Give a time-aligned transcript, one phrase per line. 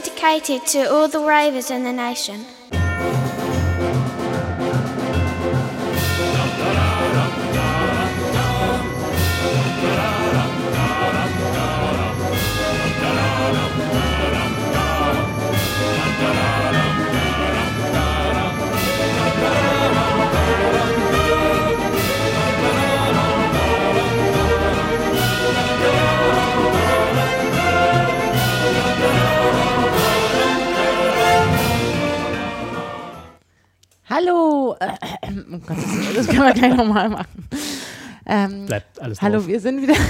[0.00, 2.44] dedicated to all the ravers in the nation.
[34.14, 34.76] Hallo.
[34.78, 34.86] Äh,
[35.52, 37.48] oh Gott, das, das können wir gleich nochmal machen.
[38.26, 39.48] Ähm, Bleibt alles hallo, drauf.
[39.48, 39.94] wir sind wieder.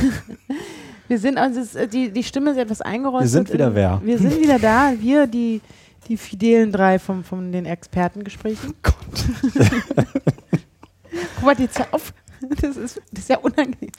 [1.06, 3.24] Wir sind, also ist, die, die Stimme ist etwas eingerostet.
[3.24, 4.00] Wir sind wieder wer?
[4.02, 4.94] Wir sind wieder da.
[4.98, 5.60] Wir, die,
[6.08, 8.72] die fidelen drei vom, von den Expertengesprächen.
[8.82, 8.96] Guck
[11.42, 12.14] mal, jetzt hör auf.
[12.40, 13.90] Das ist, das ist ja unangenehm.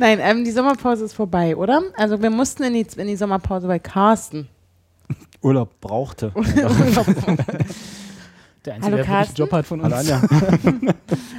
[0.00, 1.80] Nein, ähm, die Sommerpause ist vorbei, oder?
[1.96, 4.48] Also wir mussten in die, in die Sommerpause bei Carsten.
[5.42, 6.32] Urlaub brauchte.
[8.64, 9.36] Der Hallo, Einzige, der wirklich Carsten.
[9.36, 9.94] Job hat von uns.
[9.94, 10.22] Hallo Anja.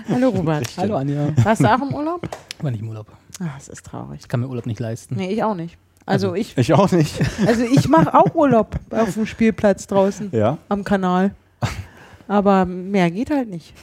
[0.10, 0.68] Hallo Robert.
[0.78, 1.28] Hallo Anja.
[1.44, 2.28] Warst du auch im Urlaub?
[2.58, 3.08] Ich war nicht im Urlaub.
[3.42, 4.20] Ach, das ist traurig.
[4.22, 5.16] Ich kann mir Urlaub nicht leisten.
[5.16, 5.78] Nee, ich auch nicht.
[6.06, 7.22] Also, Also- ich, Ich auch nicht.
[7.48, 10.58] also ich mache auch Urlaub auf dem Spielplatz draußen Ja?
[10.68, 11.32] am Kanal.
[12.28, 13.74] Aber mehr geht halt nicht.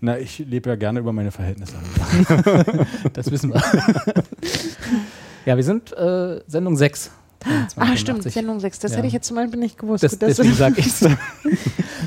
[0.00, 1.74] Na, ich lebe ja gerne über meine Verhältnisse.
[3.12, 3.62] Das wissen wir.
[5.46, 7.10] ja, wir sind äh, Sendung 6.
[7.76, 8.78] Ah, stimmt, Sendung 6.
[8.80, 8.96] Das Ja.
[8.98, 10.02] hätte ich jetzt zum Beispiel nicht gewusst.
[10.02, 11.18] Das, Gut, deswegen sage ich Mensch,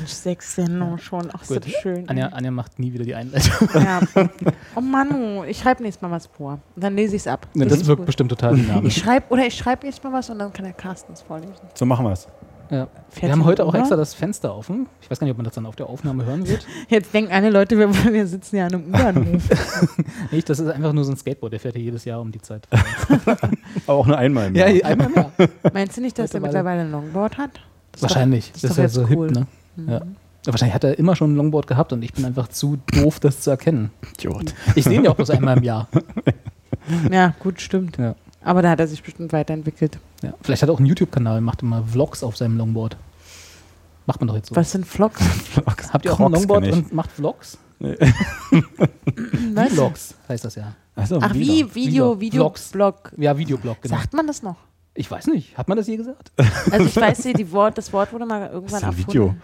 [0.06, 1.28] sechs Sendungen schon.
[1.32, 1.64] Ach, ist Gut.
[1.64, 2.08] das schön.
[2.08, 3.68] Anja, Anja macht nie wieder die Einleitung.
[3.74, 4.00] Ja.
[4.76, 6.58] Oh Mann, ich schreibe nächstes Mal was vor.
[6.76, 7.46] Und dann lese ich es ab.
[7.54, 8.96] Ne, das wirkt bestimmt total Ich dynamisch.
[8.98, 11.54] schreibe, oder ich schreibe nächstes Mal was und dann kann der Carsten es vorlesen.
[11.74, 12.28] So machen wir es.
[12.70, 12.86] Ja.
[13.20, 14.86] Wir haben heute auch extra das Fenster offen.
[15.00, 16.64] Ich weiß gar nicht, ob man das dann auf der Aufnahme hören wird.
[16.88, 19.42] Jetzt denken alle Leute, wir, wir sitzen ja an einem U-Bahnhof.
[20.30, 22.40] Nicht, das ist einfach nur so ein Skateboard, der fährt ja jedes Jahr um die
[22.40, 22.68] Zeit.
[23.86, 24.68] Aber auch nur einmal im Jahr.
[24.84, 25.32] einmal im Jahr.
[25.72, 26.82] Meinst du nicht, dass er Mittlerweile.
[26.82, 27.60] ein Longboard hat?
[27.92, 28.52] Das Wahrscheinlich.
[28.52, 29.26] das Das ist ist, doch ja so cool.
[29.28, 29.46] hip, ne?
[29.76, 29.88] Mhm.
[29.90, 30.00] Ja.
[30.46, 33.40] Wahrscheinlich hat er immer schon ein Longboard gehabt und ich bin einfach zu doof, das
[33.40, 33.90] zu erkennen.
[34.14, 34.54] Idiot.
[34.76, 35.88] Ich sehe ihn ja auch bloß einmal im Jahr.
[37.10, 37.98] Ja, gut, stimmt.
[37.98, 38.14] Ja.
[38.42, 39.98] Aber da hat er sich bestimmt weiterentwickelt.
[40.22, 40.34] Ja.
[40.42, 42.96] Vielleicht hat er auch einen YouTube-Kanal, macht immer Vlogs auf seinem Longboard.
[44.06, 44.56] Macht man doch jetzt so.
[44.56, 45.20] Was sind Vlogs?
[45.92, 47.58] Habt ihr auch ein Longboard und macht Vlogs?
[47.78, 49.72] Was?
[49.72, 50.74] Vlogs heißt das ja.
[50.96, 51.74] Achso, Ach, wie?
[51.74, 52.20] Video, Vlog.
[52.20, 52.68] Video, Vlogs.
[52.70, 53.12] Blog.
[53.16, 53.96] Ja, Videoblog, genau.
[53.96, 54.56] Sagt man das noch?
[54.94, 55.56] Ich weiß nicht.
[55.56, 56.32] Hat man das je gesagt?
[56.70, 59.34] Also ich weiß, die Wort, das Wort wurde mal irgendwann Das ist Video.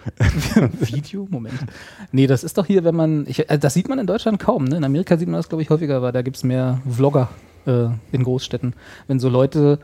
[0.81, 1.27] Video?
[1.31, 1.61] Moment.
[2.13, 3.27] Nee, das ist doch hier, wenn man.
[3.27, 4.65] Ich, äh, das sieht man in Deutschland kaum.
[4.65, 4.77] Ne?
[4.77, 7.29] In Amerika sieht man das, glaube ich, häufiger, weil da gibt es mehr Vlogger
[7.67, 8.75] äh, in Großstädten.
[9.07, 9.79] Wenn so Leute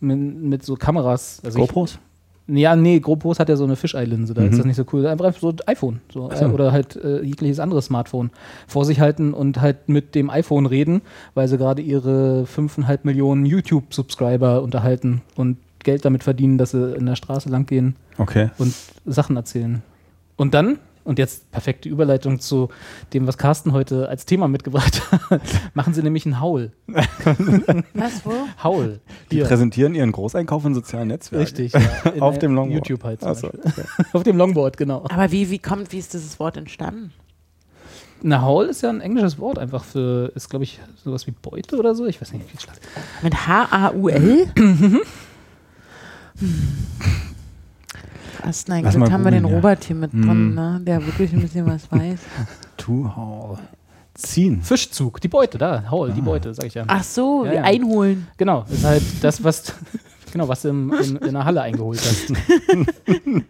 [0.00, 1.40] mit, mit so Kameras.
[1.44, 1.98] Also ich- GoPros?
[2.48, 4.48] Ja, nee, GoPros hat ja so eine Fischei-Linse, da Mhm.
[4.48, 5.06] ist das nicht so cool.
[5.06, 6.44] Einfach so ein iPhone so, so.
[6.44, 8.30] äh, oder halt äh, jegliches anderes Smartphone
[8.66, 11.02] vor sich halten und halt mit dem iPhone reden,
[11.34, 17.06] weil sie gerade ihre 5,5 Millionen YouTube-Subscriber unterhalten und Geld damit verdienen, dass sie in
[17.06, 18.50] der Straße lang gehen Okay.
[18.58, 18.74] und
[19.06, 19.82] Sachen erzählen.
[20.36, 22.68] Und dann, und jetzt perfekte Überleitung zu
[23.12, 25.40] dem, was Carsten heute als Thema mitgebracht hat,
[25.74, 26.72] machen sie nämlich einen Haul.
[27.94, 28.32] Was, wo?
[28.62, 29.00] Haul.
[29.30, 29.44] Die Hier.
[29.46, 31.42] präsentieren ihren Großeinkauf in sozialen Netzwerken.
[31.44, 31.72] Richtig.
[31.72, 32.10] Ja.
[32.14, 32.88] In Auf dem Longboard.
[32.88, 33.84] YouTube halt zum Ach so, Beispiel.
[34.12, 35.04] Auf dem Longboard, genau.
[35.08, 37.12] Aber wie, wie kommt, wie ist dieses Wort entstanden?
[38.22, 41.76] Na, Haul ist ja ein englisches Wort einfach für, ist glaube ich sowas wie Beute
[41.76, 42.06] oder so.
[42.06, 42.76] Ich weiß nicht, wie schlag.
[43.22, 44.46] Mit H-A-U-L?
[48.40, 49.54] Krass, nein, Lass mal haben wir den ja.
[49.54, 50.22] Robert hier mit Mm.
[50.22, 50.80] drin, ne?
[50.84, 52.20] der wirklich ein bisschen was weiß.
[52.78, 53.58] To haul.
[54.14, 54.60] Ziehen.
[54.62, 56.14] Fischzug, die Beute, da, Haul, Ah.
[56.14, 56.84] die Beute, sag ich ja.
[56.86, 57.62] Ach so, Ja, wie ja.
[57.62, 58.26] einholen.
[58.36, 59.74] Genau, ist halt das, was,
[60.32, 62.32] genau, was du im, in, in der Halle eingeholt hast.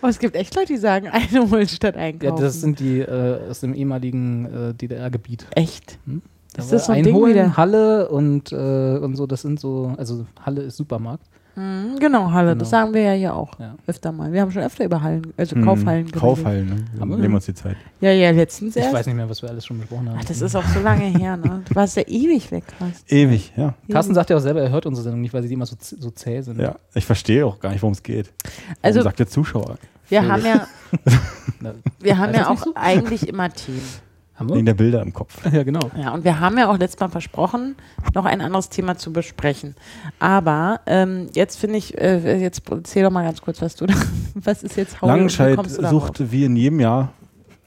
[0.00, 2.42] Oh, es gibt echt Leute, die sagen einholen statt Ja, einkaufen.
[2.42, 5.46] das sind die äh, aus dem ehemaligen äh, DDR-Gebiet.
[5.54, 5.98] echt.
[6.54, 7.56] Da Ist das so ein Ding Einholen, wieder?
[7.56, 11.26] Halle und, äh, und so, das sind so, also Halle ist Supermarkt.
[11.54, 12.82] Mhm, genau, Halle, das Genau.
[12.82, 13.74] sagen wir ja hier auch Ja.
[13.86, 14.32] öfter mal.
[14.32, 16.20] Wir haben schon öfter über Hallen, also Hm, Kaufhallen geredet.
[16.20, 16.76] Kaufhallen, ne?
[16.92, 17.16] Wir Haben wir?
[17.18, 17.76] nehmen uns die Zeit.
[18.00, 18.94] Ja, ja, letztens Ich erst.
[18.94, 20.18] weiß nicht mehr, was wir alles schon besprochen haben.
[20.20, 21.62] Ach, das ist auch so lange her, ne?
[21.68, 23.14] Du warst ja ewig weg, Carsten.
[23.14, 23.74] Ewig, ja.
[23.90, 26.10] Carsten sagt ja auch selber, er hört unsere Sendung nicht, weil sie immer so, so
[26.10, 26.58] zäh sind.
[26.58, 28.32] Ja, ich verstehe auch gar nicht, worum es geht.
[28.80, 29.76] Also- Warum sagt der Zuschauer?
[30.08, 30.66] Wir haben ja,
[32.00, 32.72] wir haben Ist ja das auch so?
[32.74, 33.80] eigentlich immer Themen.
[34.42, 35.38] Haben Wegen der Bilder im Kopf.
[35.52, 35.90] Ja, genau.
[35.96, 37.76] Ja, und wir haben ja auch letztes Mal versprochen,
[38.14, 39.74] noch ein anderes Thema zu besprechen.
[40.18, 43.94] Aber ähm, jetzt finde ich, äh, jetzt erzähl doch mal ganz kurz, was du da,
[44.34, 47.12] was ist jetzt wie Langenscheid sucht wie in jedem Jahr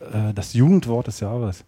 [0.01, 1.63] äh, das Jugendwort des Jahres.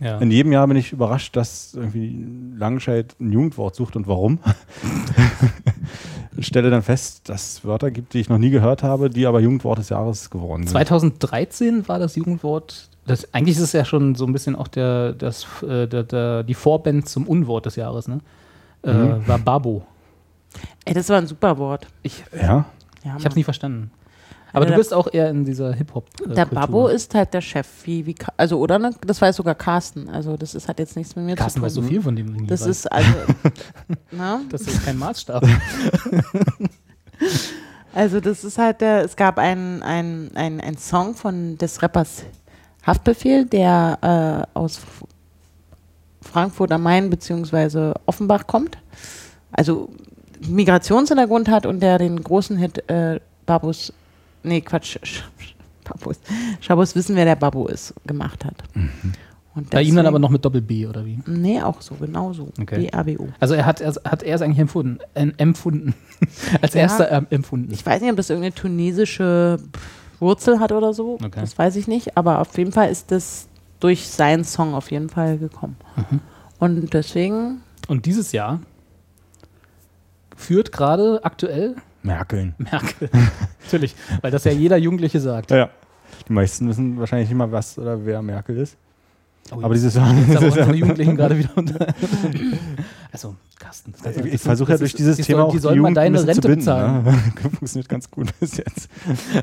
[0.00, 0.18] Ja.
[0.18, 2.24] In jedem Jahr bin ich überrascht, dass irgendwie
[2.56, 4.38] Langenscheid ein Jugendwort sucht und warum.
[6.38, 9.26] Ich stelle dann fest, dass es Wörter gibt, die ich noch nie gehört habe, die
[9.26, 10.70] aber Jugendwort des Jahres geworden sind.
[10.70, 15.12] 2013 war das Jugendwort, das, eigentlich ist es ja schon so ein bisschen auch der,
[15.12, 18.20] das, äh, der, der, die Vorband zum Unwort des Jahres, ne?
[18.82, 19.26] Äh, Mhm.
[19.26, 19.82] war Babo.
[20.84, 21.86] Ey, das war ein super Wort.
[22.02, 22.64] Ich, Ja,
[23.04, 23.90] Ja, Ich habe es nie verstanden.
[24.52, 26.06] Aber Ja, du der- bist auch eher in dieser Hip-Hop.
[26.24, 26.46] Äh, Der.
[26.46, 30.08] Babbo ist halt der Chef, wie, wie also oder ne, das weiß sogar Carsten.
[30.08, 31.82] Also das ist hat jetzt nichts mit mir Carsten zu weiß tun.
[31.84, 32.46] so viel von dem.
[32.46, 33.10] Das ist also,
[34.10, 34.40] ne?
[34.50, 35.44] das ist kein Maßstab.
[37.94, 42.24] also das ist halt der, es gab einen ein, ein, ein Song von des Rappers
[42.88, 44.80] Haftbefehl, der äh, aus
[46.22, 48.78] Frankfurt am Main beziehungsweise Offenbach kommt.
[49.52, 49.88] Also
[50.48, 53.92] Migrationshintergrund hat und der den großen Hit äh, Babus,
[54.42, 55.54] nee Quatsch, Sch- Sch-
[55.84, 56.18] Babus,
[56.60, 58.54] Schabus wissen, wer der Babu ist, gemacht hat.
[59.54, 61.18] Und Bei ihm dann aber noch mit Doppel-B, oder wie?
[61.26, 62.48] Nee, auch so, genau so.
[62.60, 62.88] Okay.
[62.92, 63.28] BABO.
[63.40, 64.98] Also er hat, er, hat er es eigentlich empfunden.
[65.14, 65.94] Äh, empfunden.
[66.62, 66.82] Als Ja.
[66.82, 67.72] erster ähm, empfunden.
[67.72, 69.58] Ich weiß nicht, ob das irgendeine tunesische
[70.20, 71.14] Wurzel hat oder so.
[71.14, 71.40] Okay.
[71.40, 72.16] Das weiß ich nicht.
[72.16, 73.48] Aber auf jeden Fall ist das
[73.80, 75.76] durch seinen Song auf jeden Fall gekommen.
[75.96, 76.20] Mhm.
[76.58, 78.60] Und deswegen, Und dieses Jahr
[80.36, 82.54] führt gerade aktuell Merkeln.
[82.58, 83.10] Merkel.
[83.64, 85.50] Natürlich, weil das ja jeder Jugendliche sagt.
[85.50, 85.70] Ja.
[86.26, 88.76] Die meisten wissen wahrscheinlich nicht mal, was oder wer Merkel ist.
[89.52, 91.86] Oh, Aber dieses jetzt aber unsere Jugendlichen gerade wieder unter.
[93.10, 93.92] Also, Carsten.
[94.02, 95.94] das- das ich versuche ja durch dieses die Thema sollen- auch Die sollen mal ein
[95.94, 97.04] deine Rente zu binden, bezahlen.
[97.04, 97.12] Ne?
[97.58, 98.88] Funktioniert ganz gut bis jetzt.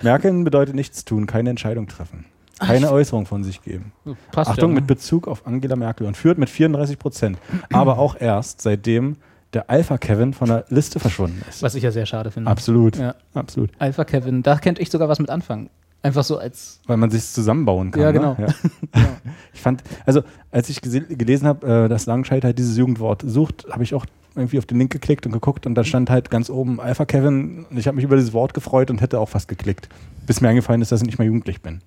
[0.03, 2.25] Merkeln bedeutet nichts tun, keine Entscheidung treffen.
[2.59, 3.91] Keine Äußerung von sich geben.
[4.31, 4.81] Passt Achtung, ja, ne?
[4.81, 7.37] mit Bezug auf Angela Merkel und führt mit 34 Prozent.
[7.73, 9.17] Aber auch erst seitdem
[9.53, 11.63] der Alpha-Kevin von der Liste verschwunden ist.
[11.63, 12.49] Was ich ja sehr schade finde.
[12.49, 12.97] Absolut.
[12.97, 13.15] Ja.
[13.33, 13.71] Absolut.
[13.79, 15.69] Alpha Kevin, da könnte ich sogar was mit anfangen.
[16.05, 16.79] Einfach so als.
[16.85, 18.01] Weil man sich zusammenbauen kann.
[18.03, 18.19] Ja, ne?
[18.19, 18.37] genau.
[18.39, 18.47] Ja.
[19.53, 20.21] Ich fand, also
[20.51, 24.05] als ich gelesen habe, äh, dass Langscheid halt dieses Jugendwort sucht, habe ich auch
[24.35, 27.65] irgendwie auf den Link geklickt und geguckt und da stand halt ganz oben Alpha Kevin
[27.69, 29.89] und ich habe mich über dieses Wort gefreut und hätte auch fast geklickt,
[30.27, 31.75] bis mir eingefallen ist, dass ich nicht mehr jugendlich bin.
[31.75, 31.81] Und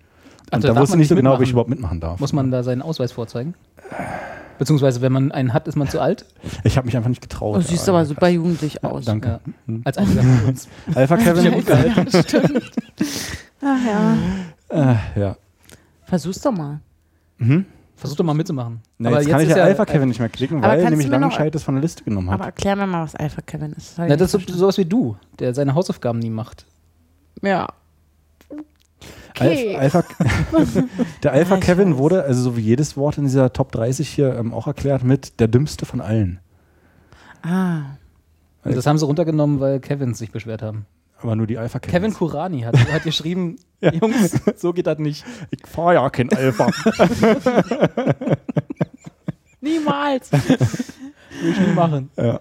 [0.50, 2.19] Also da wusste man ich nicht so genau, ob ich überhaupt mitmachen darf.
[2.19, 3.55] Muss man da seinen Ausweis vorzeigen?
[4.59, 6.25] Beziehungsweise, wenn man einen hat, ist man zu alt?
[6.64, 7.59] Ich habe mich einfach nicht getraut.
[7.59, 9.05] du siehst aber super jugendlich aus.
[9.05, 9.29] Danke.
[9.29, 9.41] Ja.
[9.67, 9.82] Hm.
[9.85, 10.69] Als.
[10.94, 11.62] Alpha Kevin.
[11.69, 12.73] Ja, stimmt.
[13.63, 14.17] Ach ja.
[14.71, 15.37] äh, ja.
[16.05, 16.81] Versuch's doch mal.
[17.39, 17.67] Mhm.
[17.97, 18.81] Versuch doch mal mitzumachen.
[18.99, 21.65] Na, jetzt, kann ich ja Alpha Kevin nicht mehr klicken, Aber weil nämlich Langscheid das
[21.65, 22.55] von der Liste genommen Aber hat.
[22.55, 23.93] erklär mir mal, was Alpha Kevin ist.
[23.93, 26.65] ich Na, das ist so, sowas wie du, der seine Hausaufgaben nie macht.
[27.43, 27.67] Ja.
[29.31, 29.77] Okay.
[29.77, 30.05] Alpha,
[31.23, 31.99] der Alpha Ja, Kevin weiß.
[31.99, 35.39] wurde, also so wie jedes Wort in dieser Top 30 hier ähm, auch erklärt, mit
[35.41, 36.41] der dümmste von allen.
[37.43, 37.81] Ah.
[38.65, 40.87] Und das haben sie runtergenommen, weil Kevins sich beschwert haben.
[41.20, 41.93] Aber nur die Alpha Kevins.
[41.93, 45.25] Kevin Kurani hat, hat geschrieben, Jungs, so geht das nicht.
[45.50, 46.70] Ich fahr ja kein Alpha.
[49.61, 50.31] Niemals.
[50.32, 52.11] Will ich nie machen.
[52.17, 52.41] ja.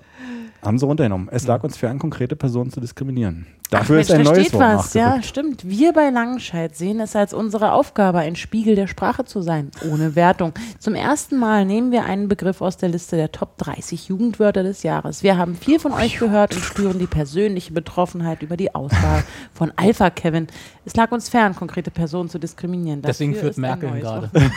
[0.62, 1.30] Haben sie runtergenommen.
[1.32, 3.46] Es lag uns fern, konkrete Personen zu diskriminieren.
[3.70, 4.94] Dafür Mensch, ist ein da neues steht Wort was.
[4.94, 5.68] Ja, stimmt.
[5.68, 10.16] Wir bei Langenscheid sehen es als unsere Aufgabe, ein Spiegel der Sprache zu sein, ohne
[10.16, 10.54] Wertung.
[10.80, 14.84] Zum ersten Mal nehmen wir einen Begriff aus der Liste der Top 30 Jugendwörter des
[14.84, 15.22] Jahres.
[15.22, 19.24] Wir haben viel von euch gehört und spüren die persönliche Betroffenheit über die Auswahl
[19.54, 20.48] von Alpha Kevin.
[20.86, 23.02] Es lag uns fern, konkrete Personen zu diskriminieren.
[23.02, 24.32] Deswegen Dafür führt ist ein Merkel gerade.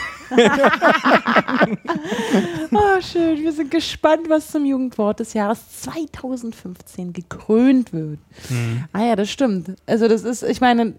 [2.73, 3.41] Oh, schön.
[3.41, 8.19] Wir sind gespannt, was zum Jugendwort des Jahres 2015 gekrönt wird.
[8.49, 8.85] Mhm.
[9.01, 9.75] Ah ja, das stimmt.
[9.87, 10.93] Also das ist, ich meine,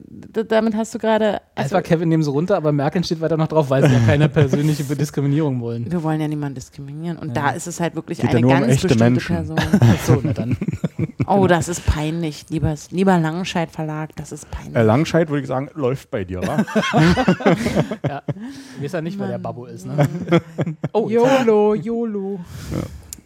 [0.48, 1.40] damit hast du gerade.
[1.54, 4.00] Also, Alpha Kevin nehmen sie runter, aber Merkel steht weiter noch drauf, weil sie ja
[4.04, 5.88] keine persönliche Diskriminierung wollen.
[5.88, 7.16] wir wollen ja niemanden diskriminieren.
[7.16, 9.36] Und da ist es halt wirklich Geht ja eine nur um ganz echte bestimmte Menschen.
[9.36, 9.56] Person.
[10.04, 10.56] So, na dann.
[11.28, 12.46] Oh, das ist peinlich.
[12.50, 14.74] Lieber, lieber Langenscheid Verlag, das ist peinlich.
[14.74, 16.64] Äh, Langscheid würde ich sagen, läuft bei dir, wa?
[18.08, 18.22] Ja.
[18.78, 19.86] Ich weiß ja nicht, wer der Babbo ist.
[19.86, 20.08] Ne?
[20.92, 22.40] oh, YOLO, YOLO.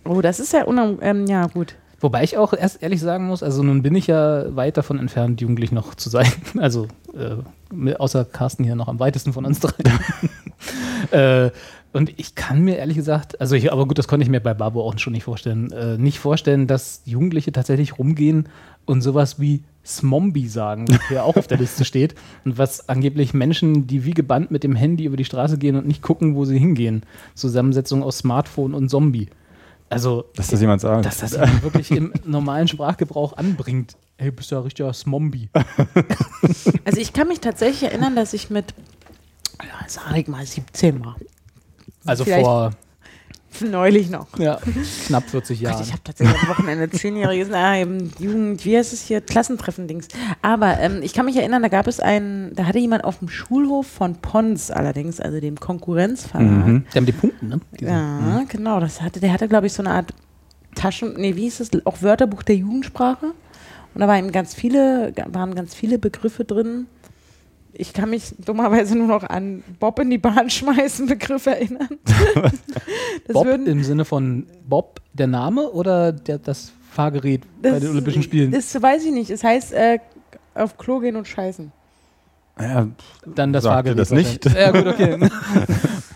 [0.04, 1.74] Oh, das ist ja unam ähm, ja gut.
[2.06, 5.40] Wobei ich auch erst ehrlich sagen muss, also nun bin ich ja weit davon entfernt,
[5.40, 6.30] jugendlich noch zu sein.
[6.56, 9.72] Also äh, außer Carsten hier noch am weitesten von uns drei.
[11.10, 11.50] äh,
[11.92, 14.54] und ich kann mir ehrlich gesagt, also ich, aber gut, das konnte ich mir bei
[14.54, 18.48] Babo auch schon nicht vorstellen, äh, nicht vorstellen, dass Jugendliche tatsächlich rumgehen
[18.84, 22.14] und sowas wie Smombi sagen, was hier auch auf der Liste steht.
[22.44, 25.88] Und was angeblich Menschen, die wie gebannt mit dem Handy über die Straße gehen und
[25.88, 27.02] nicht gucken, wo sie hingehen.
[27.34, 29.28] Zusammensetzung aus Smartphone und Zombie.
[29.88, 31.04] Also Dass das jemand sagt.
[31.06, 33.96] dass das jemand wirklich im normalen Sprachgebrauch anbringt.
[34.18, 35.48] Ey, bist ja richtiger Smombi.
[36.84, 38.72] Also ich kann mich tatsächlich erinnern, dass ich mit,
[39.62, 41.16] ja, sag ich mal, 17 war.
[42.04, 42.70] Also Vielleicht- vor
[43.70, 44.26] Neulich noch.
[44.38, 44.58] ja,
[45.06, 45.82] knapp 40 Gott, Jahren.
[45.82, 50.08] ich habe tatsächlich am Wochenende zehnjähriges na, Jugend, wie heißt es hier, Klassentreffen-Dings.
[50.42, 53.28] Aber ähm, ich kann mich erinnern, da gab es einen, da hatte jemand auf dem
[53.28, 56.66] Schulhof von Pons allerdings, also dem Konkurrenzverlag.
[56.66, 56.84] Mhm.
[56.92, 57.60] Die haben die Punkte, ne?
[57.78, 58.80] Diese- Ja, genau.
[58.80, 60.12] Das hatte, der hatte, glaube ich, so eine Art
[60.74, 63.26] Taschen, nee, wie hieß es, auch Wörterbuch der Jugendsprache.
[63.94, 66.86] Und da waren eben ganz viele, waren ganz viele Begriffe drin.
[67.78, 71.88] Ich kann mich dummerweise nur noch an Bob in die Bahn schmeißen Begriff erinnern.
[73.26, 77.90] das Bob würden, im Sinne von Bob, der Name oder der, das Fahrgerät bei den
[77.90, 78.50] Olympischen Spielen?
[78.50, 79.30] Das weiß ich nicht.
[79.30, 79.98] Es heißt, äh,
[80.54, 81.72] auf Klo gehen und scheißen.
[82.58, 82.88] Ja,
[83.26, 84.44] Dann das Sagte Fahrgerät das nicht.
[84.46, 85.18] Ja, gut, okay.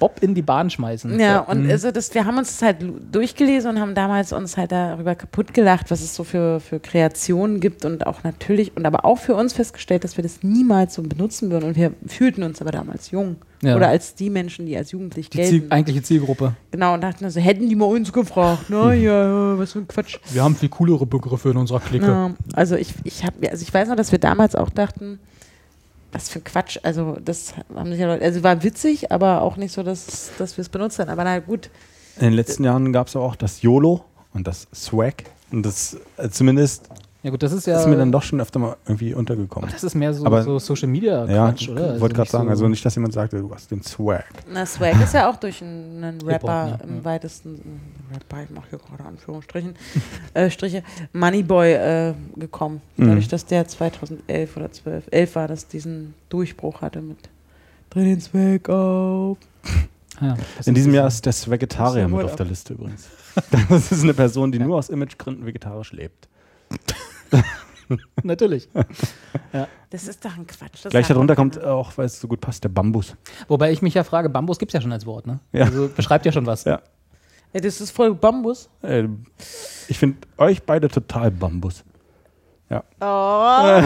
[0.00, 1.20] Bob in die Bahn schmeißen.
[1.20, 1.70] Ja, und Mhm.
[1.70, 2.78] also das, wir haben uns das halt
[3.12, 7.60] durchgelesen und haben damals uns halt darüber kaputt gelacht, was es so für, für Kreationen
[7.60, 11.02] gibt und auch natürlich und aber auch für uns festgestellt, dass wir das niemals so
[11.02, 11.66] benutzen würden.
[11.66, 13.36] Und wir fühlten uns aber damals jung.
[13.62, 13.76] Ja.
[13.76, 15.72] Oder als die Menschen, die als jugendlich die Ziel, gelten.
[15.72, 16.54] eigentliche Zielgruppe.
[16.70, 18.64] genau, und dachten also, hätten die mal uns gefragt.
[18.70, 20.16] Na ja, was für ein Quatsch.
[20.32, 22.06] Wir haben viel coolere Begriffe in unserer Clique.
[22.06, 25.18] Ja, also ich, ich hab, also ich weiß noch, dass wir damals auch dachten,
[26.12, 26.78] was für Quatsch.
[26.82, 30.56] Also das haben sich ja Leute, also war witzig, aber auch nicht so, dass, dass
[30.56, 31.10] wir es benutzt haben.
[31.10, 31.70] Aber na gut,
[32.16, 35.24] in den letzten Jahren gab es auch das YOLO und das Swag.
[35.50, 36.88] Und das äh, zumindest
[37.22, 37.78] Ja gut, das ist ja.
[37.78, 39.68] ist mir dann doch schon öfter mal irgendwie untergekommen.
[39.70, 41.94] das ist mehr so, Aber- so Social Media Ja, Quatsch, oder?
[41.94, 44.24] ich wollte gerade sagen, so- also nicht, dass jemand sagt, du hast den Swag.
[44.50, 46.78] na Swag ist ja auch durch einen, Rapper ne?
[46.88, 47.04] im Ja.
[47.04, 47.60] weitesten,
[48.10, 49.74] Rapper, ich mache hier gerade Anführungsstrichen,
[50.34, 52.80] äh, Striche, Moneyboy äh, gekommen.
[52.96, 53.08] Mhm.
[53.08, 57.18] Dadurch, dass der 2011 oder 12, 11 war, dass diesen Durchbruch hatte mit
[57.90, 59.36] Dreh den Swag auf.
[60.22, 62.36] Ja, das In diesem Jahr ist der Vegetarier Das ja mit auf ab.
[62.38, 63.08] der Liste übrigens.
[63.68, 64.64] Das ist eine Person, die Ja.
[64.66, 66.28] nur aus Imagegründen vegetarisch lebt.
[68.22, 68.68] Natürlich.
[69.90, 70.84] Das ist doch ein Quatsch.
[70.84, 73.16] Das Gleich darunter kommt auch, weil es so gut passt, der Bambus.
[73.48, 75.40] Wobei ich mich ja frage, Bambus gibt es ja schon als Wort, ne?
[75.52, 75.64] Ja.
[75.64, 76.64] Also beschreibt ja schon was.
[76.64, 76.80] Ja.
[77.52, 78.68] Ja, das ist voll Bambus.
[78.82, 79.08] Äh,
[79.88, 81.82] ich finde euch beide total Bambus.
[83.00, 83.04] Oh.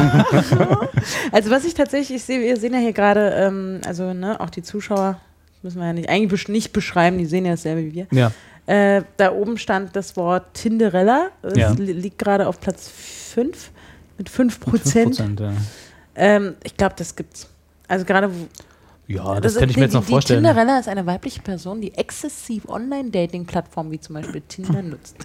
[1.32, 4.62] also was ich tatsächlich sehe, wir sehen ja hier gerade, ähm, also ne, auch die
[4.62, 5.20] Zuschauer,
[5.54, 8.06] das müssen wir ja nicht, eigentlich nicht beschreiben, die sehen ja dasselbe wie wir.
[8.10, 8.32] Ja.
[8.66, 11.70] Äh, da oben stand das Wort Tinderella, das Ja.
[11.72, 12.90] li liegt gerade auf Platz
[13.34, 13.70] 5
[14.18, 15.20] mit 5 Prozent.
[15.20, 15.52] 5%, ja.
[16.14, 17.48] Ähm, ich glaube, das gibt's.
[17.88, 18.30] Also gerade
[19.06, 20.42] ja, das, das könnte ich mir jetzt noch die, vorstellen.
[20.42, 25.16] Die Tinderella ist eine weibliche Person, die exzessiv Online-Dating-Plattformen wie zum Beispiel Tinder nutzt.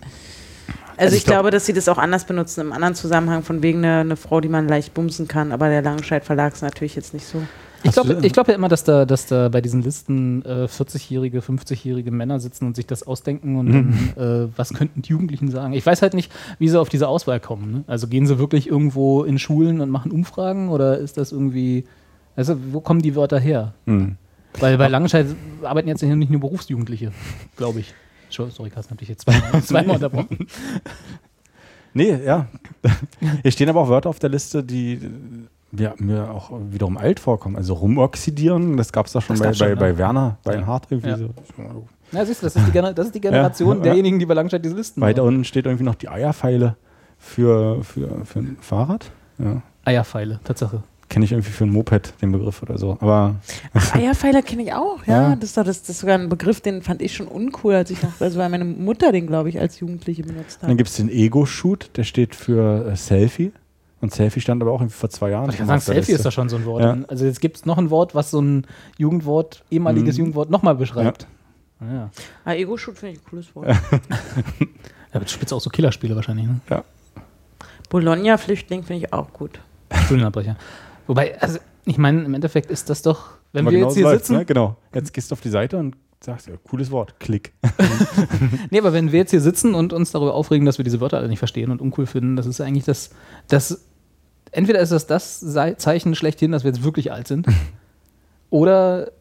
[0.98, 3.62] Also, ich, ich glaub- glaube, dass sie das auch anders benutzen, im anderen Zusammenhang, von
[3.62, 6.96] wegen eine, eine Frau, die man leicht bumsen kann, aber der Langenscheid Verlag ist natürlich
[6.96, 7.42] jetzt nicht so.
[7.84, 11.40] Ich glaube ich glaub ja immer, dass da, dass da bei diesen Listen äh, 40-jährige,
[11.40, 14.10] 50-jährige Männer sitzen und sich das ausdenken und Mhm.
[14.16, 15.74] dann, äh, was könnten die Jugendlichen sagen.
[15.74, 17.72] Ich weiß halt nicht, wie sie auf diese Auswahl kommen.
[17.72, 17.84] Ne?
[17.88, 21.86] Also gehen sie wirklich irgendwo in Schulen und machen Umfragen oder ist das irgendwie,
[22.36, 23.74] also wo kommen die Wörter her?
[23.86, 24.18] Hm.
[24.60, 25.28] Weil bei Langenscheid
[25.64, 27.12] arbeiten jetzt hier nicht nur Berufsjugendliche,
[27.56, 27.94] glaube ich.
[28.30, 30.48] Sorry, Carsten, hab dich jetzt zweimal, zweimal unterbrochen.
[31.94, 32.48] Nee, ja.
[33.42, 35.00] Hier stehen aber auch Wörter auf der Liste, die
[35.72, 37.56] ja, mir auch wiederum alt vorkommen.
[37.56, 39.76] Also rumoxidieren, das gab es doch schon bei, schon, bei, ne?
[39.80, 40.66] bei Werner, bei Ja.
[40.66, 41.18] Hart irgendwie Ja.
[41.18, 41.30] so.
[42.12, 43.84] Na, siehst du, das ist die, Gener das ist die Generation Ja.
[43.84, 45.36] derjenigen, die bei Langenscheid diese Listen Weiter machen.
[45.36, 46.76] unten steht irgendwie noch die Eierpfeile
[47.20, 49.12] für, für, für ein Fahrrad.
[49.38, 49.62] Ja.
[49.86, 50.84] Eierpfeile, Tatsache.
[51.08, 52.98] Kenne ich irgendwie für ein Moped, den Begriff oder so.
[53.02, 53.36] Aber
[53.74, 55.30] Ach, Eierpfeiler kenne ich auch, ja.
[55.30, 55.36] Ja.
[55.36, 57.90] Das, ist doch, das, das ist sogar ein Begriff, den fand ich schon uncool, als
[57.90, 60.70] ich noch, also weil meine Mutter den, glaube ich, als Jugendliche benutzt hat.
[60.70, 63.52] dann gibt es den Ego-Shoot, der steht für äh, Selfie.
[64.02, 65.50] Und Selfie stand aber auch irgendwie vor zwei Jahren.
[65.50, 66.84] Ich kann sagen, Selfie ist doch schon so ein Wort.
[66.84, 66.98] Ja.
[67.08, 68.66] Also jetzt gibt es noch ein Wort, was so ein
[68.98, 70.20] Jugendwort, ehemaliges Mhm.
[70.20, 71.28] Jugendwort nochmal beschreibt.
[71.82, 71.94] Ja.
[71.94, 72.10] Ja.
[72.46, 73.68] Ah, Ego-Shoot finde ich ein cooles Wort.
[75.12, 76.60] Da spielst du auch so Killerspiele wahrscheinlich, ne?
[77.90, 79.60] Bologna-Flüchtling finde ich auch gut.
[80.06, 80.56] Stuhlienabbrecher.
[81.08, 84.10] Wobei, also ich meine, im Endeffekt ist das doch, wenn Aber wir genau jetzt hier
[84.10, 84.46] sitzen, Ne?
[84.46, 84.78] Genau.
[84.94, 87.54] Jetzt gehst du auf die Seite und sagst, ja, cooles Wort, Klick.
[88.70, 91.18] nee, aber wenn wir jetzt hier sitzen und uns darüber aufregen, dass wir diese Wörter
[91.18, 93.10] alle nicht verstehen und uncool finden, das ist eigentlich das,
[93.48, 93.86] das
[94.52, 95.40] entweder ist das das
[95.78, 97.48] Zeichen schlechthin, dass wir jetzt wirklich alt sind,
[98.50, 99.12] oder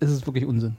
[0.00, 0.76] ist es wirklich Unsinn.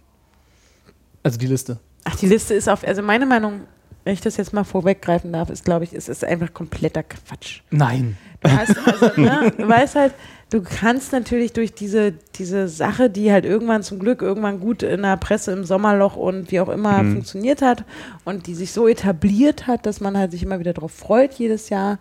[1.23, 1.79] Also die Liste.
[2.03, 3.61] Ach, die Liste ist auf, also meine Meinung,
[4.03, 7.61] wenn ich das jetzt mal vorweggreifen darf, ist, glaube ich, es ist einfach kompletter Quatsch.
[7.71, 8.15] Nein.
[8.41, 10.13] Du hast, also, ne, du weißt halt,
[10.51, 15.01] du kannst natürlich durch diese, diese Sache, die halt irgendwann zum Glück irgendwann gut in
[15.01, 17.13] der Presse im Sommerloch und wie auch immer Mhm.
[17.13, 17.83] funktioniert hat
[18.23, 21.67] und die sich so etabliert hat, dass man halt sich immer wieder darauf freut jedes
[21.69, 21.97] Jahr.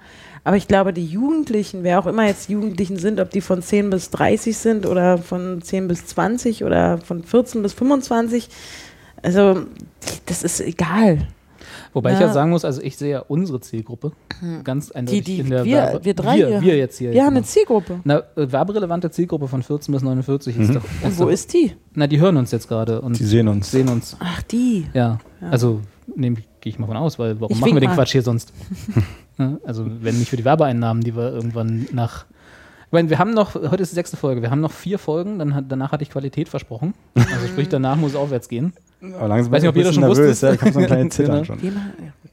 [0.47, 3.91] Aber ich glaube, die Jugendlichen, wer auch immer jetzt Jugendlichen sind, ob die von 10
[3.91, 8.49] bis 30 sind oder von 10 bis 20 oder von 14 bis 25,
[9.25, 9.63] also
[10.27, 11.27] das ist egal.
[11.93, 12.27] Wobei ich Ja.
[12.29, 14.13] ja sagen muss, also ich sehe ja unsere Zielgruppe
[14.63, 16.61] ganz eindeutig die- in der wir- Werbe- wir drei wir, hier.
[16.63, 17.11] wir jetzt hier.
[17.11, 17.39] Wir haben genau.
[17.39, 18.01] eine Zielgruppe.
[18.05, 20.75] Na, äh, werberelevante Zielgruppe von 14 bis 49 ist Mhm.
[20.75, 20.83] doch.
[21.03, 21.73] Und wo doch, ist die?
[21.95, 23.71] Na, die hören uns jetzt gerade und Die sehen uns.
[23.73, 24.17] sehen uns.
[24.21, 24.87] Ach, die.
[24.95, 25.19] Ja.
[25.41, 25.49] Ja.
[25.51, 25.81] Also
[26.15, 27.97] nehme gehe ich mal von aus, weil warum Ich machen wir den mal.
[27.97, 28.53] Quatsch hier sonst?
[29.39, 29.61] Ne?
[29.65, 32.25] also wenn nicht für die Werbeeinnahmen, die wir irgendwann nach.
[32.87, 35.39] Ich meine, wir haben noch, heute ist die sechste Folge, wir haben noch vier Folgen,
[35.39, 36.95] dann hat, danach hatte ich Qualität versprochen.
[37.15, 38.73] Also sprich, danach muss es aufwärts gehen.
[39.19, 40.23] Aber langsam Weiß nicht, ob ich jeder schon bisschen wusste.
[40.23, 41.45] nervös, ja, Ich habe so einen kleinen Zittern Genau.
[41.45, 41.59] schon.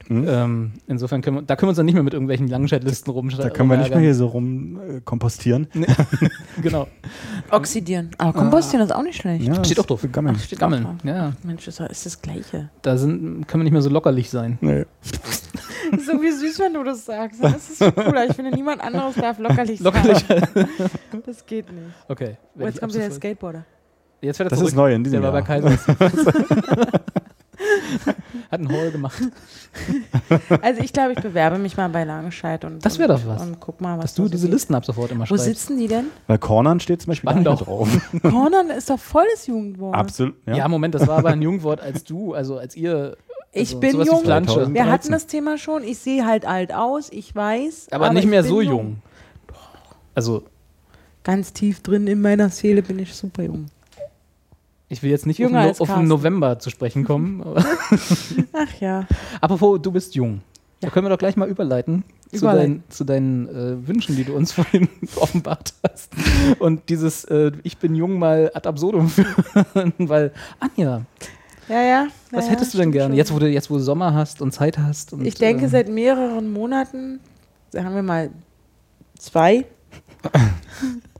[0.08, 0.24] Gut.
[0.28, 3.48] Ähm, insofern können wir, da können wir uns dann nicht mehr mit irgendwelchen Langscheitlisten rumschreiben.
[3.50, 5.66] Da können wir nicht mehr hier so rum äh, kompostieren.
[6.62, 6.86] Genau.
[7.50, 8.10] Oxidieren.
[8.18, 9.44] Aber Kompostieren ist auch nicht schlecht.
[9.44, 10.06] Ja, Steht doch drauf.
[10.12, 10.36] Gammeln.
[10.38, 10.84] steht Gammeln.
[10.86, 11.04] auch drauf.
[11.04, 12.70] Ja, Mensch, das ist das Gleiche.
[12.82, 14.58] da sind, können wir nicht mehr so lockerlich sein.
[14.60, 14.84] Nee.
[15.98, 17.42] so wie süß, wenn du das sagst.
[17.42, 18.26] Das ist so cooler.
[18.28, 19.92] Ich finde, niemand anderes darf lockerlich sein.
[19.92, 20.24] Lockerlich.
[21.26, 21.82] Das geht nicht.
[22.08, 22.36] Okay.
[22.58, 23.54] Oh, jetzt kommt wieder der Skateboard.
[23.56, 23.64] Skateboarder.
[24.20, 24.68] Jetzt fährt er Das zurück.
[24.70, 25.60] ist neu in diesem Der war Jahr.
[25.60, 25.86] bei Kaisers.
[28.50, 29.22] Hat einen Haul gemacht.
[30.62, 33.42] Also ich glaube, ich bewerbe mich mal bei Langenscheid und, Das wär doch was.
[33.42, 34.54] und, guck mal, was Dass du da so diese geht.
[34.54, 35.44] Listen ab sofort immer Wo schreibst.
[35.44, 36.06] sitzen die denn?
[36.26, 37.64] Bei Cornern steht zum Beispiel nicht Spandau.
[37.64, 37.88] drauf.
[38.22, 39.94] Cornern ist doch volles Jugendwort.
[39.94, 40.34] Absolut.
[40.46, 40.56] Ja.
[40.56, 40.68] Ja.
[40.68, 43.16] Moment, das war aber ein Jugendwort als du, also als ihr.
[43.52, 44.74] Ich also bin sowas wie jung.
[44.74, 45.84] Wir hatten das Thema schon.
[45.84, 47.88] Ich sehe halt alt aus, ich weiß.
[47.92, 48.96] aber, nicht mehr ich so bin jung.
[50.16, 50.44] Also,
[51.24, 53.66] Ganz tief drin in meiner Seele bin ich super jung.
[54.88, 56.06] Ich will jetzt nicht auf Jünger den, als no auf den.
[56.08, 57.42] November zu sprechen kommen.
[58.52, 59.06] Ach ja.
[59.40, 60.40] Apropos, du bist jung.
[60.80, 60.92] Da Ja.
[60.92, 62.82] können wir doch gleich mal überleiten, Zu, Überleiten.
[62.82, 66.12] dein, zu deinen äh, Wünschen, die du uns vorhin offenbart hast.
[66.58, 69.92] Und dieses äh, Ich bin jung mal ad absurdum führen.
[69.98, 71.02] Weil, Anja,
[71.68, 72.06] Ja, ja.
[72.30, 73.10] was ja, hättest du denn gerne?
[73.12, 73.16] schon.
[73.16, 75.12] Jetzt wo, du, jetzt, wo du Sommer hast und Zeit hast.
[75.14, 77.20] Und, ich denke äh, seit mehreren Monaten,
[77.70, 78.30] sagen wir mal
[79.18, 79.64] zwei,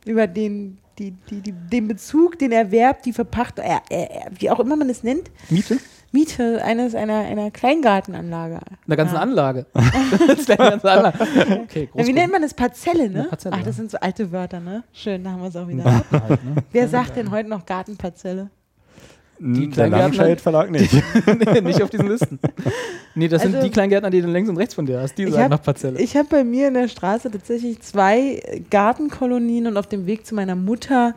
[0.05, 4.09] über den, die, die, die, den Bezug, den Erwerb, die Verpachtung, äh, äh,
[4.39, 5.79] wie auch immer man es nennt, Miete?
[6.13, 8.61] Miete eines einer, einer Kleingartenanlage.
[8.87, 9.21] Einer ganzen Ja.
[9.21, 9.67] Anlage.
[9.75, 11.19] eine ganze Anlage.
[11.65, 12.55] Okay, Ja, wie nennt man das?
[12.55, 13.27] Parzelle, ne?
[13.29, 14.85] Parzelle, Ach, das sind so alte Wörter, ne?
[14.93, 16.05] Schön, da haben wir es auch wieder.
[16.71, 18.49] Wer sagt denn heute noch Gartenparzelle?
[19.39, 19.89] Die Der
[20.39, 20.93] Verlag nicht.
[21.53, 22.39] nee, nicht auf diesen Listen.
[23.15, 25.17] Nee, das sind Also- die Kleingärtner, die du links und rechts von dir hast.
[25.19, 26.01] Die hab- nach Parzelle.
[26.01, 30.35] Ich habe bei mir in der Straße tatsächlich zwei Gartenkolonien und auf dem Weg zu
[30.35, 31.15] meiner Mutter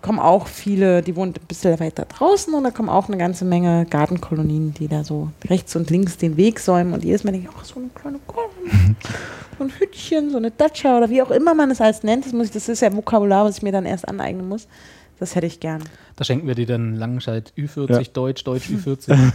[0.00, 3.44] kommen auch viele, die wohnt ein bisschen weiter draußen und da kommen auch eine ganze
[3.44, 7.48] Menge Gartenkolonien, die da so rechts und links den Weg säumen und jedes Mal denke
[7.48, 8.96] ich, ach, so eine kleine Garten,
[9.58, 12.32] so ein Hütchen, so eine Datscha oder wie auch immer man es als nennt, das,
[12.32, 14.66] muss ich, das ist ja Vokabular, was ich mir dann erst aneignen muss.
[15.22, 15.84] Das hätte ich gern.
[16.16, 18.02] Da schenken wir dir dann Langenscheid Ü40, Ja.
[18.12, 19.16] Deutsch, Deutsch Ü40.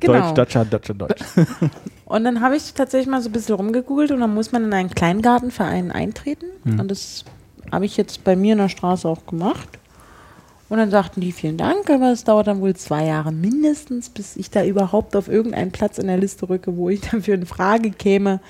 [0.00, 0.14] Genau.
[0.14, 1.22] Deutsch, Datscha, Datscha, Deutsch.
[2.06, 4.72] Und dann habe ich tatsächlich mal so ein bisschen rumgegoogelt und dann muss man in
[4.72, 6.46] einen Kleingartenverein eintreten.
[6.64, 6.80] Hm.
[6.80, 7.24] Und das
[7.70, 9.68] habe ich jetzt bei mir in der Straße auch gemacht.
[10.70, 14.36] Und dann sagten die, vielen Dank, aber es dauert dann wohl zwei Jahre mindestens, bis
[14.36, 17.90] ich da überhaupt auf irgendeinen Platz in der Liste rücke, wo ich dafür in Frage
[17.90, 18.40] käme.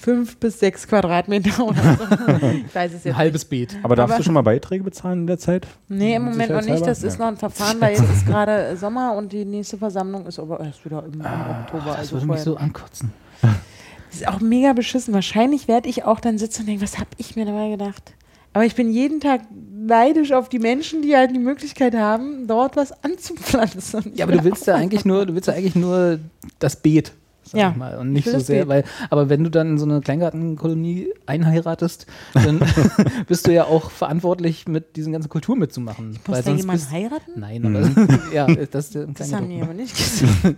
[0.00, 2.46] Fünf bis sechs Quadratmeter oder so.
[2.66, 3.76] Ich weiß es jetzt Ein halbes Beet.
[3.82, 5.66] Aber darfst Aber- du schon mal Beiträge bezahlen in der Zeit?
[5.88, 6.86] Nee, im Moment noch nicht.
[6.86, 7.24] Das ist Ja.
[7.24, 10.84] noch ein Verfahren, weil jetzt ist gerade Sommer und die nächste Versammlung ist aber erst
[10.84, 11.84] wieder im, im Oktober.
[11.86, 13.12] Das Also würde mich vorher so ankotzen.
[13.42, 15.12] Das ist auch mega beschissen.
[15.14, 18.14] Wahrscheinlich werde ich auch dann sitzen und denken, was habe ich mir dabei gedacht?
[18.54, 22.76] Aber ich bin jeden Tag neidisch auf die Menschen, die halt die Möglichkeit haben, dort
[22.76, 24.12] was anzupflanzen.
[24.14, 26.18] Ja, aber du willst ja eigentlich nur, du willst ja eigentlich nur
[26.58, 27.12] das Beet.
[27.48, 29.84] Sag Ja, ich mal, und nicht so sehr, weil, aber wenn du dann in so
[29.84, 32.60] eine Kleingartenkolonie einheiratest, dann
[33.26, 36.18] bist du ja auch verantwortlich, mit diesen ganzen Kultur mitzumachen.
[36.26, 37.32] Muss weil da jemand heiraten?
[37.36, 37.90] Nein, aber
[38.32, 40.56] ja, das Das haben die aber nicht gesagt.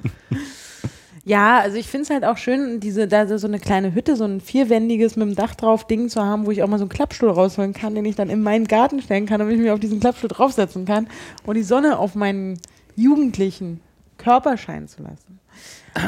[1.24, 4.24] Ja, also ich finde es halt auch schön, diese, da so eine kleine Hütte, so
[4.24, 6.90] ein vierwändiges mit dem Dach drauf Ding zu haben, wo ich auch mal so einen
[6.90, 9.80] Klappstuhl rausholen kann, den ich dann in meinen Garten stellen kann, damit ich mich auf
[9.80, 11.08] diesen Klappstuhl draufsetzen kann
[11.44, 12.58] und die Sonne auf meinen
[12.96, 13.80] jugendlichen
[14.16, 15.39] Körper scheinen zu lassen.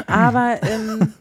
[0.07, 1.13] Aber ähm,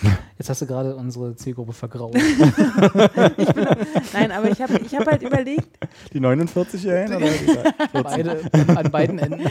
[0.38, 2.14] Jetzt hast du gerade unsere Zielgruppe vergrault.
[4.12, 5.68] nein, aber ich habe ich hab halt überlegt,
[6.12, 7.16] Die 49-Jährigen?
[7.16, 8.40] oder die- Beide,
[8.74, 9.48] an beiden Enden.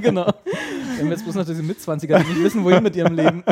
[0.00, 0.32] genau.
[0.94, 3.42] Wir haben jetzt bloß noch diese Mitzwanziger, die nicht wissen, wohin mit ihrem Leben.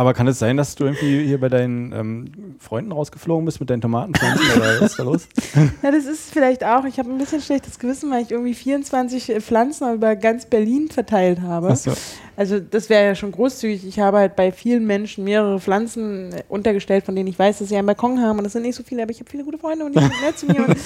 [0.00, 3.68] Aber kann es sein, dass du irgendwie hier bei deinen ähm, Freunden rausgeflogen bist mit
[3.68, 5.28] deinen Tomatenpflanzen oder was ist da los?
[5.82, 6.86] Ja, das ist vielleicht auch.
[6.86, 11.42] Ich habe ein bisschen schlechtes Gewissen, weil ich irgendwie 24 Pflanzen über ganz Berlin verteilt
[11.42, 11.68] habe.
[11.68, 11.92] Achso.
[12.34, 13.86] Also das wäre ja schon großzügig.
[13.86, 17.68] Ich habe halt bei vielen Menschen mehrere Pflanzen äh, untergestellt, von denen ich weiß, dass
[17.68, 18.38] sie einen Balkon haben.
[18.38, 20.22] Und das sind nicht so viele, aber ich habe viele gute Freunde und die sind
[20.22, 20.78] nett zu mir und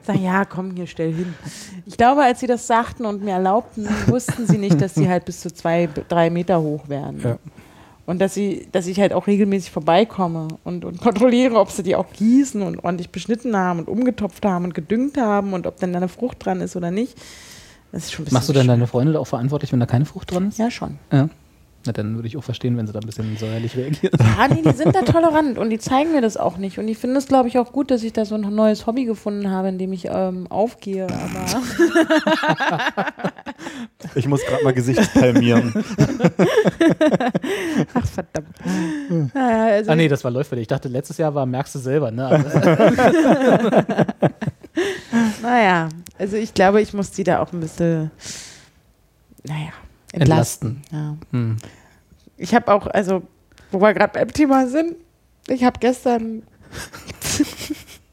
[0.06, 1.34] sagen, ja, komm, hier, stell hin.
[1.84, 5.24] Ich glaube, als sie das sagten und mir erlaubten, wussten sie nicht, dass sie halt
[5.24, 7.20] bis zu zwei, drei Meter hoch wären.
[7.20, 7.38] Ja.
[8.04, 11.94] Und dass sie, dass ich halt auch regelmäßig vorbeikomme und, und kontrolliere, ob sie die
[11.94, 15.92] auch gießen und ordentlich beschnitten haben und umgetopft haben und gedüngt haben und ob dann
[15.92, 17.16] da eine Frucht dran ist oder nicht.
[17.92, 20.04] Das ist schon ein bisschen Machst du denn deine Freunde auch verantwortlich, wenn da keine
[20.04, 20.58] Frucht dran ist?
[20.58, 20.98] Ja, schon.
[21.12, 21.28] Ja.
[21.84, 24.12] Na, dann würde ich auch verstehen, wenn sie da ein bisschen säuerlich reagieren.
[24.38, 26.78] Ah, nee, die sind da tolerant und die zeigen mir das auch nicht.
[26.78, 29.04] Und ich finde es, glaube ich, auch gut, dass ich da so ein neues Hobby
[29.04, 31.06] gefunden habe, in dem ich ähm, aufgehe.
[31.06, 31.62] Aber
[34.14, 35.72] Ich muss gerade mal Gesichtspalmieren.
[37.94, 39.34] ach, verdammt.
[39.34, 40.62] Naja, also, Ah nee, das war läuft für dich.
[40.62, 42.44] Ich dachte, letztes Jahr war, merkst du selber, ne?
[45.42, 48.10] Naja, Also ich glaube, ich muss die da auch ein bisschen,
[49.44, 49.72] naja,
[50.12, 50.82] entlasten.
[50.92, 51.16] Ja.
[51.30, 51.56] Hm.
[52.36, 53.22] Ich habe auch, also,
[53.70, 54.94] wo wir gerade beim Thema sind,
[55.48, 56.42] ich habe gestern,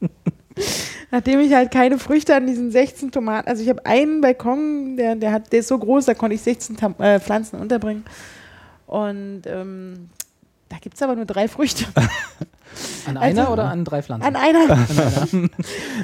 [1.10, 5.16] nachdem ich halt keine Früchte an diesen 16 Tomaten, also ich habe einen Balkon, der,
[5.16, 8.04] der, hat, der ist so groß, da konnte ich 16 Tam äh, Pflanzen unterbringen.
[8.86, 10.10] Und ähm,
[10.68, 11.84] da gibt es aber nur drei Früchte.
[13.06, 14.26] An Also- einer oder an drei Pflanzen?
[14.26, 14.66] An einer.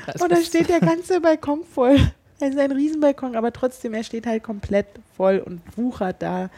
[0.07, 1.99] Da ist Und da steht der ganze Balkon voll.
[2.38, 6.51] Es ist ein Riesenbalkon, aber trotzdem, er steht halt komplett voll und wuchert da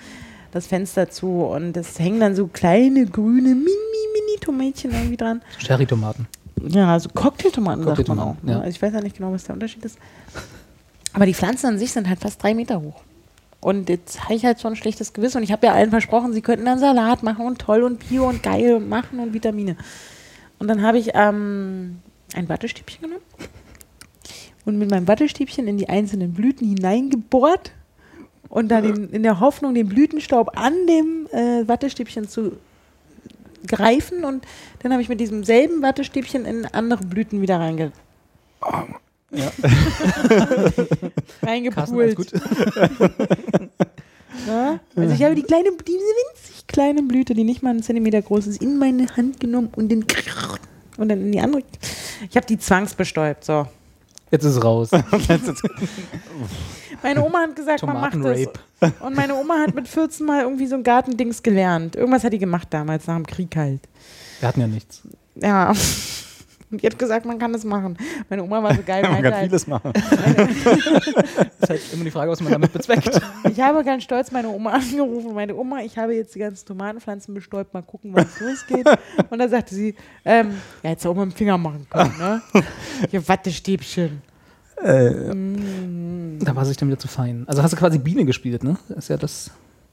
[0.50, 1.42] das Fenster zu.
[1.42, 5.42] Und es hängen dann so kleine, grüne, mini, mini Tomätchen irgendwie dran.
[5.58, 6.26] Cherry-Tomaten.
[6.66, 8.36] Ja, also Cocktailtomaten sagt man auch.
[8.44, 8.58] Ja.
[8.58, 9.98] Also ich weiß ja nicht genau, was der Unterschied ist.
[11.12, 13.02] Aber die Pflanzen an sich sind halt fast drei Meter hoch.
[13.60, 15.38] Und jetzt habe ich halt so ein schlechtes Gewissen.
[15.38, 18.28] Und ich habe ja allen versprochen, sie könnten dann Salat machen und toll und Bio
[18.28, 19.76] und geil machen und Vitamine.
[20.58, 22.00] Und dann habe ich ähm,
[22.34, 23.22] ein Wattestäbchen genommen
[24.68, 27.72] und mit meinem Wattestäbchen in die einzelnen Blüten hineingebohrt
[28.50, 32.52] und dann in, in der Hoffnung, den Blütenstaub an dem äh, Wattestäbchen zu
[33.66, 34.46] greifen und
[34.81, 37.92] dann habe ich mit diesem selben Wattestäbchen in andere Blüten wieder reinge
[39.31, 39.50] Ja.
[41.42, 42.33] Reingepult.
[44.46, 44.78] Ja?
[44.94, 48.46] Also ich habe die kleine, diese winzig kleine Blüte, die nicht mal einen Zentimeter groß
[48.46, 50.04] ist, in meine Hand genommen und den
[50.96, 51.64] und dann in die andere.
[52.31, 53.44] Ich habe die zwangsbestäubt.
[53.44, 53.66] So.
[54.30, 54.90] Jetzt ist es raus.
[57.02, 58.92] Meine Oma hat gesagt, man macht das.
[59.00, 61.96] Und meine Oma hat mit 14 mal irgendwie so ein Gartendings gelernt.
[61.96, 63.80] Irgendwas hat die gemacht damals, nach dem Krieg halt.
[64.40, 65.02] Wir hatten ja nichts.
[65.36, 65.72] Ja.
[66.70, 67.96] Und die hat gesagt, man kann das machen.
[68.28, 69.02] Meine Oma war so geil.
[69.11, 69.92] Man kann halt, vieles machen.
[69.94, 73.20] ist halt immer die Frage, was man damit bezweckt.
[73.50, 76.66] Ich habe ganz stolz meine Oma angerufen und meinte, Oma, ich habe jetzt die ganzen
[76.66, 78.87] Tomatenpflanzen bestäubt, mal gucken, was losgeht.
[79.31, 80.50] Und da sagte sie, ähm,
[80.83, 82.42] ja, hättest du auch mit dem Finger machen können, ne?
[83.11, 84.22] Hier Wattestäbchen.
[84.83, 87.44] Äh, Mm, Da war sich dann wieder zu fein.
[87.48, 88.76] Also hast du quasi Biene gespielt, ne?
[88.88, 89.50] Das ist ja das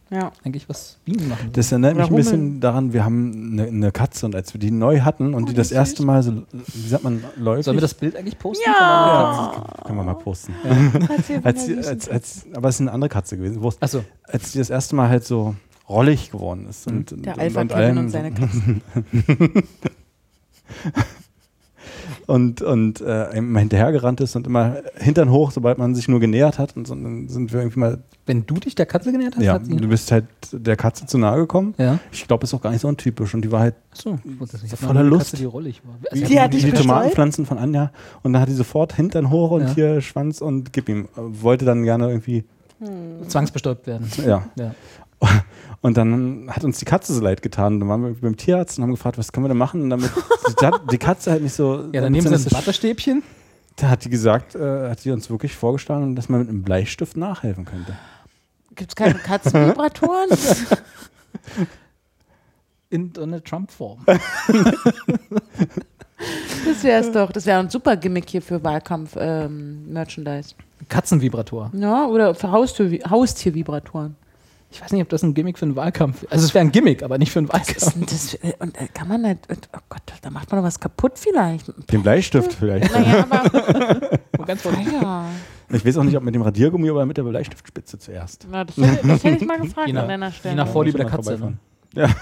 [0.10, 0.32] ja.
[0.44, 1.50] eigentlich, was Bienen machen.
[1.54, 4.72] Das erinnert mich ein bisschen daran, wir haben eine, eine Katze und als wir die
[4.72, 6.04] neu hatten und Oh, die das erste.
[6.04, 7.66] Mal so, wie sagt man, läuft.
[7.66, 8.64] Sollen wir das Bild eigentlich posten?
[8.66, 9.66] Ja.
[9.86, 10.54] Können wir mal posten.
[10.64, 13.62] Von Als als, als, aber es ist eine andere Katze gewesen.
[13.62, 13.82] Wurst.
[13.82, 15.56] Achso, Als die das erste Mal halt so
[15.90, 16.88] rollig geworden ist.
[16.88, 18.62] Und, Der und, Alpha und, und so- seine Katze.
[22.28, 26.58] und, und äh, immer hinterhergerannt ist und immer hintern hoch, sobald man sich nur genähert
[26.60, 26.76] hat.
[26.76, 29.54] Und so, dann sind wir irgendwie mal, wenn du dich der Katze genähert hast, ja,
[29.54, 29.76] hat sie.
[29.76, 31.74] du bist halt der Katze zu nahe gekommen.
[31.78, 32.00] Ja.
[32.12, 33.34] Ich glaube, ist auch gar nicht so untypisch.
[33.34, 35.32] Und die war halt hab Voller Lust.
[35.32, 35.96] Katze, die rollig war.
[36.12, 36.82] Also, Die hat die bestäubt?
[36.82, 37.92] Tomatenpflanzen von Anja.
[38.24, 39.74] Und dann hat die sofort hintern hoch und Ja.
[39.76, 41.08] hier Schwanz und gib ihm.
[41.16, 42.44] Wollte dann gerne irgendwie,
[43.28, 44.10] zwangsbestäubt werden.
[44.26, 44.44] ja.
[44.58, 44.72] Ja.
[45.86, 47.80] Und dann hat uns die Katze so leid getan.
[47.80, 50.10] Dann waren wir beim Tierarzt und haben gefragt, was können wir denn machen, damit
[50.92, 51.92] die, Katze halt nicht so.
[51.94, 53.22] Ja, dann nehmen sie das Wattestäbchen.
[53.76, 57.18] Da hat die gesagt, äh, hat sie uns wirklich vorgeschlagen, dass man mit einem Bleistift
[57.18, 57.96] nachhelfen könnte.
[58.74, 60.30] Gibt es keine Katzenvibratoren?
[62.90, 64.00] in Donald Trump-Form.
[66.66, 67.32] Das wäre es doch.
[67.32, 70.56] Das wäre ein super Gimmick hier für Wahlkampf-Merchandise.
[70.88, 71.70] Katzenvibrator.
[71.74, 74.16] ja, oder für Haustür Haustiervibratoren.
[74.76, 76.32] Ich weiß nicht, ob das ein Gimmick für einen Wahlkampf ist.
[76.34, 77.94] Also es wäre ein Gimmick, aber nicht für einen Wahlkampf.
[78.10, 78.32] das?
[78.32, 81.72] für- Und äh, kann man halt, oh Gott, da macht man doch was kaputt vielleicht.
[81.92, 82.92] Den Bleistift vielleicht.
[82.94, 84.20] Naja, aber.
[84.46, 85.26] Ganz Ah, ja.
[85.70, 88.46] Ich weiß auch nicht, ob mit dem Radiergummi oder mit der Bleistiftspitze zuerst.
[88.52, 90.54] Na, das, hätte, das hätte ich mal gefragt nach- an deiner Stelle.
[90.56, 91.32] je nach Vorliebe der Katze.
[91.32, 91.38] Ne?
[91.38, 91.60] vorbeifahren.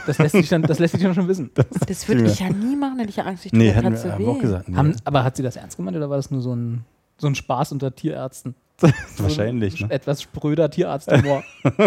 [0.06, 1.50] Das lässt sich dann, das lässt sich dann schon wissen.
[1.88, 4.04] das würde ich ja nie machen, hätte ich ja Angst, ich tue Nee, hätten Katze
[4.10, 4.26] wir weh.
[4.28, 4.70] haben auch gesagt.
[4.70, 4.76] Nee.
[4.78, 6.86] Haben, aber hat sie das ernst gemeint oder war das nur so ein,
[7.18, 8.54] so ein Spaß unter Tierärzten?
[9.18, 9.80] Wahrscheinlich.
[9.80, 9.94] So ein Ne?
[9.96, 11.44] Etwas spröder Tierarzthumor.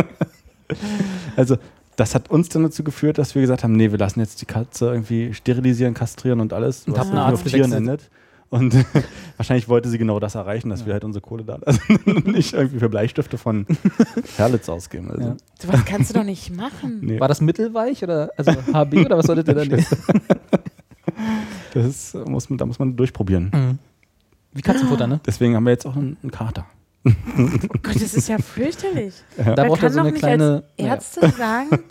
[1.36, 1.56] Also,
[1.96, 4.46] das hat uns dann dazu geführt, dass wir gesagt haben: Nee, wir lassen jetzt die
[4.46, 8.10] Katze irgendwie sterilisieren, kastrieren und alles, Und Arzt auf Tieren endet.
[8.48, 8.74] Und
[9.36, 12.52] wahrscheinlich wollte sie genau das erreichen, dass wir halt unsere Kohle da lassen und nicht
[12.52, 13.66] irgendwie für Bleistifte von
[14.36, 15.10] Herlitz ausgeben.
[15.10, 15.36] Also, Ja.
[15.60, 17.00] So was kannst du doch nicht machen.
[17.02, 19.86] nee, War das mittelweich oder also HB oder was solltet ihr dann nehmen?
[21.74, 23.50] das ist, muss man, da muss man durchprobieren.
[23.52, 23.78] Mhm.
[24.52, 25.20] Wie Katzenfutter, ne?
[25.26, 26.66] Deswegen haben wir jetzt auch einen, einen Kater.
[27.06, 29.14] Oh Gott, das ist ja fürchterlich.
[29.36, 30.64] Da Man braucht er kann so doch eine nicht kleine.
[30.78, 31.84] als Ärzte sagen,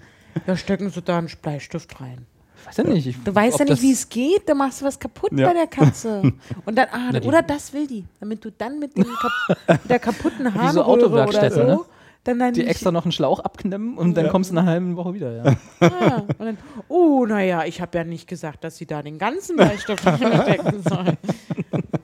[0.46, 2.26] ja, stecken Sie da einen Bleistift rein.
[2.66, 3.06] Weiß ja nicht.
[3.08, 5.48] Ich, Du weißt ja nicht, wie es geht, dann machst du was kaputt Ja.
[5.48, 6.22] bei der Katze.
[6.66, 9.90] Und dann, ah, Na, oder das will die, damit du dann mit, dem Kap mit
[9.90, 11.80] der kaputten so Harnröhre oder Autowerkstätten, so, ne?
[12.26, 14.32] Dann dann Die nicht- extra noch einen Schlauch abklemmen und dann Ja.
[14.32, 15.32] kommst du in einer halben Woche wieder.
[15.32, 15.56] Ja.
[15.80, 16.58] Ah, und dann,
[16.90, 21.14] oh, naja, ich habe ja nicht gesagt, dass sie da den ganzen Bleistift reinstecken soll.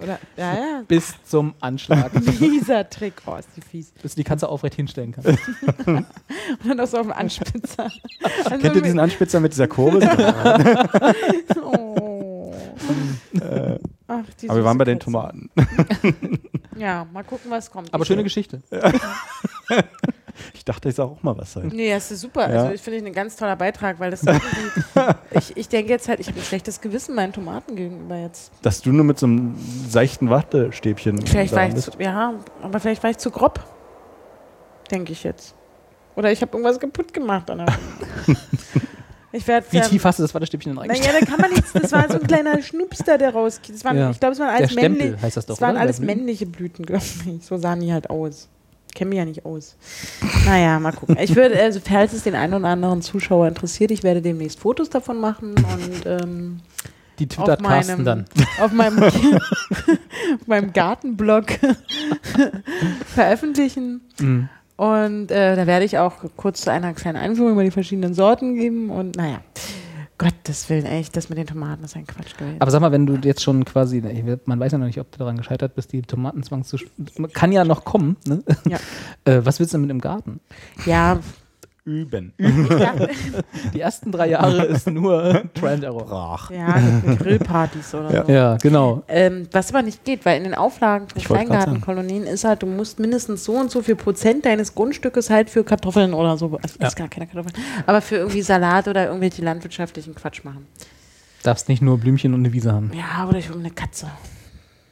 [0.01, 2.11] Oder, ja, ja, Bis zum Anschlag.
[2.39, 3.13] dieser Trick.
[3.25, 3.91] Oh, ist die fies.
[4.01, 5.29] bis du die Katze aufrecht hinstellen kannst.
[5.87, 6.05] Und
[6.65, 7.89] dann auch so auf dem Anspitzer.
[8.45, 10.01] Also Kennt ihr diesen Anspitzer mit dieser Kurbel?
[11.63, 12.53] Oh.
[14.07, 14.99] Ach, die Aber wir waren bei den.
[14.99, 15.49] Tomaten.
[16.77, 17.93] Ja, mal gucken, was kommt.
[17.93, 18.61] Aber ich, schöne Geschichte.
[20.53, 21.71] Ich dachte, ich sag auch mal was sein.
[21.73, 22.41] Nee, das ist super.
[22.51, 22.61] Ja.
[22.61, 24.23] Also ich finde ich ein ganz toller Beitrag, weil das
[25.31, 28.51] ich, ich denke jetzt halt, ich habe ein schlechtes Gewissen meinen Tomaten gegenüber jetzt.
[28.61, 29.55] Dass du nur mit so einem
[29.87, 31.25] seichten Wattestäbchen.
[31.25, 31.91] Vielleicht war ich bist.
[31.93, 33.59] zu, ja, aber vielleicht war ich zu grob.
[34.89, 35.55] Denke ich jetzt.
[36.15, 37.67] Oder ich habe irgendwas kaputt gemacht an der
[39.33, 41.21] Ich werde Wie tief hast du das Wattestäbchen denn Naja, reingesteckt?
[41.21, 41.71] da kann man nichts.
[41.73, 43.73] Das war so ein kleiner Schnupster, der rauskam.
[43.95, 44.09] Ja.
[44.11, 45.21] Ich glaube, es waren alles Stempel männliche.
[45.21, 45.81] heißt das doch, Das waren oder?
[45.81, 47.45] alles männliche Blüten, glaube ich.
[47.45, 48.49] So sahen die halt aus.
[48.93, 49.77] Kenne mich ja nicht aus.
[50.45, 51.17] Naja, mal gucken.
[51.17, 54.89] Ich würde, also falls es den einen oder anderen Zuschauer interessiert, ich werde demnächst Fotos
[54.89, 56.59] davon machen und ähm,
[57.17, 58.25] Die twittert Carsten dann.
[58.61, 59.13] auf meinem, auf
[60.45, 61.45] meinem Gartenblog
[63.05, 64.01] veröffentlichen.
[64.19, 64.49] Mhm.
[64.77, 68.89] Und äh, da werde ich auch kurz eine kleine Einführung über die verschiedenen Sorten geben.
[68.89, 69.39] Und naja,
[70.21, 72.57] Gottes Willen, echt, das mit den Tomaten ist ein Quatsch gewesen.
[72.59, 74.03] Aber sag mal, wenn du jetzt schon quasi,
[74.45, 76.77] man weiß ja noch nicht, ob du daran gescheitert bist, die Tomatenzwang zu.
[77.33, 78.43] Kann ja noch kommen, ne?
[78.67, 78.77] Ja.
[79.23, 80.39] Äh, was willst du denn mit dem Garten?
[80.87, 81.19] ja,
[81.83, 82.33] Üben.
[82.37, 82.93] ja,
[83.73, 86.05] Die ersten drei Jahre ist nur Trial and Error.
[86.05, 86.51] Brach.
[86.51, 88.25] ja mit Grillpartys oder Ja.
[88.25, 88.31] so.
[88.31, 89.03] Ja, genau.
[89.07, 92.99] Ähm, was aber nicht geht, weil in den Auflagen von Kleingartenkolonien ist halt, du musst
[92.99, 96.87] mindestens so und so viel Prozent deines Grundstückes halt für Kartoffeln oder so, also Ja.
[96.87, 97.55] ist gar keine Kartoffeln,
[97.87, 100.67] aber für irgendwie Salat oder irgendwelche landwirtschaftlichen Quatsch machen.
[101.41, 102.91] Darfst nicht nur Blümchen und eine Wiese haben.
[102.93, 104.05] Ja, oder ich will eine Katze.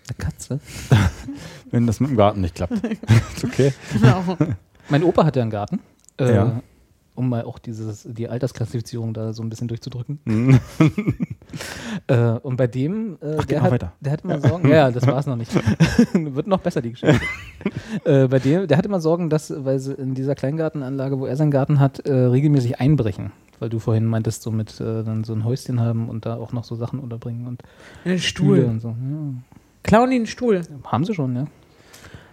[0.07, 0.59] Eine Katze.
[1.71, 2.73] Wenn das mit dem Garten nicht klappt.
[2.73, 3.73] ist okay.
[3.93, 4.23] Genau.
[4.89, 5.79] Mein Opa hat ja einen Garten.
[6.19, 6.61] Äh, Ja.
[7.19, 10.19] Um mal auch dieses, die Altersklassifizierung da so ein bisschen durchzudrücken.
[10.23, 10.59] Mhm.
[12.07, 13.91] Äh, und bei dem, äh, Ach, der, hat, weiter.
[13.99, 14.67] der hat immer Sorgen.
[14.69, 15.51] Ja, ja, das war es noch nicht.
[16.13, 17.19] Wird noch besser, die Geschichte.
[18.05, 21.35] äh, bei dem, der hat immer Sorgen, dass, weil sie in dieser Kleingartenanlage, wo er
[21.35, 23.31] seinen Garten hat, äh, regelmäßig einbrechen.
[23.59, 26.53] Weil du vorhin meintest, so mit äh, dann so ein Häuschen haben und da auch
[26.53, 27.63] noch so Sachen unterbringen und
[28.05, 28.69] Einen Stühle Stuhl.
[28.69, 28.89] und so.
[28.89, 28.95] Ja.
[29.83, 30.61] Klauen die einen Stuhl?
[30.85, 31.41] Haben sie schon, ja.
[31.41, 31.47] Je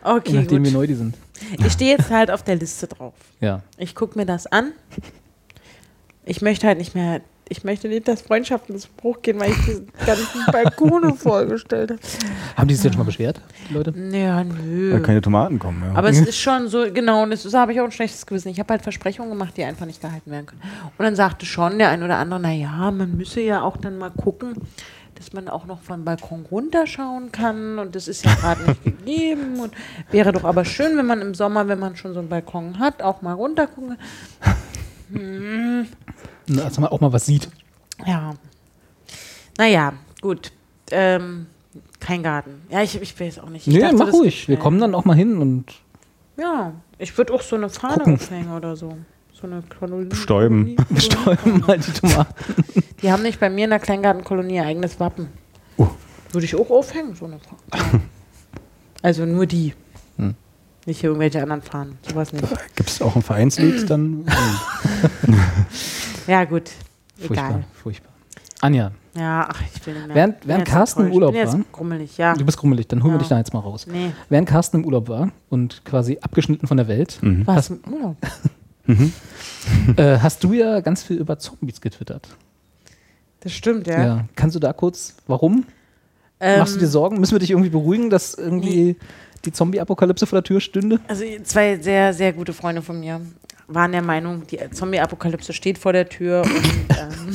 [0.04, 0.74] Okay, nachdem, wie gut.
[0.78, 1.16] neu die sind.
[1.64, 3.14] Ich stehe jetzt halt auf der Liste drauf.
[3.40, 3.62] Ja.
[3.78, 4.72] Ich gucke mir das an.
[6.24, 9.56] Ich möchte halt nicht mehr, ich möchte nicht, dass Freundschaften zu Bruch gehen, weil ich
[9.64, 12.00] diese ganzen Balkone vorgestellt habe.
[12.56, 13.94] Haben die sich jetzt schon mal beschwert, die Leute?
[14.10, 14.92] Ja, nö.
[14.94, 15.82] Weil keine Tomaten kommen.
[15.84, 15.94] Ja.
[15.96, 18.48] Aber es ist schon so, genau, und das ist- habe ich auch ein schlechtes Gewissen.
[18.48, 20.62] Ich habe halt Versprechungen gemacht, die einfach nicht gehalten werden können.
[20.98, 24.10] Und dann sagte schon der ein oder andere, naja, man müsse ja auch dann mal
[24.10, 24.54] gucken,
[25.18, 27.78] dass man auch noch vom Balkon runterschauen kann.
[27.78, 29.60] Und das ist ja gerade nicht gegeben.
[29.60, 29.74] Und
[30.10, 33.02] wäre doch aber schön, wenn man im Sommer, wenn man schon so einen Balkon hat,
[33.02, 33.96] auch mal runtergucken.
[36.46, 37.48] Dass man auch mal was sieht.
[38.06, 38.34] Ja.
[39.58, 40.52] Naja, gut.
[40.90, 41.46] Ähm,
[42.00, 42.62] kein Garten.
[42.70, 43.66] Ja, ich, ich will jetzt auch nicht.
[43.66, 44.48] Ich Nee, dachte, mach ruhig.
[44.48, 45.64] Wir kommen dann auch mal hin und
[46.36, 48.96] Ja, ich würde auch so eine Fahne aufhängen oder so.
[49.38, 50.06] So eine Kolonie.
[50.08, 50.76] Bestäuben.
[50.76, 52.34] Kolonie- bestäuben mal die Tomaten.
[53.02, 55.28] Die haben nicht bei mir in der Kleingartenkolonie ihr eigenes Wappen.
[55.76, 55.88] Oh.
[56.32, 58.00] Würde ich auch aufhängen, so eine Fahne.
[59.02, 59.74] Also nur die.
[60.16, 60.34] Hm.
[60.86, 61.98] Nicht irgendwelche anderen Fahnen.
[62.08, 62.44] Sowas nicht.
[62.74, 64.24] Gibt es auch ein Vereinslied dann?
[66.26, 66.70] Ja, gut.
[67.18, 67.64] Furchtbar, Egal.
[67.74, 68.12] furchtbar.
[68.62, 70.14] Anja, Ja, ach, ich nicht mehr.
[70.16, 71.12] Während- Bin während Carsten im.
[71.12, 72.34] Urlaub bin jetzt war- grummelig, ja.
[72.34, 73.18] du bist grummelig, dann holen wir Ja.
[73.20, 73.86] dich da jetzt mal raus.
[73.86, 74.10] Nee.
[74.28, 77.46] Während Carsten im Urlaub war und quasi abgeschnitten von der Welt, Mhm.
[77.46, 77.70] Was?
[77.70, 78.16] im Urlaub?
[79.96, 82.28] Äh, hast du ja ganz viel über Zombies getwittert.
[83.40, 84.04] Das stimmt, Ja.
[84.04, 84.24] ja.
[84.34, 85.64] Kannst du da kurz, warum?
[86.40, 87.18] Ähm, Machst du dir Sorgen?
[87.20, 88.96] Müssen wir dich irgendwie beruhigen, dass irgendwie
[89.44, 91.00] die Zombie-Apokalypse vor der Tür stünde?
[91.08, 93.20] Also zwei sehr, sehr gute Freunde von mir
[93.68, 96.50] waren der Meinung, die Zombie-Apokalypse steht vor der Tür und
[96.98, 97.34] ähm,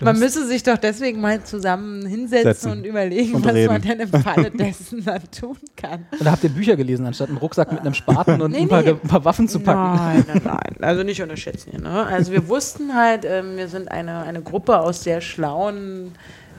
[0.00, 3.72] man müsse sich doch deswegen mal zusammen hinsetzen Setzen und überlegen, und was reden.
[3.72, 6.06] man denn im Falle dessen dann tun kann.
[6.20, 8.82] Oder habt ihr Bücher gelesen, anstatt einen Rucksack mit einem Spaten und Nee, ein, paar,
[8.82, 8.90] nee.
[8.90, 9.96] ein paar Waffen zu packen?
[9.96, 10.76] Nein, nein, nein.
[10.82, 11.80] Also nicht unterschätzen hier.
[11.80, 12.06] Ne?
[12.06, 16.12] Also wir wussten halt, ähm, wir sind eine, eine Gruppe aus sehr schlauen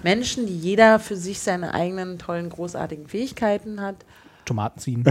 [0.04, 3.96] Menschen, die jeder für sich seine eigenen tollen, großartigen Fähigkeiten hat.
[4.46, 5.04] Tomaten ziehen.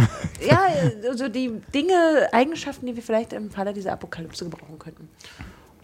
[0.47, 0.67] Ja,
[1.09, 5.09] also die Dinge, Eigenschaften, die wir vielleicht im Falle dieser Apokalypse gebrauchen könnten.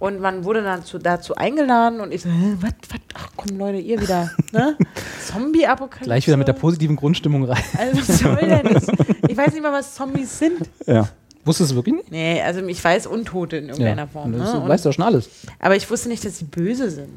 [0.00, 3.58] Und man wurde dann zu, dazu eingeladen und ich so, "Hä, was, was, ach komm
[3.58, 4.76] Leute, ihr wieder, ne?
[5.26, 6.04] Zombie-Apokalypse?
[6.04, 7.62] Gleich wieder mit der positiven Grundstimmung rein.
[7.76, 8.86] Also was soll denn das?
[9.28, 10.68] Ich weiß nicht mal, was Zombies sind.
[10.86, 11.08] Ja.
[11.44, 12.10] Wusstest du wirklich nicht?
[12.12, 14.32] Nee, also ich weiß Untote in irgendeiner Form.
[14.32, 14.60] Das, Ne?
[14.60, 15.28] du weißt doch schon alles.
[15.58, 17.08] aber ich wusste nicht, dass sie böse sind.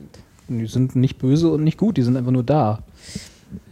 [0.47, 2.79] Die sind nicht böse und nicht gut, die sind einfach nur da.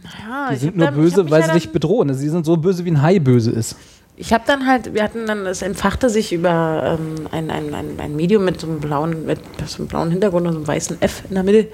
[0.02, 2.08] Naja, Die sind nur dann- böse, weil ja sie dich bedrohen.
[2.10, 3.76] Also, sie sind so böse, wie ein Hai böse ist.
[4.20, 7.98] Ich habe dann halt, wir hatten dann, es entfachte sich über ähm, ein, ein, ein,
[7.98, 11.00] ein Medium mit so einem blauen, mit so einem blauen Hintergrund und so einem weißen
[11.00, 11.68] F in der Mitte,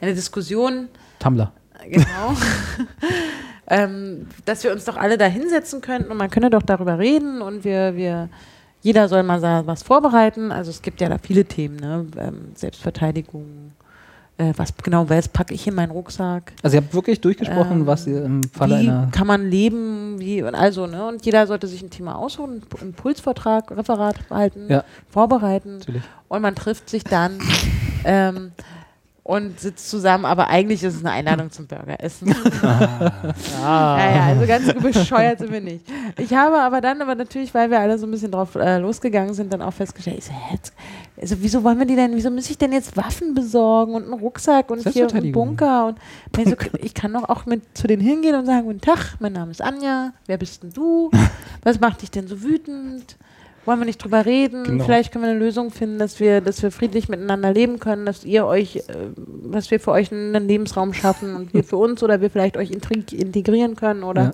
[0.00, 1.52] eine Diskussion, Tumblr.
[1.84, 2.34] genau,
[3.66, 7.42] ähm, dass wir uns doch alle da hinsetzen könnten und man könne doch darüber reden
[7.42, 8.30] und wir, wir,
[8.80, 10.52] jeder soll mal was vorbereiten.
[10.52, 12.06] Also es gibt ja da viele Themen, ne?
[12.16, 13.72] ähm, Selbstverteidigung,
[14.40, 16.52] äh, was genau, was packe ich in meinen Rucksack?
[16.62, 19.08] Also ihr habt wirklich durchgesprochen, Ähm, was ihr im Falle wie einer.
[19.12, 21.06] kann man leben, wie und also, ne?
[21.06, 24.84] Und jeder sollte sich ein Thema aussuchen, einen P- Impulsvortrag, Referat halten, Ja.
[25.08, 26.02] vorbereiten Natürlich.
[26.28, 27.38] und man trifft sich dann
[28.04, 28.52] ähm,
[29.30, 32.34] und sitzt zusammen, aber eigentlich ist es eine Einladung zum Burgeressen.
[33.62, 33.98] Ah.
[33.98, 35.84] Ja, ja, also ganz bescheuert sind wir nicht.
[36.18, 39.34] Ich habe aber dann, aber natürlich, weil wir alle so ein bisschen drauf äh, losgegangen
[39.34, 40.72] sind, dann auch festgestellt, ich so, jetzt,
[41.20, 44.14] also wieso wollen wir die denn, wieso muss ich denn jetzt Waffen besorgen und einen
[44.14, 45.32] Rucksack und hier einen.
[45.32, 45.98] Bunker und
[46.38, 49.32] ich, so, ich kann doch auch mit zu denen hingehen und sagen, guten Tag, mein
[49.32, 51.10] Name ist Anja, wer bist denn du?
[51.62, 53.16] Was macht dich denn so wütend?
[53.70, 54.64] Wollen wir nicht drüber reden?
[54.64, 54.84] Genau.
[54.84, 58.24] Vielleicht können wir eine Lösung finden, dass wir, dass wir friedlich miteinander leben können, dass
[58.24, 58.82] ihr euch, äh,
[59.52, 62.70] dass wir für euch einen Lebensraum schaffen und wir für uns oder wir vielleicht euch
[62.70, 64.32] integ- integrieren können oder Ja.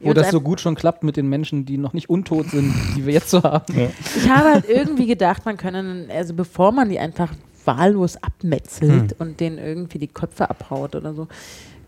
[0.00, 3.06] Wo das so gut schon klappt mit den Menschen, die noch nicht untot sind, die
[3.06, 3.64] wir jetzt so haben.
[4.16, 7.32] Ich habe halt irgendwie gedacht, man könne, also bevor man die einfach
[7.64, 9.16] wahllos abmetzelt Hm.
[9.18, 11.28] und denen irgendwie die Köpfe abhaut oder so,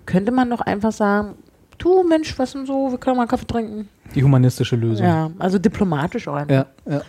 [0.06, 1.34] könnte man doch einfach sagen,
[1.78, 3.88] du Mensch, was denn so, wir können mal einen Kaffee trinken.
[4.14, 5.06] Die humanistische Lösung.
[5.06, 6.54] Ja, also diplomatisch auch einfach.
[6.54, 6.66] ja.
[6.92, 7.02] ja.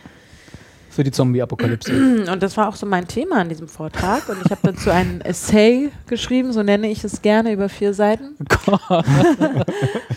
[0.90, 2.26] Für die Zombie-Apokalypse.
[2.32, 4.28] Und das war auch so mein Thema an diesem Vortrag.
[4.30, 8.36] Und ich habe dazu einen Essay geschrieben, so nenne ich es gerne, über vier Seiten.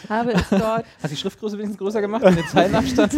[0.08, 3.14] habe es dort Hast die Schriftgröße wenigstens größer gemacht und den Zeilenabstand?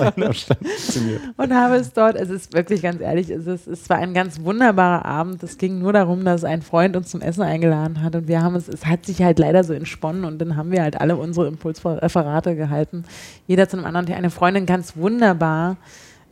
[1.36, 4.40] und habe es dort, es ist wirklich ganz ehrlich, es, ist, es war ein ganz
[4.40, 5.42] wunderbarer Abend.
[5.42, 8.56] Es ging nur darum, dass ein Freund uns zum Essen eingeladen hat und wir haben
[8.56, 11.46] es, es hat sich halt leider so entsponnen und dann haben wir halt alle unsere
[11.46, 13.04] Impulsreferate gehalten.
[13.46, 15.76] Jeder zu einem anderen, eine Freundin ganz wunderbar.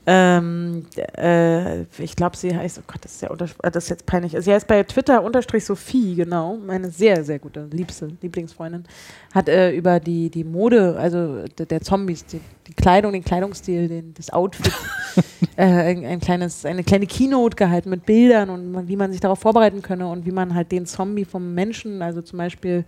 [0.05, 0.85] Ähm,
[1.17, 4.35] äh, ich glaube, sie heißt, oh Gott, das ist ja äh, das ist jetzt peinlich.
[4.37, 8.85] Sie heißt bei Twitter unterstrich Sophie, genau, meine sehr, sehr gute, liebste Lieblingsfreundin,
[9.33, 13.87] hat äh, über die, die Mode, also der, der Zombies, die, die Kleidung, den Kleidungsstil,
[13.87, 14.73] den, das Outfit,
[15.57, 19.39] äh, ein, ein kleines, eine kleine Keynote gehalten mit Bildern und wie man sich darauf
[19.39, 22.85] vorbereiten könne und wie man halt den Zombie vom Menschen, also zum Beispiel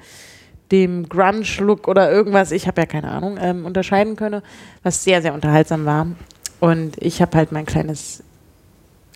[0.73, 4.43] dem Grunge-Look oder irgendwas, ich habe ja keine Ahnung, ähm, unterscheiden könne,
[4.83, 6.09] was sehr, sehr unterhaltsam war.
[6.65, 8.23] Und ich habe halt mein kleines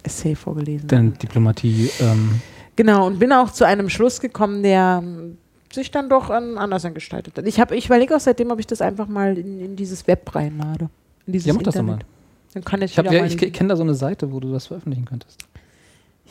[0.02, 0.88] Essay vorgelesen.
[0.88, 1.90] Denn Diplomatie.
[2.00, 2.40] Ähm,
[2.76, 5.36] Genau, und bin auch zu einem Schluss gekommen, der ähm,
[5.72, 7.44] sich dann doch ähm, anders gestaltet hat.
[7.46, 10.32] Ich, hab- ich überlege auch seitdem, ob ich das einfach mal in, in dieses Web
[10.32, 10.88] reinlade.
[11.26, 12.06] In dieses ja, mach das doch Internet.
[12.06, 12.08] mal.
[12.54, 15.06] Dann kann ich, Ich, ja, ich kenne da so eine Seite, wo du das veröffentlichen
[15.06, 15.40] könntest.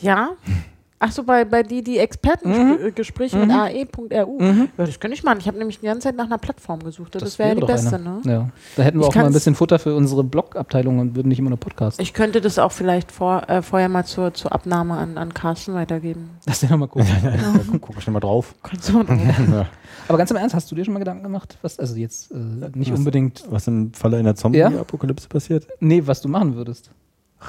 [0.02, 0.32] Ja?
[1.00, 3.54] Ach so, bei, bei die, die Expertengespräche mit Mhm.
[3.54, 4.42] ae.ru.
[4.42, 5.38] Ja, das könnte ich machen.
[5.40, 7.14] Ich habe nämlich die ganze Zeit nach einer Plattform gesucht.
[7.14, 8.04] Das, wäre ja die beste, eine.
[8.04, 8.22] ne?
[8.26, 8.50] Ja.
[8.76, 11.38] Da hätten wir Ich auch mal ein bisschen Futter für unsere Blog-Abteilung und würden nicht
[11.38, 12.00] immer nur Podcasts.
[12.00, 15.76] Ich könnte das auch vielleicht vor, äh, vorher mal zur, zur Abnahme an, an Carsten
[15.76, 16.32] weitergeben.
[16.46, 17.04] Das ist ja mal cool.
[17.24, 18.56] Ja, guck ich mal drauf.
[18.64, 19.18] Kannst du mal drauf.
[19.52, 19.66] Ja.
[20.08, 21.58] Aber ganz im Ernst, hast du dir schon mal Gedanken gemacht?
[21.62, 22.36] Was, also jetzt äh,
[22.74, 22.98] nicht Was?
[23.00, 25.68] unbedingt, Was im Falle einer Zombie-Apokalypse passiert?
[25.80, 26.90] nee, was du machen würdest.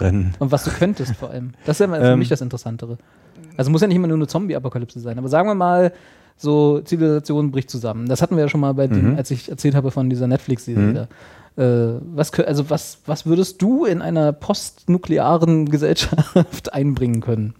[0.00, 0.34] Rennen.
[0.38, 1.52] Und was du könntest vor allem.
[1.64, 2.18] Das ist ja für Ähm.
[2.18, 2.98] mich das Interessantere.
[3.58, 5.18] Also muss ja nicht immer nur eine Zombie-Apokalypse sein.
[5.18, 5.92] Aber sagen wir mal,
[6.36, 8.08] so Zivilisation bricht zusammen.
[8.08, 9.16] Das hatten wir ja schon mal bei dem, Mhm.
[9.16, 11.08] als ich erzählt habe von dieser Netflix-Serie.
[11.56, 11.62] Mhm.
[11.62, 17.54] Äh, was, also was, was würdest du in einer postnuklearen Gesellschaft einbringen können?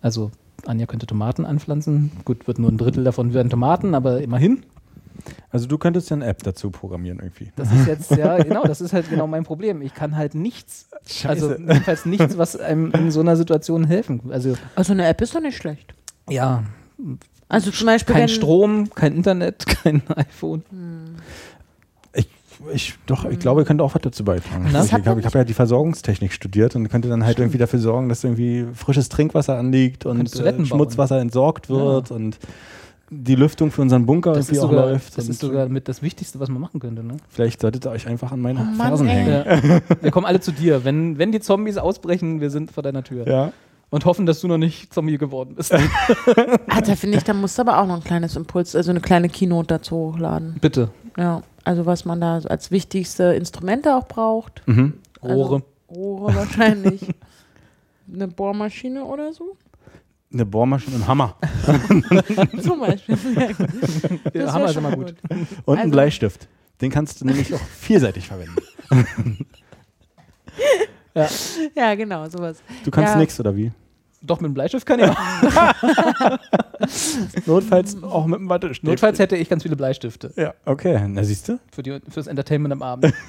[0.00, 0.30] Also
[0.64, 2.10] Anja könnte Tomaten anpflanzen.
[2.24, 4.62] Gut, wird nur ein Drittel davon werden Tomaten, aber immerhin.
[5.50, 7.52] Also du könntest ja eine App dazu programmieren irgendwie.
[7.56, 9.82] Das ist jetzt, ja, genau, das ist halt genau mein Problem.
[9.82, 10.88] Ich kann halt nichts,
[11.24, 14.20] also jedenfalls nichts, was einem in so einer Situation helfen.
[14.30, 15.94] Also Also eine App ist doch nicht schlecht.
[16.28, 16.62] ja,
[17.48, 20.62] Also zum Beispiel, kein Strom, kein Internet, kein iPhone.
[22.14, 22.28] Ich,
[22.72, 24.68] ich, doch, ich glaube, ihr könnt auch was dazu beitragen.
[24.72, 24.84] Na?
[24.84, 28.08] Ich, ich habe hab ja die Versorgungstechnik studiert und könnte dann halt irgendwie dafür sorgen,
[28.08, 30.66] dass irgendwie frisches Trinkwasser anliegt und äh, bauen.
[30.66, 32.38] Schmutzwasser entsorgt wird und
[33.14, 35.18] die Lüftung für unseren Bunker Das, irgendwie ist auch sogar, läuft.
[35.18, 37.04] das ist sogar mit das Wichtigste, was man machen könnte.
[37.04, 37.18] Ne?
[37.28, 39.14] vielleicht solltet ihr euch einfach an meine Oh Mann, Fersen ey.
[39.14, 39.70] hängen.
[39.70, 39.80] Ja.
[40.02, 40.84] Wir kommen alle zu dir.
[40.84, 43.28] Wenn, wenn die Zombies ausbrechen, wir sind vor deiner Tür.
[43.28, 43.52] Ja.
[43.90, 45.74] Und hoffen, dass du noch nicht Zombie geworden bist.
[45.74, 49.00] ah, da finde ich, da musst du aber auch noch ein kleines Impuls, also eine
[49.02, 50.56] kleine Keynote dazu hochladen.
[50.62, 50.88] Bitte.
[51.18, 54.62] Ja, also was man da als wichtigste Instrumente auch braucht.
[54.66, 54.94] Mhm.
[55.22, 55.56] Rohre.
[55.56, 57.02] Also, Rohre wahrscheinlich.
[58.12, 59.56] eine Bohrmaschine oder so.
[60.32, 61.36] Eine Bohrmaschine und ein Hammer.
[62.62, 63.16] Zum Beispiel.
[63.16, 64.20] Gut.
[64.24, 65.14] Das Ja, Hammer ist schon immer gut.
[65.30, 65.46] Und
[65.78, 66.48] Also- ein Bleistift.
[66.80, 68.56] Den kannst du nämlich auch vielseitig verwenden.
[71.76, 72.62] Ja, genau, sowas.
[72.84, 73.18] Du kannst Ja.
[73.20, 73.70] nichts, oder wie?
[74.24, 75.16] Doch, mit dem Bleistift kann ich auch.
[77.46, 78.88] Notfalls auch mit dem Wattestäbchen.
[78.90, 81.04] Notfalls hätte ich ganz viele Bleistifte Ja, okay.
[81.08, 81.58] Na, siehst du?
[81.72, 83.12] für die, fürs Entertainment am Abend.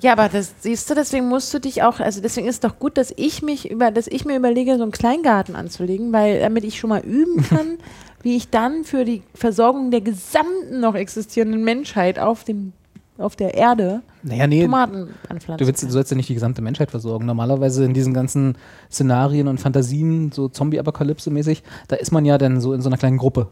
[0.00, 2.80] Ja, aber das siehst du, deswegen musst du dich auch, also deswegen ist es doch
[2.80, 6.64] gut, dass ich mich über, dass ich mir überlege, so einen Kleingarten anzulegen, weil damit
[6.64, 7.78] ich schon mal üben kann,
[8.22, 12.72] wie ich dann für die Versorgung der gesamten noch existierenden Menschheit auf dem
[13.18, 15.58] auf der Erde Naja, nee, Tomaten anpflanzen.
[15.58, 17.26] du, willst, du sollst ja nicht die gesamte Menschheit versorgen.
[17.26, 18.56] Normalerweise in diesen ganzen
[18.90, 23.18] Szenarien und Fantasien, so Zombie-Apokalypse-mäßig, da ist man ja dann so in so einer kleinen
[23.18, 23.48] Gruppe.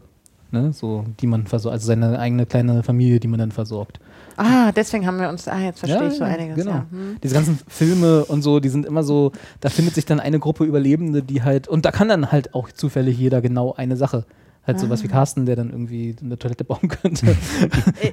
[0.51, 3.99] Ne, so, die man versorgt, also seine eigene kleine Familie, die man dann versorgt.
[4.37, 6.55] Ah, deswegen haben wir uns, ah, jetzt verstehe Ja, ich so einiges.
[6.55, 6.71] Genau.
[6.71, 6.85] Ja.
[6.91, 7.17] Hm.
[7.23, 10.63] Diese ganzen Filme und so, die sind immer so, da findet sich dann eine Gruppe
[10.63, 14.23] Überlebende, die halt, und da kann dann halt auch zufällig jeder genau eine Sache.
[14.67, 15.03] Halt sowas Ah.
[15.03, 17.35] wie Carsten, der dann irgendwie eine Toilette bauen könnte.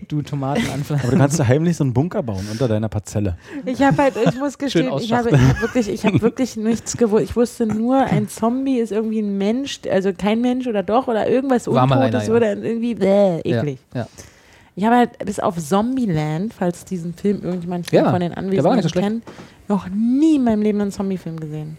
[0.09, 1.01] du Tomaten anpflanzen.
[1.09, 3.39] Aber du kannst heimlich so einen Bunker bauen unter deiner Parzelle.
[3.65, 6.97] Ich habe halt, ich muss gestehen, ich habe, ich habe wirklich, ich habe wirklich nichts
[6.97, 7.25] gewusst.
[7.25, 11.29] Ich wusste nur, ein Zombie ist irgendwie ein Mensch, also kein Mensch oder doch oder
[11.29, 12.37] irgendwas War mal Untotes einer, ja.
[12.37, 13.79] oder irgendwie bäh, eklig.
[13.95, 14.07] Ja, ja.
[14.75, 18.89] Ich habe halt bis auf Zombieland, falls diesen Film irgendjemand Ja, von den so Anwesenden
[18.89, 19.07] schlecht.
[19.07, 19.25] kennt,
[19.69, 21.77] noch nie in meinem Leben einen Zombie-Film gesehen.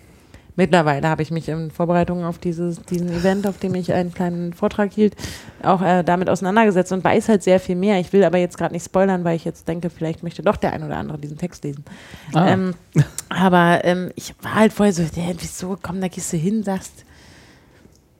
[0.55, 4.53] Mittlerweile habe ich mich in Vorbereitung auf dieses, diesen Event, auf dem ich einen kleinen
[4.53, 5.15] Vortrag hielt,
[5.63, 7.99] auch äh, damit auseinandergesetzt und weiß halt sehr viel mehr.
[7.99, 10.73] Ich will aber jetzt gerade nicht spoilern, weil ich jetzt denke, vielleicht möchte doch der
[10.73, 11.83] ein oder andere diesen Text lesen.
[12.33, 12.75] Ah, Ähm,
[13.29, 17.03] aber ähm, ich war halt vorher so, ja, wieso, komm, da gehst du hin, sagst,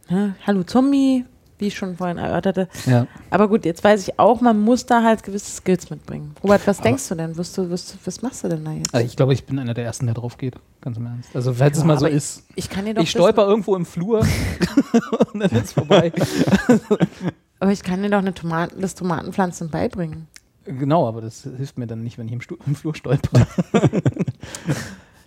[0.10, 1.26] ne, hallo Zombie,
[1.64, 2.68] wie ich schon vorhin erörterte.
[2.86, 3.08] ja.
[3.30, 6.36] Aber gut, jetzt weiß ich auch, man muss da halt gewisse Skills mitbringen.
[6.44, 7.38] Robert, was denkst du denn?
[7.38, 8.94] Wirst du, wirst du, was machst du denn da jetzt?
[8.94, 10.56] Also ich glaube, ich bin einer der Ersten, der drauf geht.
[10.82, 11.34] Ganz im Ernst.
[11.34, 12.44] Also, falls es Ja, mal so aber ist.
[12.56, 14.20] ich kann dir doch Ich stolper irgendwo im Flur
[15.34, 16.12] und dann ist vorbei.
[16.14, 16.30] das,
[17.60, 20.28] aber ich kann dir doch eine Tomaten, das Tomatenpflanzen beibringen.
[20.66, 23.48] Genau, aber das hilft mir dann nicht, wenn ich im, Stu im Flur stolper.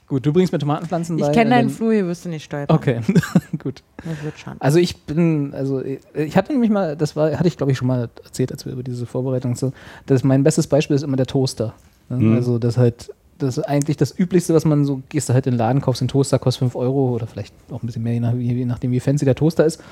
[0.09, 1.27] Gut, du bringst mir Tomatenpflanzen bei.
[1.27, 2.77] Ich kenne deinen Flur, hier wirst du nicht stolpern.
[2.77, 3.01] Okay,
[3.59, 3.83] gut.
[4.05, 4.53] Das wird schon.
[4.61, 7.79] Also ich bin, also ich- ich hatte nämlich mal, das war, hatte ich glaube ich
[7.79, 9.73] schon mal erzählt, als wir über diese Vorbereitung so,
[10.07, 11.75] dass mein bestes Beispiel ist immer der Toaster.
[12.09, 12.19] Ne?
[12.19, 12.35] Mhm.
[12.37, 15.55] Also das halt, das ist eigentlich das Üblichste, was man so, gehst du halt in
[15.55, 18.21] den Laden, kaufst den Toaster, kostet 5 Euro oder vielleicht auch ein bisschen mehr, je,
[18.21, 19.83] nach, je nachdem wie fancy der Toaster ist.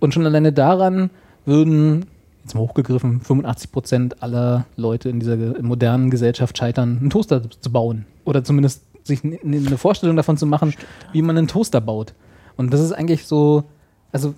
[0.00, 1.10] Und schon alleine daran
[1.46, 2.06] würden,
[2.42, 7.70] jetzt mal hochgegriffen, 85 Prozent aller Leute in dieser modernen Gesellschaft scheitern, einen Toaster zu
[7.70, 8.06] bauen.
[8.24, 10.74] Oder zumindest sich eine Vorstellung davon zu machen,
[11.12, 12.14] wie man einen Toaster baut.
[12.56, 13.64] Und das ist eigentlich so,
[14.12, 14.34] also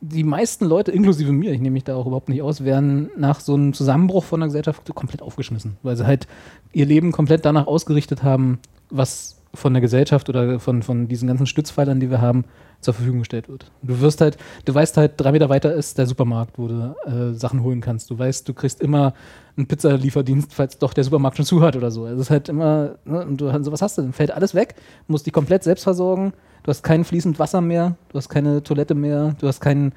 [0.00, 3.40] die meisten Leute, inklusive mir, ich nehme mich da auch überhaupt nicht aus, werden nach
[3.40, 6.26] so einem Zusammenbruch von der Gesellschaft komplett aufgeschmissen, weil sie halt
[6.72, 11.46] ihr Leben komplett danach ausgerichtet haben, was von der Gesellschaft oder von, von diesen ganzen
[11.46, 12.44] Stützpfeilern, die wir haben,
[12.80, 13.70] zur Verfügung gestellt wird.
[13.82, 17.34] Du wirst halt, du weißt halt, drei Meter weiter ist der Supermarkt, wo du äh,
[17.34, 18.10] Sachen holen kannst.
[18.10, 19.12] Du weißt, du kriegst immer
[19.56, 22.04] einen Pizzalieferdienst, falls doch der Supermarkt schon zu oder so.
[22.04, 24.76] Also es ist halt immer, ne, und du sowas hast du, dann fällt alles weg,
[25.08, 26.32] musst dich komplett selbst versorgen,
[26.62, 29.92] du hast kein fließend Wasser mehr, du hast keine Toilette mehr, du hast kein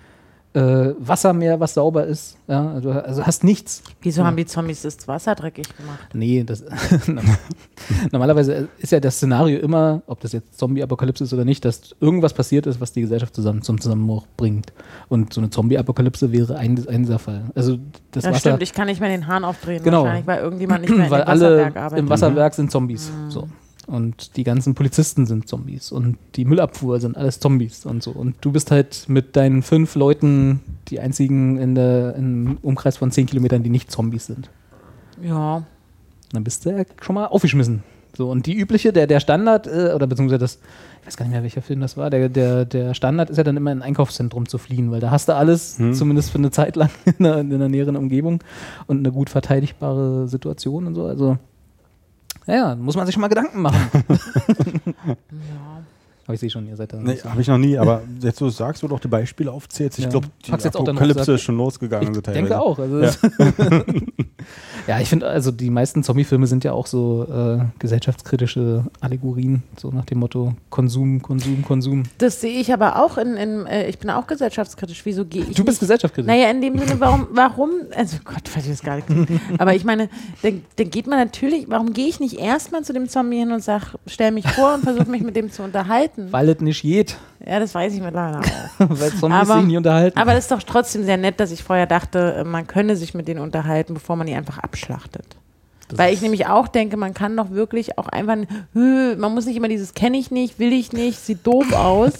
[0.53, 2.37] äh, Wasser mehr, was sauber ist.
[2.47, 3.81] Ja, also, also hast nichts.
[4.01, 4.27] Wieso Ja.
[4.27, 6.09] haben die Zombies das Wasser dreckig gemacht?
[6.13, 6.63] Nee, das
[8.11, 12.33] normalerweise ist ja das Szenario immer, ob das jetzt Zombie-Apokalypse ist oder nicht, dass irgendwas
[12.33, 14.73] passiert ist, was die Gesellschaft zusammen zum Zusammenbruch bringt.
[15.09, 17.45] Und so eine Zombie-Apokalypse wäre ein, ein dieser Fall.
[17.55, 17.77] Also
[18.11, 20.03] das Ja, Wasser, stimmt, ich kann nicht mehr den Hahn aufdrehen, Genau.
[20.03, 21.99] wahrscheinlich, weil irgendjemand nicht mehr weil alle Wasserwerk arbeitet.
[21.99, 23.11] im Wasserwerk sind Zombies.
[23.29, 23.47] So.
[23.85, 28.11] Und die ganzen Polizisten sind Zombies und die Müllabfuhr sind alles Zombies und so.
[28.11, 33.11] Und du bist halt mit deinen fünf Leuten die einzigen in der, im Umkreis von
[33.11, 34.49] zehn Kilometern, die nicht Zombies sind.
[35.21, 35.63] Ja,
[36.31, 37.83] dann bist du ja schon mal aufgeschmissen.
[38.15, 40.59] So, und die übliche, der, der Standard, äh, oder beziehungsweise das,
[41.01, 43.43] ich weiß gar nicht mehr, welcher Film das war, der, der, der Standard ist ja
[43.43, 45.93] dann immer in ein Einkaufszentrum zu fliehen, weil da hast du alles, Hm.
[45.95, 48.39] zumindest für eine Zeit lang in der, in der näheren Umgebung
[48.85, 51.05] und eine gut verteidigbare Situation und so.
[51.05, 51.37] Also,
[52.47, 53.89] ja, ja, muss man sich schon mal Gedanken machen.
[55.31, 55.83] ja.
[56.25, 56.97] Aber ich sehe schon, ihr seid da.
[57.01, 59.97] Nee, habe ich noch nie, aber jetzt so sagst du doch die Beispiele aufzählst.
[59.99, 60.09] Ich Ja.
[60.11, 62.09] glaube, die Pack's jetzt auch dann Apokalypse auf, ist schon losgegangen.
[62.09, 62.79] Ich so denke auch.
[62.79, 63.11] Also Ja.
[64.87, 64.99] ja.
[65.01, 70.05] ich finde, also die meisten Zombie-Filme sind ja auch so äh, gesellschaftskritische Allegorien, so nach
[70.05, 72.03] dem Motto Konsum, Konsum, Konsum.
[72.19, 75.01] Das sehe ich aber auch in, in äh, ich bin auch gesellschaftskritisch.
[75.05, 75.79] Wieso gehe ich Du bist nicht?
[75.81, 76.27] gesellschaftskritisch.
[76.27, 79.07] Naja, in dem Sinne, warum, warum, also Gott, weiß ich das gar nicht.
[79.57, 80.07] Aber ich meine,
[80.41, 83.61] dann, dann geht man natürlich, warum gehe ich nicht erstmal zu dem Zombie hin und
[83.63, 86.12] sag, stell mich vor und versuche mich mit dem zu unterhalten?
[86.15, 87.17] Weil es nicht geht.
[87.45, 88.43] Ja, das weiß ich mittlerweile auch.
[88.79, 90.17] Weil Zombies Aber- sich nicht unterhalten.
[90.17, 93.13] Aber das ist doch trotzdem sehr nett, dass ich vorher dachte, äh, man könne sich
[93.13, 95.25] mit denen unterhalten, bevor man die einfach abschlachtet.
[95.89, 98.37] Das Weil ich nämlich auch denke, man kann doch wirklich auch einfach,
[98.73, 102.13] "Hö, man muss nicht immer dieses kenne ich nicht, will ich nicht, sieht doof aus,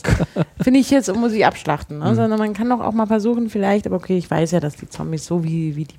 [0.61, 1.97] finde ich jetzt und muss ich abschlachten.
[1.97, 2.03] Mhm.
[2.03, 2.15] Ne?
[2.15, 4.89] Sondern man kann doch auch mal versuchen, vielleicht, aber okay, ich weiß ja, dass die
[4.89, 5.95] Zombies so wie, wie die.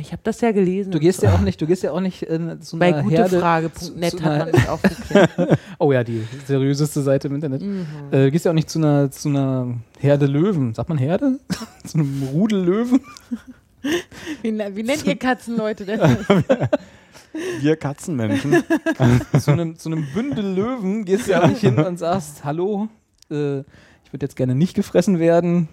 [0.00, 0.90] Ich habe das ja gelesen.
[0.92, 3.30] Du gehst ja auch nicht, du gehst ja auch nicht in so Bei einer Herde.
[3.36, 5.30] gutefrage.net zu- zu hat man mich aufgeklärt.
[5.78, 7.62] Oh ja, die seriöseste Seite im Internet.
[7.62, 7.86] Mhm.
[8.10, 10.74] Äh, du gehst ja auch nicht zu einer, zu einer Herde Löwen.
[10.74, 11.38] Sagt man Herde?
[11.86, 13.00] zu einem Rudel Löwen?
[14.42, 16.00] wie, ne- wie nennt ihr Katzenleute denn?
[17.60, 18.64] Wir Katzenmenschen.
[19.40, 22.88] zu, einem, zu einem Bündel Löwen gehst du ja auch nicht hin und sagst, hallo,
[23.30, 25.68] äh, ich würde jetzt gerne nicht gefressen werden.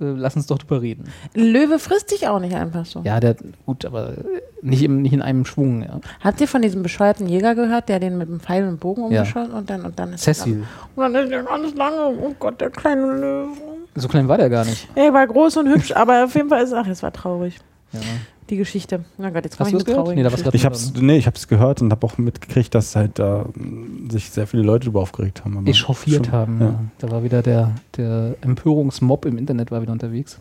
[0.00, 1.04] Äh, lass uns doch drüber reden.
[1.34, 3.00] Ein Löwe frisst dich auch nicht einfach so.
[3.04, 4.14] Ja, der, gut, aber
[4.62, 5.82] nicht, im, nicht in einem Schwung.
[5.82, 6.00] Ja.
[6.22, 9.20] Habt ihr von diesem bescheuerten Jäger gehört, der den mit dem Pfeil und Bogen Ja.
[9.20, 10.64] umgeschossen und dann und dann ist Cecil.
[10.96, 12.08] Und dann ist der alles lange.
[12.20, 13.48] Oh Gott, der kleine Löwe.
[13.94, 14.88] So klein war der gar nicht.
[14.94, 17.56] Er war groß und hübsch, aber auf jeden Fall ist ach, es war traurig.
[17.92, 18.00] Ja.
[18.48, 19.04] Die Geschichte.
[19.18, 20.06] Na Gott, jetzt komme du ich es mit gehört?
[20.06, 23.18] traurigen Nee, da Ich hab's, nee, ich hab's gehört und habe auch mitgekriegt, dass halt
[23.18, 25.56] da mh, sich sehr viele Leute drüber aufgeregt haben.
[25.58, 26.60] aber Echauffiert schon- haben.
[26.60, 26.80] Ja.
[26.98, 30.38] Da war wieder der, der Empörungsmob im Internet war wieder unterwegs.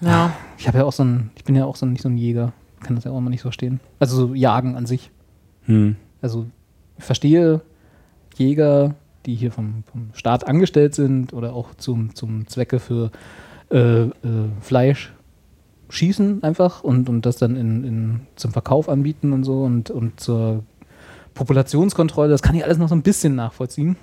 [0.00, 0.32] Ja.
[0.56, 2.52] Ich habe ja auch so ein, ich bin ja auch so nicht so ein Jäger.
[2.82, 3.80] Kann das ja auch immer nicht so verstehen.
[3.98, 5.10] Also so Jagen an sich.
[5.64, 5.96] Hm.
[6.22, 6.46] Also
[6.96, 7.60] ich verstehe
[8.36, 8.94] Jäger,
[9.26, 13.10] die hier vom, vom Staat angestellt sind oder auch zum, zum Zwecke für
[13.70, 14.10] äh, äh,
[14.62, 15.12] Fleisch
[15.90, 20.18] schießen einfach und, und das dann in, in, zum Verkauf anbieten und so und, und
[20.20, 20.62] zur
[21.34, 23.96] Populationskontrolle, das kann ich alles noch so ein bisschen nachvollziehen.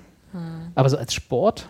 [0.74, 1.68] Aber so als Sport,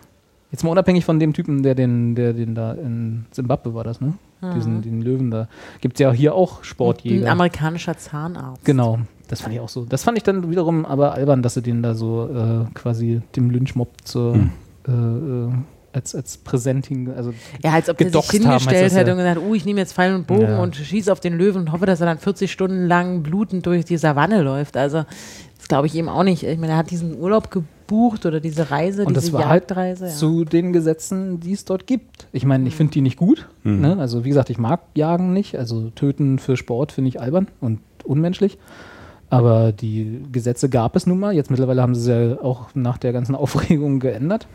[0.50, 4.00] jetzt mal unabhängig von dem Typen, der den, der den da in Zimbabwe war das,
[4.00, 4.14] ne?
[4.54, 5.48] Diesen den Löwen da.
[5.80, 7.30] Gibt es ja hier auch Ein Sportjäger.
[7.30, 8.64] amerikanischer Zahnarzt.
[8.64, 9.84] Genau, das fand ich auch so.
[9.84, 13.50] Das fand ich dann wiederum aber albern, dass sie den da so äh, quasi dem
[13.50, 14.50] Lynchmob zur, Hm.
[14.86, 15.52] äh, äh,
[15.93, 16.89] als, als Präsent.
[17.16, 17.32] Also,
[17.62, 20.26] Ja, als ob der sich hingestellt hätte und gesagt, oh, ich nehme jetzt Pfeil und
[20.26, 20.61] Bogen Ja.
[20.61, 23.84] und schieße auf den Löwen und hoffe, dass er dann 40 Stunden lang blutend durch
[23.84, 24.76] die Savanne läuft.
[24.76, 25.05] Also,
[25.57, 26.43] das glaube ich ihm auch nicht.
[26.45, 29.62] Ich meine, er hat diesen Urlaub gebucht oder diese Reise, und diese das war halt
[29.62, 30.07] Jagdreise.
[30.07, 30.12] ja.
[30.12, 32.26] zu den Gesetzen, die es dort gibt.
[32.32, 33.49] Ich meine, ich finde die nicht gut.
[33.64, 33.80] Mhm.
[33.80, 33.97] Ne?
[33.99, 35.57] Also wie gesagt, ich mag Jagen nicht.
[35.59, 38.59] Also töten für Sport finde ich albern und unmenschlich.
[39.30, 41.34] Aber die Gesetze gab es nun mal.
[41.34, 44.47] Jetzt mittlerweile haben sie sie ja auch nach der ganzen Aufregung geändert.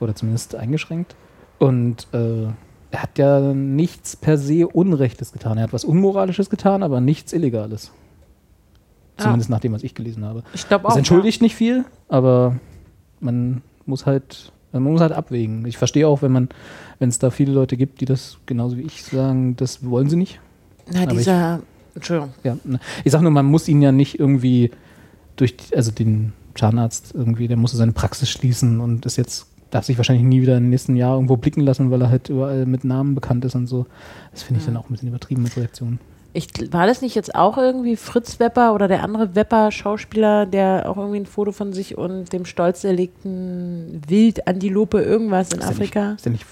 [0.00, 1.14] Oder zumindest eingeschränkt.
[1.58, 2.46] Und äh,
[2.90, 5.58] er hat ja nichts per se Unrechtes getan.
[5.58, 7.90] Er hat was Unmoralisches getan, aber nichts Illegales.
[9.18, 9.24] Ja.
[9.24, 10.42] Zumindest nach dem, was ich gelesen habe.
[10.54, 10.90] Ich glaube auch.
[10.90, 12.56] Es entschuldigt nicht viel, aber
[13.20, 15.64] man muss halt, man muss halt abwägen.
[15.66, 16.48] Ich verstehe auch, wenn man,
[16.98, 20.16] wenn es da viele Leute gibt, die das genauso wie ich sagen, das wollen sie
[20.16, 20.40] nicht.
[20.86, 20.92] Ja.
[20.94, 21.62] Na, aber dieser.
[21.94, 22.34] Entschuldigung.
[22.42, 22.56] Ja,
[23.04, 24.72] ich sage nur, man muss ihn ja nicht irgendwie
[25.36, 29.96] durch, also den Zahnarzt irgendwie, der musste seine Praxis schließen und ist jetzt darf sich
[29.96, 33.14] wahrscheinlich nie wieder im nächsten Jahr irgendwo blicken lassen, weil er halt überall mit Namen
[33.14, 33.86] bekannt ist und so.
[34.30, 35.98] Das finde ich dann auch ein bisschen übertrieben mit Reaktionen.
[36.32, 40.96] Ich, war das nicht jetzt auch irgendwie Fritz Wepper oder der andere Wepper-Schauspieler, der auch
[40.96, 45.70] irgendwie ein Foto von sich und dem stolz erlegten Wild, Antilope, irgendwas in Ist der
[45.70, 46.04] Afrika?
[46.06, 46.46] Nicht, ist der nicht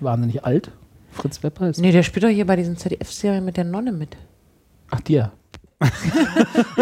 [0.00, 0.70] wahnsinnig alt?
[1.10, 1.80] Fritz Wepper ist.
[1.80, 4.16] Nee, der spielt doch hier bei diesen ZDF-Serien mit der Nonne mit.
[4.90, 5.32] Ach, dir.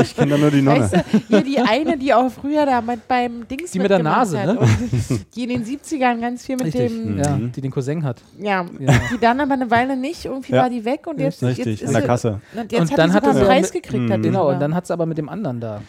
[0.02, 0.80] Ich kenne da nur die Nonne.
[0.80, 4.02] Weißt du, hier die eine, die auch früher da mit beim Dings Die mit der
[4.02, 4.58] Nase, hat ne?
[4.58, 6.88] Und die in den 70ern ganz viel mit Richtig.
[6.92, 7.52] dem, Ja, Mhm.
[7.52, 8.22] die den Cousin hat.
[8.38, 8.92] ja, Ja.
[9.12, 10.62] die dann aber eine Weile nicht, irgendwie Ja.
[10.62, 12.40] war die weg und jetzt, Richtig, jetzt an ist der sie- Kasse.
[12.54, 14.02] Und jetzt Und hat dann hat einen ja Preis mit- gekriegt.
[14.04, 14.12] Mhm.
[14.12, 15.82] hat die Genau, und dann hat sie aber mit dem anderen da.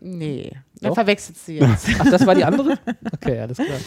[0.00, 1.88] Nee, dann verwechselt sie jetzt.
[1.98, 2.78] Ach, das war die andere?
[3.14, 3.78] Okay, alles klar.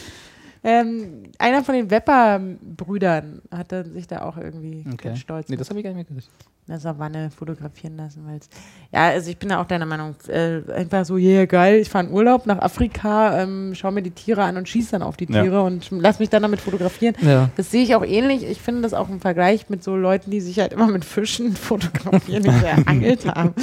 [0.64, 5.16] Ähm, einer von den Wepper-Brüdern hatte sich da auch irgendwie Okay.
[5.16, 6.32] stolz Nee, das habe ich gar nicht mehr gesehen.
[6.68, 8.26] in der Savanne fotografieren lassen.
[8.28, 8.48] Weil's
[8.92, 10.16] ja, also ich bin da auch deiner Meinung.
[10.28, 14.12] Äh, einfach so, yeah, geil, ich fahre in Urlaub nach Afrika, ähm, schau mir die
[14.12, 15.42] Tiere an und schieß dann auf die Ja.
[15.42, 17.16] Tiere und lass mich dann damit fotografieren.
[17.22, 17.50] Ja.
[17.58, 18.44] Das sehe ich auch ähnlich.
[18.44, 21.56] Ich finde das auch im Vergleich mit so Leuten, die sich halt immer mit Fischen
[21.56, 23.54] fotografieren, die sie angelt haben.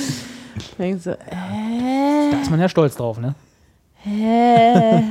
[0.77, 1.17] Denke so, äh,
[2.33, 3.37] Da ist man ja stolz drauf, ne?
[4.03, 5.05] hä?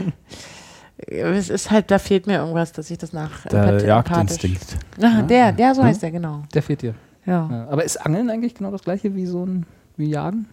[0.97, 4.77] Es ist halt, da fehlt mir irgendwas, dass ich das nach Der Jagdinstinkt.
[5.01, 5.87] Ah, der, der, so Ja.
[5.87, 6.43] heißt der, genau.
[6.53, 6.95] Der fehlt dir.
[7.25, 7.47] Ja.
[7.51, 7.67] Ja.
[7.69, 10.47] Aber ist Angeln eigentlich genau das gleiche wie so ein wie Jagen?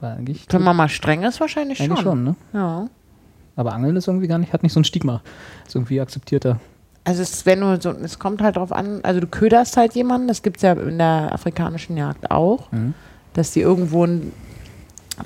[0.00, 1.86] Weil eigentlich, Wenn man mal streng ist, wahrscheinlich schon.
[1.90, 2.34] eigentlich schon, ne?
[2.52, 2.86] Ja.
[3.56, 5.22] Aber Angeln ist irgendwie gar nicht, hat nicht so ein Stigma.
[5.66, 6.58] Ist irgendwie akzeptierter.
[7.04, 10.28] Also es, wenn du so, es kommt halt drauf an, also du köderst halt jemanden,
[10.28, 12.94] das gibt es ja in der afrikanischen Jagd auch, Mhm.
[13.34, 14.32] dass die irgendwo ein,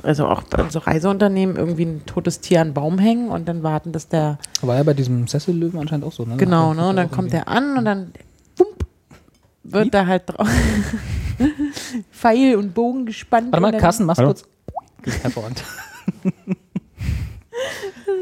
[0.03, 3.93] also auch bei so Reiseunternehmen irgendwie ein totes Tier an Baum hängen und dann warten,
[3.93, 6.37] dass der, War ja bei diesem Sessellöwen anscheinend auch so, ne?
[6.37, 8.13] genau, ne, und dann kommt irgendwie- der an und dann
[8.57, 8.87] wump,
[9.65, 9.91] wird Wie?
[9.91, 10.49] da halt drauf
[12.13, 13.53] Pfeil und Bogen gespannt.
[13.53, 14.29] Warte mal, Carsten, mach's Hallo?
[14.29, 14.45] kurz.
[15.23, 15.63] Hervorragend.
[16.25, 16.33] ich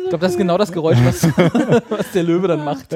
[0.08, 1.22] glaube, das ist genau das Geräusch, was,
[1.88, 2.92] was der Löwe dann macht.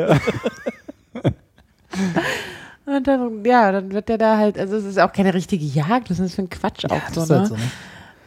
[2.86, 6.10] Und dann, ja, dann wird der da halt, also es ist auch keine richtige Jagd,
[6.10, 7.38] was ist das für ein Quatsch auch das so, ist ne?
[7.38, 7.60] halt so, ne?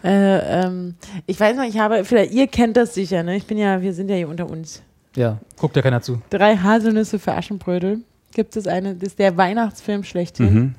[0.04, 0.95] Äh, ähm,
[1.28, 3.36] ich weiß noch, ich habe, vielleicht, ihr kennt das sicher, ne?
[3.36, 4.82] Ich bin ja, wir sind ja hier unter uns.
[5.16, 6.22] Ja, guckt ja keiner zu.
[6.30, 7.99] Drei Haselnüsse für Aschenbrödel.
[8.34, 10.54] Gibt es eine, das ist der Weihnachtsfilm schlechthin.
[10.54, 10.76] Mhm.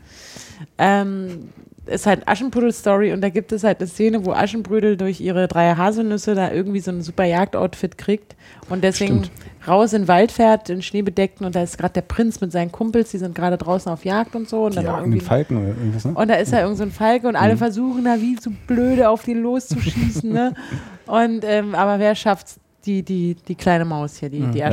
[0.78, 1.48] Ähm,
[1.86, 5.74] ist halt Aschenbrödel-Story und da gibt es halt eine Szene, wo Aschenbrödel durch ihre drei
[5.74, 8.36] Haselnüsse da irgendwie so ein super Jagdoutfit kriegt
[8.68, 9.32] und deswegen Stimmt.
[9.66, 12.70] raus in den Wald fährt, in Schneebedeckten und da ist gerade der Prinz mit seinen
[12.70, 14.64] Kumpels, die sind gerade draußen auf Jagd und so.
[14.64, 16.12] Und Die dann irgendwie Falken oder irgendwas, ne?
[16.14, 17.40] und da ist da irgend so ein Falke und Mhm.
[17.40, 20.54] alle versuchen da wie so blöde auf den loszuschießen, ne?
[21.06, 24.68] Und ähm, aber wer schafft's die, die, die kleine Maus hier, die, Mhm, die ja.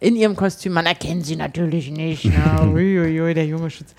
[0.00, 0.72] In ihrem Kostüm.
[0.74, 2.24] Man erkennt sie natürlich nicht.
[2.26, 2.70] Ne?
[2.72, 3.94] Uiuiui, der junge Schütz.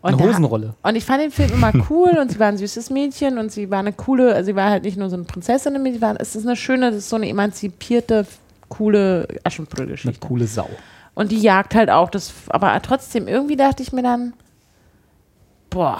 [0.00, 0.74] Und Eine da- Hosenrolle.
[0.82, 3.68] Und ich fand den Film immer cool und sie war ein süßes Mädchen und sie
[3.70, 6.36] war eine coole, also sie war halt nicht nur so eine Prinzessin, sie war, es
[6.36, 8.26] ist eine schöne, das ist so eine emanzipierte,
[8.68, 10.26] coole Eine Aschenbrödel-Geschichte.
[10.26, 10.68] coole Sau.
[11.14, 14.32] Und die jagt halt auch, das, aber trotzdem, irgendwie dachte ich mir dann,
[15.68, 15.98] boah.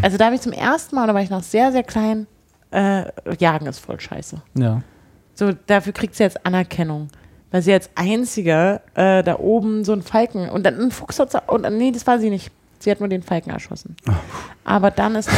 [0.00, 2.26] Also da habe ich zum ersten Mal, da war ich noch sehr, sehr klein,
[2.70, 3.04] äh,
[3.38, 4.40] Jagen ist voll scheiße.
[4.54, 4.82] Ja.
[5.34, 7.08] So, dafür kriegt sie jetzt Anerkennung.
[7.52, 11.30] Weil sie als einzige äh, da oben so einen Falken und dann einen Fuchs hat
[11.30, 12.50] sie, und nee, das war sie nicht.
[12.78, 13.94] Sie hat nur den Falken erschossen.
[14.64, 15.30] Aber dann ist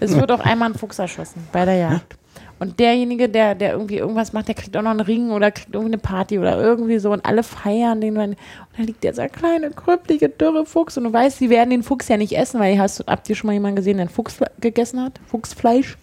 [0.00, 2.16] es wird auch einmal ein Fuchs erschossen bei der Jagd.
[2.60, 5.74] Und derjenige, der, der irgendwie irgendwas macht, der kriegt auch noch einen Ring oder kriegt
[5.74, 8.16] irgendwie eine Party oder irgendwie so und alle feiern den.
[8.16, 8.36] Und
[8.76, 12.16] da liegt dieser kleine, krüppelige, dürre Fuchs und du weißt, sie werden den Fuchs ja
[12.16, 15.18] nicht essen, weil hast, habt ihr schon mal jemanden gesehen, der einen Fuchs gegessen hat?
[15.26, 15.96] Fuchsfleisch?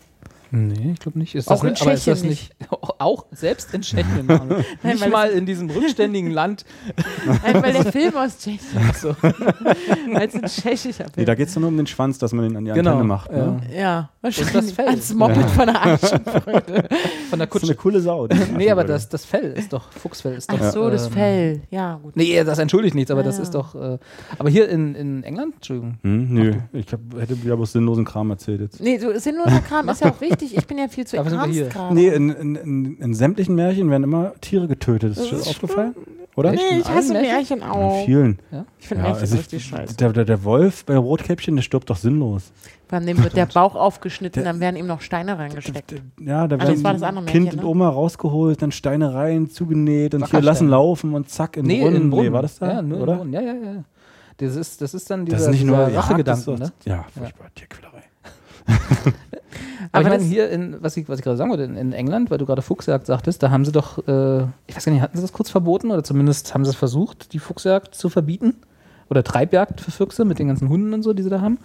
[0.52, 1.36] Nee, ich glaube nicht.
[1.36, 2.56] Ist Auch das in nicht, aber ist das Tschechien nicht.
[3.00, 4.26] Auch selbst in Tschechien.
[4.28, 6.66] Nein, nicht mal in diesem rückständigen Land.
[7.44, 9.16] Nein, weil der Film aus Tschechien, So.
[9.22, 12.46] weil es ein tschechischer Nee, Film da geht es nur um den Schwanz, dass man
[12.50, 13.32] ihn an die Genau, Antenne macht.
[13.32, 13.62] Ne?
[13.76, 14.88] Ja, das wahrscheinlich Fell.
[14.88, 16.44] als Moped von der Aschenbrödel.
[16.44, 16.90] Von der Das
[17.30, 17.76] ist eine Kutsche.
[17.76, 18.28] coole Sau.
[18.58, 20.58] Nee, aber das, das Fell ist doch, Fuchsfell ist doch.
[20.60, 21.62] Ach so, das ähm, Fell.
[21.70, 22.16] Ja, gut.
[22.16, 23.44] Nee, das entschuldigt nichts, aber Ja, das ja.
[23.44, 23.76] ist doch.
[23.76, 23.98] Äh,
[24.38, 26.00] aber hier in, in England, Entschuldigung.
[26.02, 28.82] Hm, nö, ich hab, hätte wieder bloß sinnlosen Kram erzählt jetzt.
[28.82, 30.39] Nee, so sinnloser Kram ist ja auch wichtig.
[30.42, 31.32] Ich bin ja viel zu hier.
[31.34, 31.94] ernst gerade.
[31.96, 35.12] Nee, in, in, in, in sämtlichen Märchen werden immer Tiere getötet.
[35.12, 35.96] Ist Das dir das ist aufgefallen?
[36.36, 36.52] Oder?
[36.52, 38.06] Nee, in ich hasse Märchen In auch.
[38.06, 38.40] vielen.
[38.80, 39.98] Ich finde Ja, Märchen also richtig ich, scheiße.
[39.98, 42.52] der, der, der Wolf bei Rotkäppchen, der stirbt doch sinnlos.
[42.88, 45.96] Vor allem dem wird der Bauch aufgeschnitten, Der- dann werden ihm noch Steine reingesteckt.
[46.20, 47.70] Ja, da das werden war das andere Kind Märchen, und ne?
[47.72, 50.46] Oma rausgeholt, dann Steine rein, zugenäht und hier Wackersteine.
[50.46, 52.02] lassen laufen und zack, in den Brunnen.
[52.04, 52.26] in Brunnen.
[52.28, 52.74] Nee, war das da?
[52.74, 53.14] Ja, nur oder?
[53.14, 53.34] in Brunnen.
[53.34, 53.84] Ja, ja, ja.
[54.38, 56.74] Das ist, das ist dann dieser, Das ist nicht nur dieser Jagd, Rachegedanken, das ne?
[56.86, 58.04] Ja, furchtbar, Tierquälerei.
[59.92, 61.94] Aber, Aber ich meine, hier, in, was ich, was ich gerade sagen wollte, in, in
[61.94, 65.02] England, weil du gerade Fuchsjagd sagtest, da haben sie doch, äh, ich weiß gar nicht,
[65.02, 68.56] hatten sie das kurz verboten oder zumindest haben sie es versucht, die Fuchsjagd zu verbieten?
[69.10, 71.58] Oder Treibjagd für Füchse mit den ganzen Hunden und so, die sie da haben.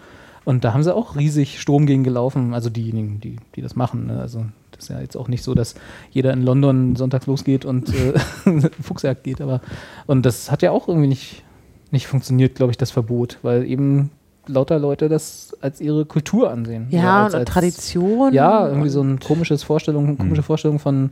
[0.45, 4.07] Und da haben sie auch riesig Strom gegen gelaufen, also diejenigen, die, die das machen.
[4.07, 4.21] Ne?
[4.21, 5.75] Also das ist ja jetzt auch nicht so, dass
[6.11, 8.19] jeder in London sonntags losgeht und äh,
[8.81, 9.61] Fuchsjagd geht, aber
[10.07, 11.43] und das hat ja auch irgendwie nicht,
[11.91, 14.11] nicht funktioniert, glaube ich, das Verbot, weil eben
[14.47, 16.89] lauter Leute das als ihre Kultur ansehen.
[16.91, 18.33] Oder Ja, als, und als, Tradition.
[18.33, 21.11] Ja, irgendwie so und- ein komisches Vorstellung, komische Vorstellung von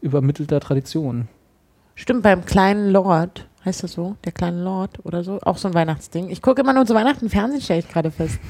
[0.00, 1.28] übermittelter Tradition.
[1.94, 4.16] Stimmt, beim kleinen Lord, heißt das so?
[4.24, 5.38] Der kleine Lord oder so?
[5.42, 6.28] Auch so ein Weihnachtsding.
[6.30, 8.38] Ich gucke immer nur zu Weihnachten Fernsehen, stelle ich gerade fest.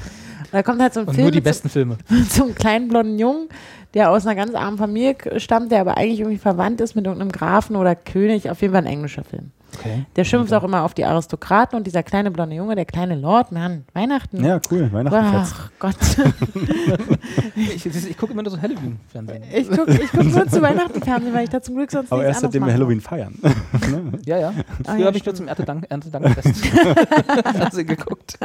[0.51, 1.97] Da kommt halt so ein Und Film nur die mit so- besten Filme.
[2.09, 3.49] mit so einem kleinen blonden Jungen,
[3.93, 7.31] der aus einer ganz armen Familie stammt, der aber eigentlich irgendwie verwandt ist mit irgendeinem
[7.31, 8.49] Grafen oder König.
[8.49, 9.51] Auf jeden Fall ein englischer Film.
[9.77, 10.05] Okay.
[10.15, 13.51] Der schimpft auch immer auf die Aristokraten und dieser kleine blonde Junge, der kleine Lord,
[13.51, 14.43] Mann, Weihnachten.
[14.43, 15.17] Ja, cool, Weihnachten.
[15.17, 15.95] Ach Gott.
[17.55, 19.43] Ich, ich, ich gucke immer nur so Halloween-Fernsehen.
[19.53, 22.21] Ich gucke ich guck nur zu Weihnachten Fernsehen, weil ich da zum Glück sonst Aber
[22.21, 23.35] nichts erst seitdem wir Halloween feiern.
[24.25, 24.53] Ja, ja.
[24.85, 26.65] Ah, Früher ja, habe ich nur zum Erntedank, Erntedankfest
[27.55, 28.37] Fernsehen geguckt.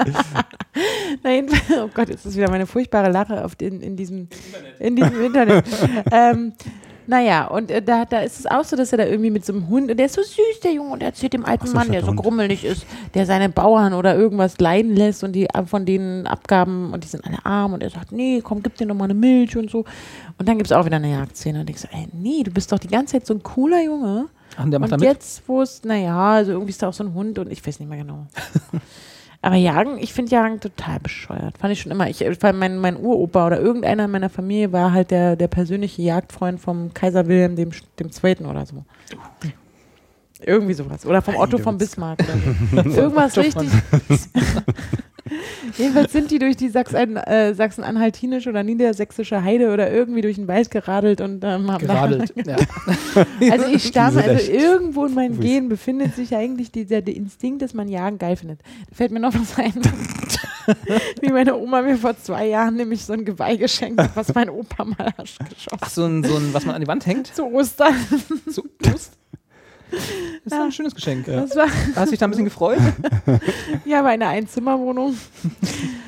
[1.23, 1.47] Nein,
[1.83, 4.29] oh Gott, jetzt ist wieder meine furchtbare Lache auf den, in diesem
[4.79, 5.65] in diesem Internet.
[6.11, 6.53] ähm,
[7.07, 9.53] naja, und äh, da, da ist es auch so, dass er da irgendwie mit so
[9.53, 11.75] einem Hund, und der ist so süß, der Junge, und er erzählt dem alten so,
[11.75, 12.21] Mann, der so Hund.
[12.21, 17.05] grummelig ist, der seine Bauern oder irgendwas leiden lässt und die von denen Abgaben, und
[17.05, 19.57] die sind alle arm, und er sagt, nee, komm, gib dir noch mal eine Milch
[19.57, 19.85] und so.
[20.39, 22.73] Und dann gibt es auch wieder eine Jagdszene, und ich so, ey, nee, du bist
[22.73, 24.27] doch die ganze Zeit so ein cooler Junge.
[24.57, 26.95] Ach, und der macht da Und jetzt, wo es, naja, also irgendwie ist da auch
[26.95, 28.27] so ein Hund und ich weiß nicht mehr genau.
[29.45, 31.59] Aber Jagen, ich finde Jagen total bescheuert.
[31.59, 32.09] Fand ich schon immer.
[32.09, 36.01] Ich, weil mein, mein Uropa oder irgendeiner in meiner Familie war halt der, der persönliche
[36.01, 37.69] Jagdfreund vom Kaiser Wilhelm dem,
[37.99, 38.87] dem Zweiten oder so.
[40.41, 41.05] Irgendwie sowas.
[41.05, 42.21] Oder vom Otto von Bismarck.
[42.73, 42.91] Oder so.
[43.03, 43.69] Irgendwas richtig.
[45.79, 50.49] Jedenfalls sind die durch die Sachsen, äh, Sachsen-Anhaltinische oder niedersächsische Heide oder irgendwie durch den
[50.49, 52.33] Wald geradelt und ähm, haben Geradelt.
[52.45, 52.57] Ja.
[53.51, 55.51] also ich stamme, also irgendwo in meinen Profis.
[55.51, 58.61] Genen befindet sich eigentlich dieser der Instinkt, dass man Jagen geil findet.
[58.91, 59.73] Da fällt mir noch was ein.
[61.21, 64.51] Wie meine Oma mir vor zwei Jahren nämlich so ein Geweih geschenkt hat, was mein
[64.51, 65.79] Opa mal hast geschossen.
[65.81, 67.35] Ach, so ein, so ein, was man an die Wand hängt?
[67.35, 67.95] Zu Ostern.
[68.47, 69.13] So, Lust?
[69.91, 71.27] Das ist doch ein schönes Geschenk.
[71.27, 72.79] Das war, Hast du dich da ein bisschen gefreut?
[73.85, 75.17] ja, war eine Einzimmerwohnung.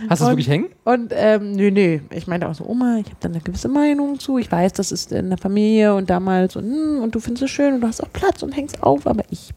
[0.09, 0.69] Hast du es wirklich hängen?
[0.85, 2.01] Und ähm, nö, nö.
[2.11, 4.39] Ich meinte auch so, Oma, ich habe da eine gewisse Meinung zu.
[4.39, 7.51] Ich weiß, das ist in der Familie und damals und, hm, und du findest es
[7.51, 9.51] schön und du hast auch Platz und hängst auf, aber ich.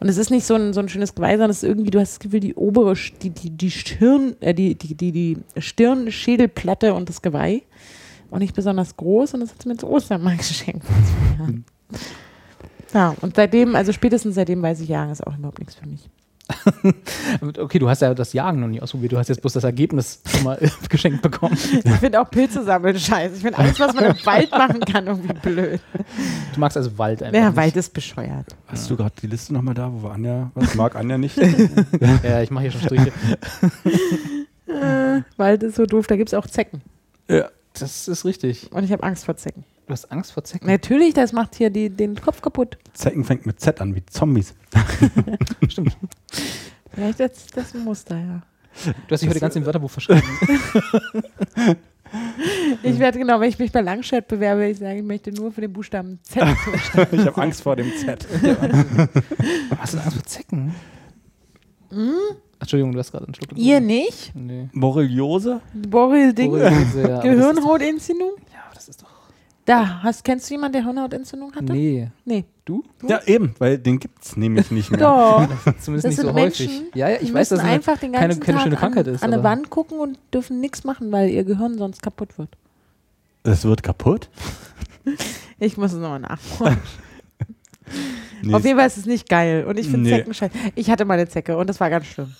[0.00, 1.98] Und es ist nicht so ein, so ein schönes Geweih, sondern es ist irgendwie, du
[1.98, 6.12] hast das Gefühl, die obere, die, die, die Stirn, äh, die, die, die, die Stirn,
[6.12, 7.62] Schädelplatte und das Geweih
[8.30, 10.84] auch nicht besonders groß und das hat sie mir zu Ostern mal geschenkt.
[11.38, 11.64] Jahren.
[12.94, 16.08] Ja, und seitdem, also spätestens seitdem weiß ich, Jagen ist auch überhaupt nichts für mich.
[17.58, 19.12] okay, du hast ja das Jagen noch nie ausprobiert.
[19.12, 20.58] Du hast jetzt bloß das Ergebnis schon mal
[20.88, 21.58] geschenkt bekommen.
[21.84, 23.34] Ich finde auch Pilze sammeln scheiße.
[23.36, 25.80] Ich finde alles, was man im Wald machen kann, irgendwie blöd.
[26.54, 27.38] Du magst also Wald einfach.
[27.38, 27.56] Ja, nicht.
[27.56, 28.46] Wald ist bescheuert.
[28.66, 31.36] Hast du gerade die Liste nochmal da, wo wir Anja, was mag Anja nicht?
[32.22, 33.12] Ja, ich mache hier schon Striche.
[35.36, 36.80] Wald ist so doof, da gibt es auch Zecken.
[37.28, 37.50] ja.
[37.74, 38.72] Das ist richtig.
[38.72, 39.62] Und ich habe Angst vor Zecken.
[39.88, 40.66] Du hast Angst vor Zecken.
[40.66, 42.76] Natürlich, das macht hier die, den Kopf kaputt.
[42.92, 44.54] Zecken fängt mit Z an, wie Zombies.
[45.68, 45.96] Stimmt.
[46.92, 48.42] Vielleicht das, das ist ein Muster, ja.
[49.08, 50.22] Du hast dich heute ganz im Wörterbuch verschrieben.
[52.82, 55.60] Ich werde genau, wenn ich mich bei Langschert bewerbe, ich sagen, ich möchte nur für
[55.60, 57.06] den Buchstaben Z zustimmen.
[57.12, 58.26] Ich habe Angst vor dem Z.
[59.78, 60.74] hast du Angst vor Zecken?
[62.60, 63.50] Entschuldigung, du hast gerade einen Schluck.
[63.58, 64.32] Ihr nicht?
[64.34, 64.70] Nee.
[64.72, 65.60] Borreliose?
[65.74, 66.50] Borrel-Ding.
[66.50, 68.30] Borreliose, ja, ist- Gehirnhautentzündung?
[68.54, 69.17] Ja, aber das ist doch.
[69.68, 71.74] Da, hast, kennst du jemanden, der Hirnhautentzündung hatte?
[71.74, 72.08] Nee.
[72.24, 72.46] Nee.
[72.64, 72.82] Du?
[73.06, 74.98] Ja, eben, weil den gibt es nämlich nicht mehr.
[74.98, 75.46] Doch.
[75.78, 76.68] Zumindest Das nicht so sind häufig.
[76.68, 79.08] Menschen, Ja, ja, ich weiß, dass es einfach den keine, ganzen keine Tag schöne Krankheit
[79.08, 79.22] an, ist.
[79.22, 82.48] an eine Wand gucken und dürfen nichts machen, weil ihr Gehirn sonst kaputt wird.
[83.42, 84.30] Das wird kaputt?
[85.60, 86.78] Ich muss es nochmal nachholen.
[88.42, 89.64] Nee, Auf jeden Fall ist es nicht geil.
[89.64, 90.16] Und ich finde Nee.
[90.16, 90.54] Zecken scheiße.
[90.76, 92.32] Ich hatte mal eine Zecke und das war ganz schlimm.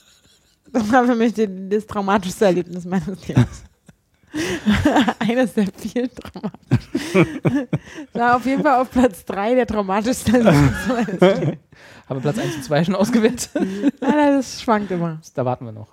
[0.72, 3.64] Das war für mich das traumatischste Erlebnis meines Lebens.
[5.20, 7.68] Eines der vielen traumatischen.
[8.12, 10.46] war auf jeden Fall auf Platz 3 der traumatischsten.
[10.46, 11.58] Haben
[12.08, 13.50] wir Platz 1 und 2 schon ausgewählt?
[13.54, 15.20] Nein, das schwankt immer.
[15.34, 15.88] da warten wir noch.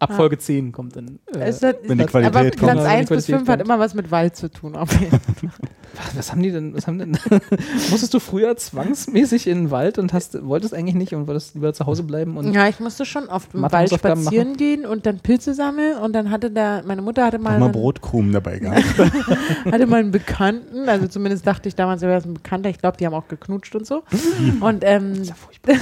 [0.00, 1.18] Ab Folge 10 kommt dann.
[1.34, 2.72] Äh, Es hat, wenn die aber Qualität kommt.
[2.72, 3.68] Platz die 1 bis Qualität 5 hat kommt.
[3.68, 4.76] immer was mit Wald zu tun.
[4.76, 5.50] Auf jeden Fall.
[5.98, 6.74] was, was haben die denn?
[6.74, 7.18] Was haben denn
[7.90, 11.72] musstest du früher zwangsmäßig in den Wald und hast, wolltest eigentlich nicht und wolltest lieber
[11.72, 12.36] zu Hause bleiben?
[12.36, 16.12] Und Ja, ich musste schon oft im Wald spazieren gehen und dann Pilze sammeln und
[16.12, 18.84] dann hatte da, meine Mutter hatte mal, mal einen, Brotkrumen dabei gehabt.
[19.70, 22.96] hatte mal einen Bekannten, also zumindest dachte ich damals, er wäre ein Bekannter, ich glaube,
[22.96, 24.02] die haben auch geknutscht und so.
[24.60, 25.74] Und ähm, ist ja furchtbar.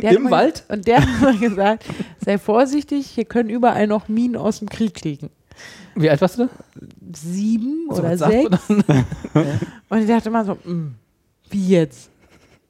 [0.00, 0.64] der hat Im mal- Wald?
[0.68, 1.84] Und der hat mal gesagt,
[2.24, 5.30] sei vorsichtig, hier können überall noch Minen aus dem Krieg liegen.
[5.94, 6.50] Wie alt warst du da?
[7.14, 8.68] Sieben So oder sechs.
[9.88, 10.94] Und ich dachte immer so, mm,
[11.50, 12.10] wie jetzt?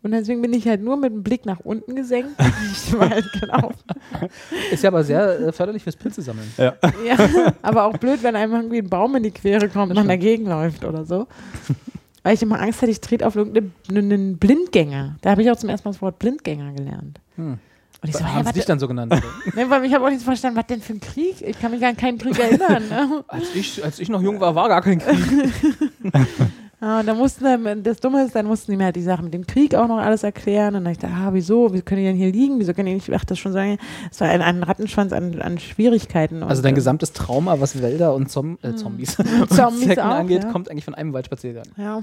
[0.02, 3.24] Und deswegen bin ich halt nur mit dem Blick nach unten gesenkt und nicht weit
[3.38, 3.84] gelaufen.
[4.70, 6.50] Ist ja aber sehr äh, förderlich fürs Pilze sammeln.
[6.56, 6.72] Ja,
[7.60, 10.46] aber auch blöd, wenn einem irgendwie ein Baum in die Quere kommt und man dagegen
[10.46, 11.26] läuft oder so.
[12.22, 15.16] Weil ich immer Angst hatte, ich trete auf irgendeinen Blindgänger.
[15.20, 17.20] Da habe ich auch zum ersten Mal das Wort Blindgänger gelernt.
[17.36, 17.58] Hm.
[18.02, 19.14] Und ich so, Haben ja, sie dich dann so genannt?
[19.54, 21.42] nee, weil ich habe auch nicht verstanden, was denn für ein Krieg?
[21.42, 22.88] Ich kann mich an keinen Krieg erinnern.
[22.88, 23.24] Ne?
[23.28, 25.18] als, ich, als ich noch jung war, war gar kein Krieg.
[26.80, 29.24] Ja, und dann mussten dann, das Dumme ist, dann mussten die mir halt die Sachen
[29.24, 30.74] mit dem Krieg auch noch alles erklären.
[30.74, 31.74] Und dann dachte ich, ah, wieso?
[31.74, 32.58] Wie können die denn hier liegen?
[32.58, 33.76] Wieso können die nicht, ach, das schon sagen,
[34.10, 36.42] es war ein, ein Rattenschwanz an, an Schwierigkeiten.
[36.42, 40.14] Also dein äh, gesamtes Trauma, was Wälder und Zom äh, Zombies und Zombies Zecken auch,
[40.14, 40.50] angeht, ja.
[40.50, 41.66] kommt eigentlich von einem Waldspaziergang.
[41.76, 42.00] Ja.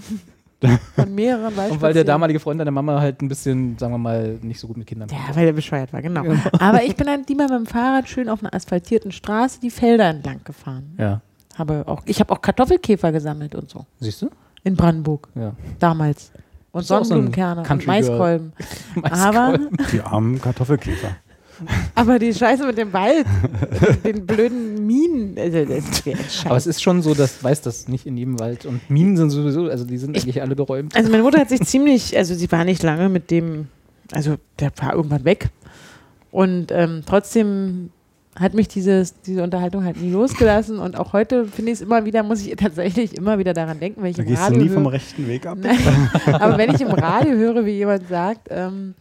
[0.95, 4.39] Von mehreren Und weil der damalige Freund deiner Mama halt ein bisschen, sagen wir mal,
[4.41, 6.23] nicht so gut mit Kindern Ja, weil der bescheuert war, genau.
[6.59, 10.09] Aber ich bin dann lieber mit dem Fahrrad schön auf einer asphaltierten Straße die Felder
[10.09, 10.95] entlang gefahren.
[10.97, 11.21] Ja.
[11.55, 13.85] Habe auch, ich habe auch Kartoffelkäfer gesammelt und so.
[13.99, 14.29] Siehst du?
[14.63, 15.53] In Brandenburg, Ja.
[15.79, 16.31] damals.
[16.71, 17.77] Und auch so Sonnenblumenkerne und Girl?
[17.87, 18.53] Maiskolben.
[19.03, 19.59] Aber,
[19.91, 21.15] Die armen Kartoffelkäfer.
[21.95, 23.25] Aber die Scheiße mit dem Wald,
[24.03, 26.45] den blöden Minen, also das wäre scheiße.
[26.45, 28.65] Aber es ist schon so, dass weiß das nicht in jedem Wald.
[28.65, 30.95] Und Minen sind sowieso, also die sind eigentlich alle geräumt.
[30.95, 33.67] Also meine Mutter hat sich ziemlich, also sie war nicht lange mit dem,
[34.11, 35.49] also der war irgendwann weg.
[36.31, 37.89] Und ähm, trotzdem
[38.39, 40.79] hat mich dieses, diese Unterhaltung halt nie losgelassen.
[40.79, 44.03] Und auch heute finde ich es immer wieder, muss ich tatsächlich immer wieder daran denken,
[44.03, 45.57] wenn ich Da im gehst du Radio nie vom rechten Weg ab.
[45.61, 48.93] Nein, aber wenn ich im Radio höre, wie jemand sagt, ähm,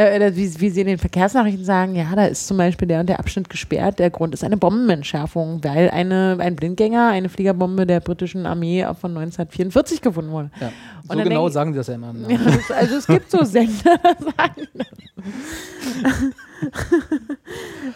[0.00, 3.08] äh, wie, wie sie in den Verkehrsnachrichten sagen, ja, da ist zum Beispiel der und
[3.08, 8.00] der Abschnitt gesperrt, der Grund ist eine Bombenentschärfung, weil eine, ein Blindgänger, eine Fliegerbombe der
[8.00, 10.50] britischen Armee von 1944 gefunden wurde.
[10.60, 10.72] Ja.
[11.08, 12.12] So genau denk- sagen die das ja immer.
[12.12, 12.28] Ne?
[12.30, 13.98] Ja, das, also es gibt so Sender,
[14.36, 14.68] sagen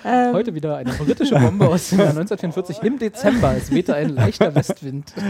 [0.04, 3.54] ähm, Heute wieder eine britische Bombe aus dem Jahr 1944 im Dezember.
[3.56, 5.12] Es wehte ein leichter Westwind.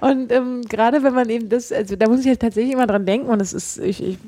[0.00, 3.06] Und ähm, gerade wenn man eben das, also da muss ich halt tatsächlich immer dran
[3.06, 4.18] denken und es ist, ich, ich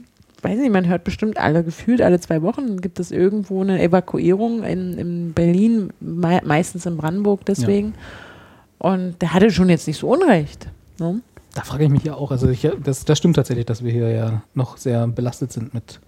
[0.42, 4.62] weiß nicht, man hört bestimmt alle, gefühlt alle zwei Wochen gibt es irgendwo eine Evakuierung
[4.64, 7.94] in, in Berlin, mei meistens in Brandenburg deswegen.
[8.78, 10.68] Und der hatte schon jetzt nicht so Unrecht.
[10.98, 11.20] Ne?
[11.54, 12.30] Da frage ich mich ja auch.
[12.30, 16.00] Also ich, das, das stimmt tatsächlich, dass wir hier ja noch sehr belastet sind mit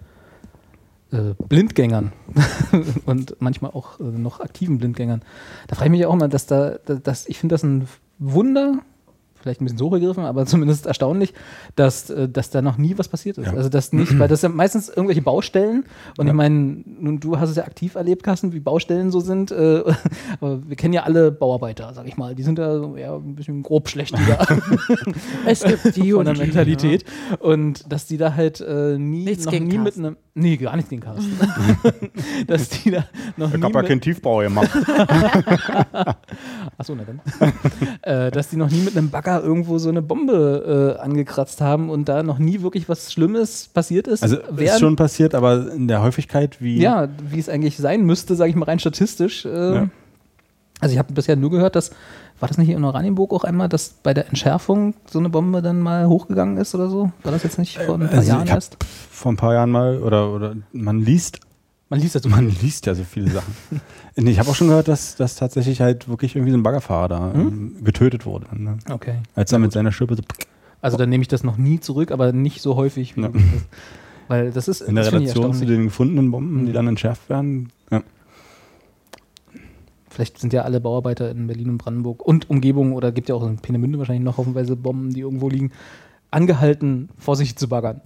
[1.11, 2.11] äh, Blindgängern
[3.05, 5.21] und manchmal auch äh, noch aktiven Blindgängern.
[5.67, 7.87] Da frage ich mich auch immer, dass da, da- dass ich finde das ein
[8.19, 8.79] Wunder,
[9.43, 11.33] vielleicht ein bisschen so gegriffen, aber zumindest erstaunlich,
[11.75, 13.47] dass, äh, dass da noch nie was passiert ist.
[13.47, 13.53] Ja.
[13.53, 15.85] Also das nicht, weil das sind meistens irgendwelche Baustellen.
[16.17, 19.51] Und ich meine, nun du hast es ja aktiv erlebt, Carsten, wie Baustellen so sind,
[19.51, 19.83] äh,
[20.39, 23.35] aber wir kennen ja alle Bauarbeiter, sag ich mal, die sind ja so eher ein
[23.35, 24.39] bisschen grob schlechtiger
[25.45, 27.05] Es gibt die von und der die, Mentalität.
[27.39, 30.75] Und dass die da halt äh, nie, Nichts noch gegen nie mit einem Nee, gar
[30.75, 31.37] nicht den Carsten.
[32.47, 33.05] dass die da
[33.37, 34.71] noch Ich habe ja keinen Tiefbau gemacht.
[36.77, 37.21] Achso, na dann.
[38.01, 41.91] äh, dass die noch nie mit einem Bagger irgendwo so eine Bombe äh, angekratzt haben
[41.91, 44.23] und da noch nie wirklich was Schlimmes passiert ist.
[44.23, 46.79] Also ist schon passiert, aber in der Häufigkeit wie.
[46.79, 49.45] Ja, wie es eigentlich sein müsste, sage ich mal rein statistisch.
[49.45, 49.89] Äh, Ja.
[50.79, 51.91] Also ich habe bisher nur gehört, dass,
[52.43, 55.79] war das nicht in Oranienburg auch einmal, dass bei der Entschärfung so eine Bombe dann
[55.79, 57.09] mal hochgegangen ist oder so?
[57.23, 58.75] War das jetzt nicht vor ein paar also Jahren erst?
[59.09, 61.39] vor ein paar Jahren mal oder, oder man liest,
[61.87, 62.29] Man liest das so.
[62.37, 63.53] man liest ja so viele Sachen.
[64.17, 67.07] Nee, ich habe auch schon gehört, dass, dass tatsächlich halt wirklich irgendwie so ein Baggerfahrer
[67.07, 67.39] da Hm?
[67.47, 68.45] ähm, getötet wurde.
[68.51, 68.77] Ne?
[68.91, 69.15] Okay.
[69.35, 70.23] Als er mit seiner Schippe so
[70.81, 73.29] Also dann nehme ich das noch nie zurück, aber nicht so häufig wie Ja.
[73.29, 73.41] das.
[74.27, 76.73] Weil das ist in der Relation zu den gefundenen Bomben, die Mhm.
[76.73, 77.71] dann entschärft werden.
[80.13, 83.43] Vielleicht sind ja alle Bauarbeiter in Berlin und Brandenburg und Umgebung oder gibt ja auch
[83.43, 85.71] in Peenemünde wahrscheinlich noch haufenweise Bomben, die irgendwo liegen,
[86.31, 88.01] angehalten, vorsichtig zu baggern.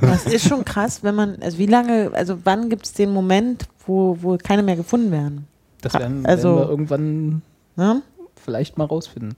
[0.00, 3.64] Das ist schon krass, wenn man, also wie lange, also wann gibt es den Moment,
[3.86, 5.46] wo, wo keine mehr gefunden werden?
[5.82, 7.42] Das werden, Also- werden wir irgendwann
[7.76, 8.02] Ne?
[8.42, 9.34] vielleicht mal rausfinden.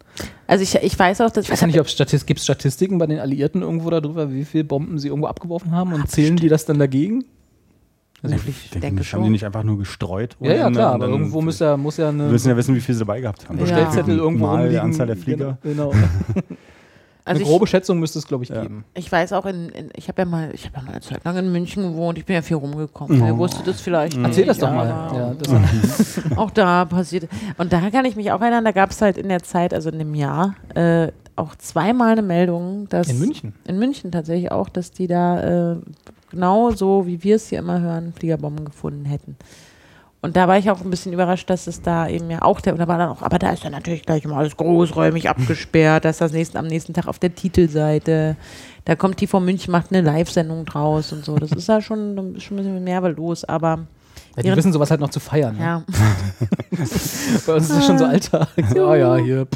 [0.46, 2.98] Also ich, ich weiß auch, dass Ich weiß ja nicht, ob es Statist gibt Statistiken
[2.98, 6.48] bei den Alliierten irgendwo darüber, wie viele Bomben sie irgendwo abgeworfen haben und zählen die
[6.48, 7.24] das dann dagegen?
[8.22, 8.70] Also Ich wirklich.
[8.82, 10.36] denke haben die nicht einfach nur gestreut?
[10.40, 12.80] Ja, ja, klar, aber irgendwo muss ja, muss ja eine Wir müssen ja wissen, wie
[12.80, 13.58] viel sie dabei gehabt haben.
[13.58, 13.64] Ja.
[13.64, 14.72] Bestellzettel irgendwo Mal rumliegen.
[14.72, 15.58] die Anzahl der Flieger.
[15.62, 15.90] Genau.
[15.90, 16.02] genau.
[16.34, 16.46] also
[17.24, 18.62] eine ich, grobe Schätzung müsste es, glaube ich, Ja.
[18.62, 18.84] geben.
[18.94, 21.24] ich weiß auch, in, in, ich habe ja mal, ich habe ja mal eine Zeit
[21.24, 23.24] lang in München gewohnt, ich bin ja viel rumgekommen.
[23.24, 24.16] Ihr wusstet das vielleicht.
[24.16, 24.88] Erzähl das doch mal.
[24.88, 27.28] Ja, das Auch da passiert.
[27.56, 29.90] Und da kann ich mich auch erinnern, da gab es halt in der Zeit, also
[29.90, 33.08] in dem Jahr, äh, auch zweimal eine Meldung, dass.
[33.08, 33.52] in München.
[33.64, 35.76] In München tatsächlich auch, dass die da äh,
[36.30, 39.36] genau so, wie wir es hier immer hören, Fliegerbomben gefunden hätten.
[40.20, 42.74] Und da war ich auch ein bisschen überrascht, dass es da eben ja auch, der,
[42.74, 46.18] da war dann auch, aber da ist dann natürlich gleich immer alles großräumig abgesperrt, dass
[46.18, 48.36] das nächsten, am nächsten Tag auf der Titelseite,
[48.84, 51.36] da kommt TV München, macht eine Live-Sendung draus und so.
[51.36, 53.86] Das ist ja schon, schon ein bisschen mehr los, aber
[54.38, 55.56] Ja, die Ihren- wissen sowas halt noch zu feiern.
[55.56, 55.62] Ne?
[55.62, 55.82] ja.
[57.46, 58.48] Bei uns ist das schon so Alltag.
[58.74, 59.46] Ja, ja, hier.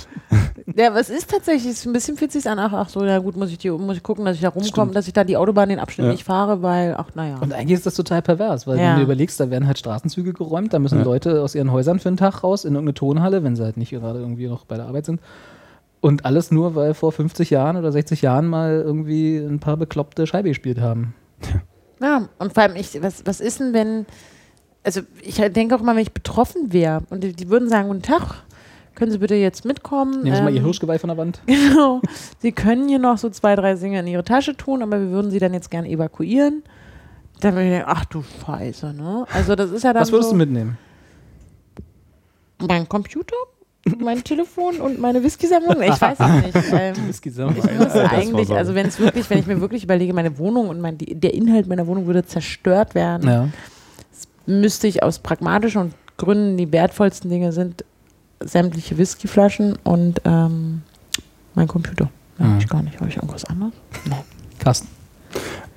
[0.77, 3.05] Ja, aber es ist tatsächlich, es ist ein bisschen fühlt sich an, ach, ach so,
[3.05, 5.25] ja gut, muss ich, die, muss ich gucken, dass ich da rumkomme, dass ich da
[5.25, 6.13] die Autobahn den Abschnitt Ja.
[6.13, 7.37] nicht fahre, weil, ach naja.
[7.41, 8.91] Und eigentlich ist das total pervers, weil Ja.
[8.91, 11.05] wenn du überlegst, da werden halt Straßenzüge geräumt, da müssen Ja.
[11.05, 13.91] Leute aus ihren Häusern für einen Tag raus in irgendeine Tonhalle, wenn sie halt nicht
[13.91, 15.21] gerade irgendwie noch bei der Arbeit sind.
[16.01, 20.27] Und alles nur, weil vor 50 Jahren oder 60 Jahren mal irgendwie ein paar bekloppte
[20.27, 21.15] Scheibe gespielt haben.
[22.01, 24.07] Ja, und vor allem, ich, was, was ist denn, wenn,
[24.85, 28.03] also ich denke auch immer, wenn ich betroffen wäre und die, die würden sagen, guten
[28.03, 28.43] Tag,
[28.95, 30.23] können Sie bitte jetzt mitkommen?
[30.23, 31.41] Nehmen Sie mal Ihr Ähm, Hirschgeweih von der Wand.
[31.47, 32.03] Genau.
[32.41, 35.31] Sie können hier noch so zwei, drei Dinge in Ihre Tasche tun, aber wir würden
[35.31, 36.63] Sie dann jetzt gerne evakuieren.
[37.41, 39.27] Dann würde ich denken, ach du Scheiße, ne?
[39.33, 40.77] Also das ist ja dann Was würdest so, du mitnehmen?
[42.61, 43.35] Mein Computer,
[43.99, 45.83] mein Telefon und meine Whisky-Sammlung?
[45.83, 46.73] Ich weiß es nicht.
[46.73, 50.39] Ähm, Whisky Ich muss eigentlich, also wenn es wirklich, wenn ich mir wirklich überlege, meine
[50.39, 53.49] Wohnung und mein, die, der Inhalt meiner Wohnung würde zerstört werden, ja.
[54.47, 57.85] Müsste ich aus pragmatischen Gründen die wertvollsten Dinge sind
[58.41, 60.83] sämtliche Whiskyflaschen und ähm,
[61.55, 62.11] mein Computer.
[62.39, 62.59] Ja, Mhm.
[62.59, 62.99] ich gar nicht.
[63.01, 63.73] Habe ich irgendwas anderes?
[64.05, 64.15] Nee.
[64.59, 64.89] Carsten.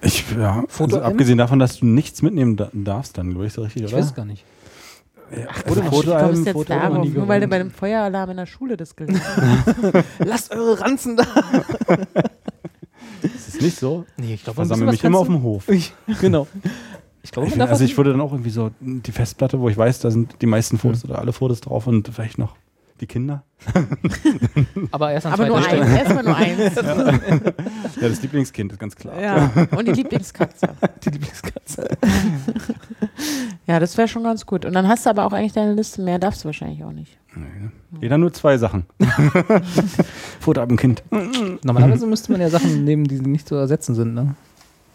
[0.01, 3.53] Ich, ja, Foto also abgesehen davon, dass du nichts mitnehmen da- darfst, dann glaube ich
[3.53, 3.97] so richtig, Ich oder?
[3.99, 4.43] weiß es gar nicht.
[5.49, 7.09] Ach, Oder Wie Fotoalben, kommst du jetzt Fotoalben darauf?
[7.13, 10.03] Nur weil du bei dem Feueralarm in der Schule das gelernt hast.
[10.19, 11.23] Lasst eure Ranzen da!
[13.23, 14.05] ist es nicht so?
[14.17, 15.65] Nee, ich Ich glaube, versammle mich immer auf dem Hof.
[16.21, 16.47] Genau.
[17.25, 19.67] Ich glaube, Ich, man darf also ich würde dann auch irgendwie so die Festplatte, wo
[19.67, 22.55] ich weiß, da sind die meisten Fotos oder alle Fotos drauf und vielleicht noch
[23.01, 23.43] die Kinder.
[24.91, 25.89] aber erst an Aber nur eins.
[25.89, 26.75] Erstmal nur eins.
[27.99, 29.19] Ja, das Lieblingskind ist ganz klar.
[29.19, 29.51] Ja.
[29.75, 30.69] Und die Lieblingskatze.
[31.03, 31.87] Die Lieblingskatze.
[33.67, 34.63] Ja, das wäre schon ganz gut.
[34.63, 35.99] Und dann hast du aber auch eigentlich deine Liste.
[36.03, 37.17] Mehr darfst du wahrscheinlich auch nicht.
[37.99, 38.85] Jeder nur zwei Sachen.
[40.39, 41.01] Fotoalbenkind.
[41.63, 44.35] Normalerweise müsste man ja Sachen nehmen, die nicht zu ersetzen sind, ne?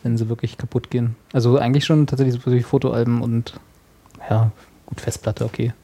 [0.03, 1.17] Wenn sie wirklich kaputt gehen.
[1.33, 3.55] Also eigentlich schon tatsächlich so wie Fotoalben und
[4.29, 4.51] ja,
[4.87, 5.75] gut, Festplatte, okay.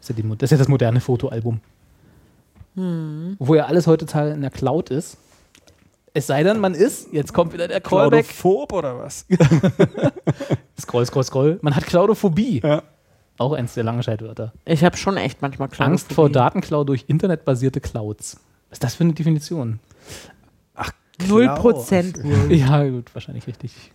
[0.00, 1.60] Das ist ja, das, ist ja das moderne Fotoalbum.
[2.76, 3.36] Hm.
[3.38, 5.16] Wo ja alles heutzutage in der Cloud ist.
[6.14, 8.28] Es sei denn, man ist, jetzt kommt wieder der Callback.
[8.28, 9.26] Claudophob oder was?
[10.80, 11.58] Scroll, scroll, scroll.
[11.62, 12.60] Man hat Cloudophobie.
[12.62, 12.82] Ja.
[13.36, 14.52] Auch eins der langen Scheidwörter.
[14.64, 15.92] Ich habe schon echt manchmal Klaustrophobie.
[15.92, 18.40] Angst vor Datenklau durch internetbasierte Clouds.
[18.68, 19.80] Was ist das für eine Definition?
[21.26, 22.18] Null Prozent.
[22.50, 23.92] Ja, gut, wahrscheinlich richtig.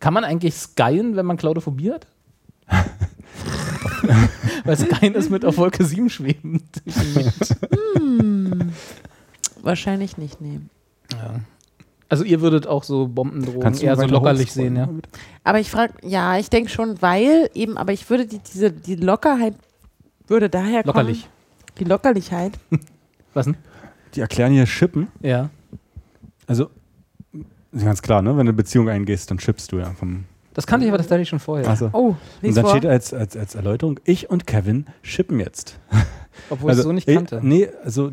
[0.00, 2.06] Kann man eigentlich skyen, wenn man Cloudophobie hat?
[4.64, 6.62] Weil skyen ist mit auf Wolke 7 schwebend.
[9.62, 10.70] Wahrscheinlich nicht nehmen.
[11.12, 11.40] ja.
[12.10, 14.88] Also ihr würdet auch so Bombendrohungen eher so lockerlich sehen, ja?
[15.42, 18.94] Aber ich frage, ja, ich denke schon, weil eben, aber ich würde die, diese, die
[18.96, 19.54] Lockerheit
[20.28, 20.94] würde daher kommen.
[20.94, 21.28] Lockerlich.
[21.78, 22.52] Die Lockerlichkeit.
[23.34, 23.56] Was denn?
[24.14, 25.08] Die erklären hier Shippen.
[25.22, 25.48] Ja.
[26.46, 26.70] Also,
[27.72, 28.30] ist ganz klar, ne?
[28.30, 30.24] wenn du eine Beziehung eingehst, dann schippst du ja vom
[30.54, 31.68] Das kannte ich aber tatsächlich schon vorher.
[31.68, 31.90] Also.
[31.92, 32.70] Oh, Und dann vor.
[32.76, 35.78] steht als, als, als Erläuterung, ich und Kevin shippen jetzt.
[36.50, 37.40] Obwohl ich es so nicht kannte.
[37.42, 38.12] Nee, also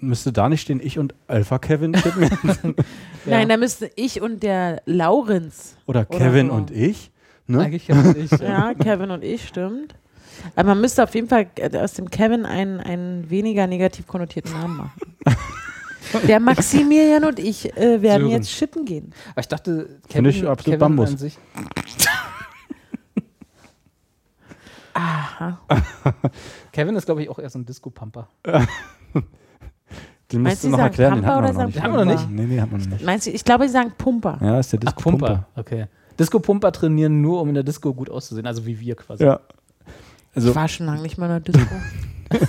[0.00, 2.60] müsste da nicht stehen, ich und Alpha Kevin shippen jetzt.
[3.26, 3.38] Ja.
[3.38, 5.76] Nein, da müsste ich und der Laurenz.
[5.86, 6.54] Oder Oder Kevin so.
[6.54, 7.10] und ich.
[7.46, 7.60] Ne?
[7.60, 8.40] Eigentlich ja nicht.
[8.40, 9.94] Ja, Kevin und ich, stimmt.
[10.54, 14.76] Aber man müsste auf jeden Fall aus dem Kevin einen, einen weniger negativ konnotierten Namen
[14.78, 14.92] machen.
[16.26, 18.28] Der Maximilian und ich äh, werden Sören.
[18.30, 19.12] jetzt schippen gehen.
[19.32, 21.10] Aber ich dachte, Kevin, ich absolut Kevin Bambus.
[21.10, 21.38] an sich.
[24.94, 25.60] Aha.
[26.72, 28.28] Kevin ist, glaube ich, auch eher so ein Disco-Pumper.
[30.32, 31.82] Den Meinst musst du, du noch sagen erklären, den haben wir noch nicht.
[31.82, 32.30] Haben wir noch nicht?
[32.30, 33.04] Nee, nee, haben wir noch nicht.
[33.04, 34.38] Meinst du, ich glaube, sie sagen Pumper.
[34.42, 35.26] Ja, ist der Ach, Disco Pumper.
[35.26, 35.46] Pumper.
[35.56, 35.86] Okay.
[36.18, 38.46] Disco-Pumper trainieren nur, um in der Disco gut auszusehen.
[38.46, 39.24] Also wie wir quasi.
[39.24, 39.40] Ja.
[40.34, 41.74] Also, Ich war schon lange nicht mehr in der Disco.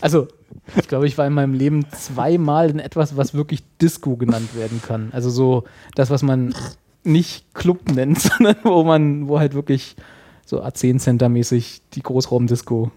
[0.00, 0.28] Also,
[0.76, 4.80] ich glaube, ich war in meinem Leben zweimal in etwas, was wirklich Disco genannt werden
[4.86, 5.10] kann.
[5.12, 5.64] Also so
[5.94, 6.54] das, was man
[7.04, 9.96] nicht Club nennt, sondern wo man, wo halt wirklich
[10.44, 12.90] so A10-Center-mäßig die Großraumdisco,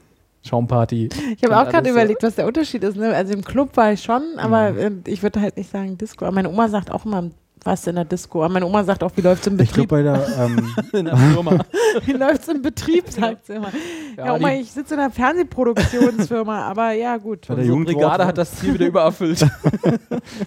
[0.44, 1.10] Schaumparty.
[1.36, 2.96] Ich habe auch gerade überlegt, was der Unterschied ist.
[2.98, 3.14] Ne?
[3.14, 6.26] Also im Club war ich schon, aber äh, ich würde halt nicht sagen Disco.
[6.26, 7.30] Aber meine Oma sagt auch immer,
[7.64, 8.44] was in der Disco.
[8.44, 9.90] Aber meine Oma sagt auch, wie läuft es im ich glaube, Betrieb?
[9.90, 11.66] bei der, ähm, in der Firma.
[12.06, 13.70] Wie läuft es im Betrieb, sagt sie immer.
[14.18, 17.42] Ja, Oma, die, ich sitze in einer Fernsehproduktionsfirma, aber ja, gut.
[17.48, 19.46] Bei der unsere Jugendwort- Brigade hat das Ziel wieder übererfüllt.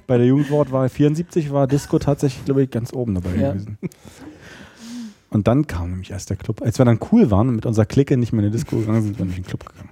[0.06, 3.52] bei der Jugendwort war 74, war Disco tatsächlich, glaube ich, ganz oben dabei Ja.
[3.52, 3.78] gewesen.
[5.30, 6.62] Und dann kam nämlich erst der Club.
[6.62, 9.02] Als wir dann cool waren und mit unserer Clique nicht mehr in die Disco gegangen
[9.02, 9.90] sind, sind wir nicht in den Club gegangen.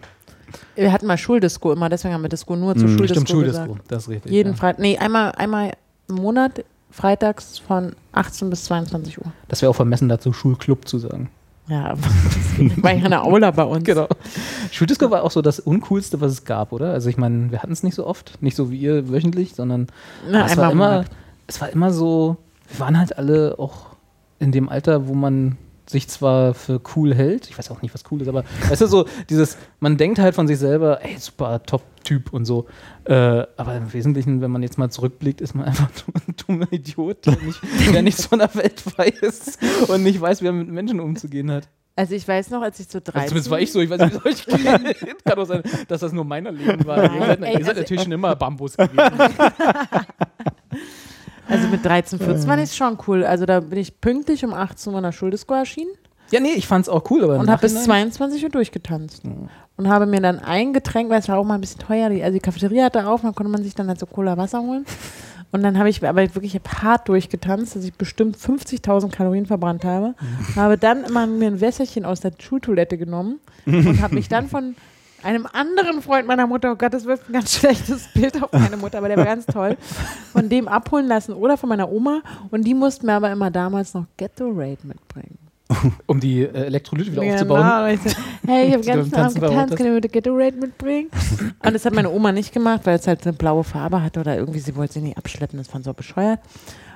[0.75, 2.97] Wir hatten mal Schuldisco immer, deswegen haben wir Disco nur zur Mhm.
[2.99, 3.67] Schuldisco Stimmt, gesagt.
[3.69, 3.85] Schuldisco.
[3.89, 4.33] Das ist richtig.
[4.33, 4.57] Jeden ja.
[4.59, 5.73] Freitag, nee, einmal, einmal
[6.09, 9.33] im Monat, freitags von 18 bis 22 Uhr.
[9.49, 11.31] Das wäre auch vermessen dazu, Schulclub zu sagen.
[11.69, 11.95] Ja,
[12.77, 13.85] war ja eine Aula bei uns.
[13.85, 14.09] Genau.
[14.71, 16.93] Schuldisco war auch so das Uncoolste, was es gab, oder?
[16.93, 19.87] Also ich meine, wir hatten es nicht so oft, nicht so wie ihr wöchentlich, sondern
[20.29, 21.05] Na, es, war im immer,
[21.47, 22.37] es war immer so,
[22.69, 23.87] wir waren halt alle auch
[24.39, 28.05] in dem Alter, wo man sich zwar für cool hält, ich weiß auch nicht, was
[28.11, 31.63] cool ist, aber weißt du, so dieses, man denkt halt von sich selber, ey, super
[31.63, 32.67] Top-Typ und so.
[33.05, 33.15] Äh,
[33.57, 37.27] aber im Wesentlichen, wenn man jetzt mal zurückblickt, ist man einfach nur ein dummer Idiot,
[37.27, 37.61] der, nicht,
[37.93, 39.59] der nichts von der Welt weiß
[39.89, 41.69] und nicht weiß, wie er mit Menschen umzugehen hat.
[41.95, 43.15] Also ich weiß noch, als ich so 13...
[43.15, 45.25] Also zumindest war ich so, ich weiß nicht, wie euch geht.
[45.25, 46.97] Kann auch sein, dass das nur mein Leben war.
[46.97, 49.13] Nein, ihr seid, ey, ihr seid also- natürlich schon immer Bambus gewesen.
[51.53, 53.25] Also mit 13, 14 war ich schon cool.
[53.25, 55.91] Also da bin ich pünktlich um 18 Uhr in der Schuldisco erschienen
[56.31, 59.23] Ja, nee, ich fand's auch cool, aber und habe bis Nachhinein- 22 Uhr durchgetanzt.
[59.77, 62.23] Und habe mir dann ein Getränk, weil es war auch mal ein bisschen teuer, die,
[62.23, 64.85] also die Cafeteria hatte auf, dann konnte man sich dann halt so Cola Wasser holen.
[65.51, 70.15] Und dann habe ich aber wirklich hart durchgetanzt, dass ich bestimmt 50.000 Kalorien verbrannt habe.
[70.57, 74.75] Habe dann immer mir ein Wässerchen aus der Schultoilette genommen und habe mich dann von
[75.25, 78.77] einem anderen Freund meiner Mutter, oh Gott, das wirft ein ganz schlechtes Bild auf meine
[78.77, 79.77] Mutter, aber der war ganz toll,
[80.33, 82.21] von dem abholen lassen oder von meiner Oma.
[82.51, 85.39] Und die mussten mir aber immer damals noch Gatorade mitbringen.
[86.07, 87.89] um die äh, Elektrolyte wieder Genau, aufzubauen.
[88.05, 91.11] ich so, hey, ich habe Die ganz Abend getanzt, kann ich mir bitte Gatorade mitbringen?
[91.65, 94.37] Und das hat meine Oma nicht gemacht, weil es halt eine blaue Farbe hatte oder
[94.37, 96.41] irgendwie, sie wollte sie nicht abschleppen, das fand sie so bescheuert.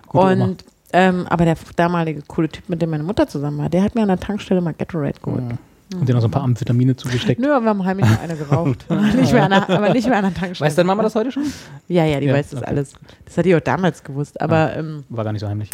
[0.09, 3.83] Gute und ähm, aber der damalige coole Typ, mit dem meine Mutter zusammen war, der
[3.83, 5.43] hat mir an der Tankstelle mal Gatorade geholt.
[5.51, 5.59] Ja.
[5.95, 7.41] Und dir noch so ein paar Amphetamine zugesteckt.
[7.41, 8.87] Nö, aber wir haben heimlich noch eine geraucht.
[9.17, 10.69] nicht mehr an der, aber nicht mehr an der Tankstelle.
[10.69, 11.45] Weiß deine Mama das heute schon?
[11.89, 12.71] Ja, ja, die Ja, weiß das okay.
[12.71, 12.93] alles.
[13.25, 14.41] Das hat die auch damals gewusst.
[14.41, 15.71] Aber ähm, War gar nicht so heimlich.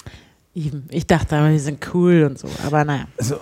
[0.55, 2.47] eben, ich dachte, aber wir sind cool und so.
[2.67, 3.05] Aber naja.
[3.19, 3.39] Also, äh,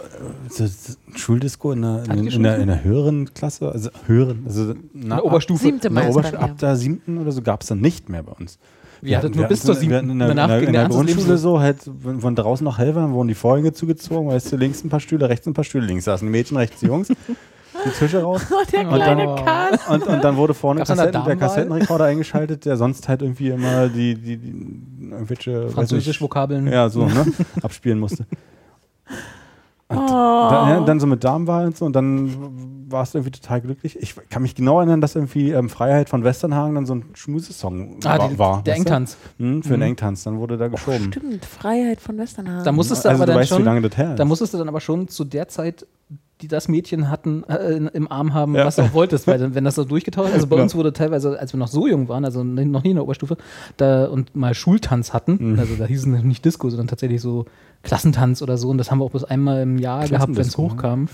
[0.49, 2.61] so, so Schuldisco in der, in, ihr in, der, Schuldisko?
[2.63, 5.63] in der höheren Klasse, also höheren, also na, der Oberstufe.
[5.65, 6.43] Siebte Ab, in der bei Oberstufe, mir.
[6.45, 8.59] ab der siebten oder so gab es dann nicht mehr bei uns.
[9.03, 9.95] Wir hattet nur bis zur siebten.
[9.97, 12.79] hatten In der, Danach in der, in der Grundschule so, halt, wenn von draußen noch
[12.79, 15.55] hell war, dann wurden die Vorhänge zugezogen, weißt du, links ein paar Stühle, rechts ein
[15.55, 17.09] paar Stühle, links saßen die Mädchen, rechts die Jungs,
[17.85, 18.43] die Tische raus.
[18.51, 19.79] Oh, der Und kleine dann- Karl.
[19.89, 21.37] Und, und dann wurde vorne Kassetten, der?
[21.37, 26.65] Kassettenrekorder eingeschaltet, der sonst halt irgendwie immer die, die, die irgendwelche weiß Französisch-Vokabeln.
[26.65, 27.27] nicht, ja, so, ne,
[27.63, 28.27] abspielen musste.
[29.89, 30.49] Und Oh.
[30.51, 32.31] dann, ja, dann so mit Damenwahl und so und dann
[32.91, 33.97] warst du irgendwie total glücklich.
[34.01, 37.99] Ich kann mich genau erinnern, dass irgendwie ähm, Freiheit von Westernhagen dann so ein Schmusesong
[38.05, 38.29] Ah, war.
[38.29, 38.75] die, war der?
[38.77, 39.17] Engtanz.
[39.39, 39.75] Hm, für Mhm.
[39.75, 41.13] einen Engtanz, dann wurde da geschoben.
[41.13, 42.65] Stimmt, Freiheit von Westernhagen.
[42.65, 44.19] Da musstest du also aber du dann weißt, wie schon, lange das her ist.
[44.19, 45.87] da musstest du dann aber schon zu der Zeit,
[46.41, 48.65] die das Mädchen hatten, äh, im Arm haben, Ja.
[48.65, 50.63] was du auch wolltest, weil wenn das so durchgetauscht, also bei Ja.
[50.63, 53.37] uns wurde teilweise, als wir noch so jung waren, also noch nie in der Oberstufe,
[53.77, 55.59] da und mal Schultanz hatten, Mhm.
[55.59, 57.45] also da hieß es nicht Disco, sondern tatsächlich so
[57.83, 60.57] Klassentanz oder so und das haben wir auch bloß einmal im Jahr gehabt, wenn es
[60.57, 61.09] hochkam.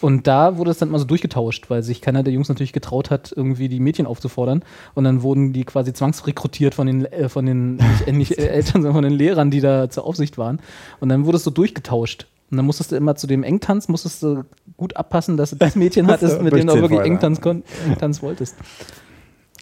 [0.00, 3.10] Und da wurde es dann mal so durchgetauscht, weil sich keiner der Jungs natürlich getraut
[3.10, 4.62] hat, irgendwie die Mädchen aufzufordern.
[4.94, 7.74] Und dann wurden die quasi zwangsrekrutiert von den, äh, von den
[8.06, 10.60] nicht, äh, nicht Eltern, sondern von den Lehrern, die da zur Aufsicht waren.
[11.00, 12.26] Und dann wurde es so durchgetauscht.
[12.50, 14.44] Und dann musstest du immer zu dem Engtanz, musstest du
[14.76, 17.00] gut abpassen, dass du das Mädchen hattest, mit dem du auch wirklich.
[17.00, 17.40] Engtanz,
[17.86, 18.56] Engtanz wolltest.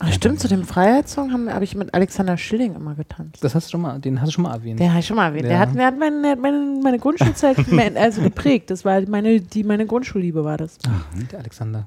[0.00, 3.42] Ach, stimmt, zu dem Freiheitssong habe hab ich mit Alexander Schilling immer getanzt.
[3.42, 4.78] Das hast du schon mal, den hast du schon mal erwähnt.
[4.78, 5.46] Den habe ich schon mal erwähnt.
[5.46, 5.58] Der Ja.
[5.58, 7.56] hat, der hat meine, der hat meine, meine Grundschulzeit
[7.96, 8.70] also geprägt.
[8.70, 10.78] Das war meine, die, meine Grundschulliebe war das.
[11.32, 11.86] Der Alexander.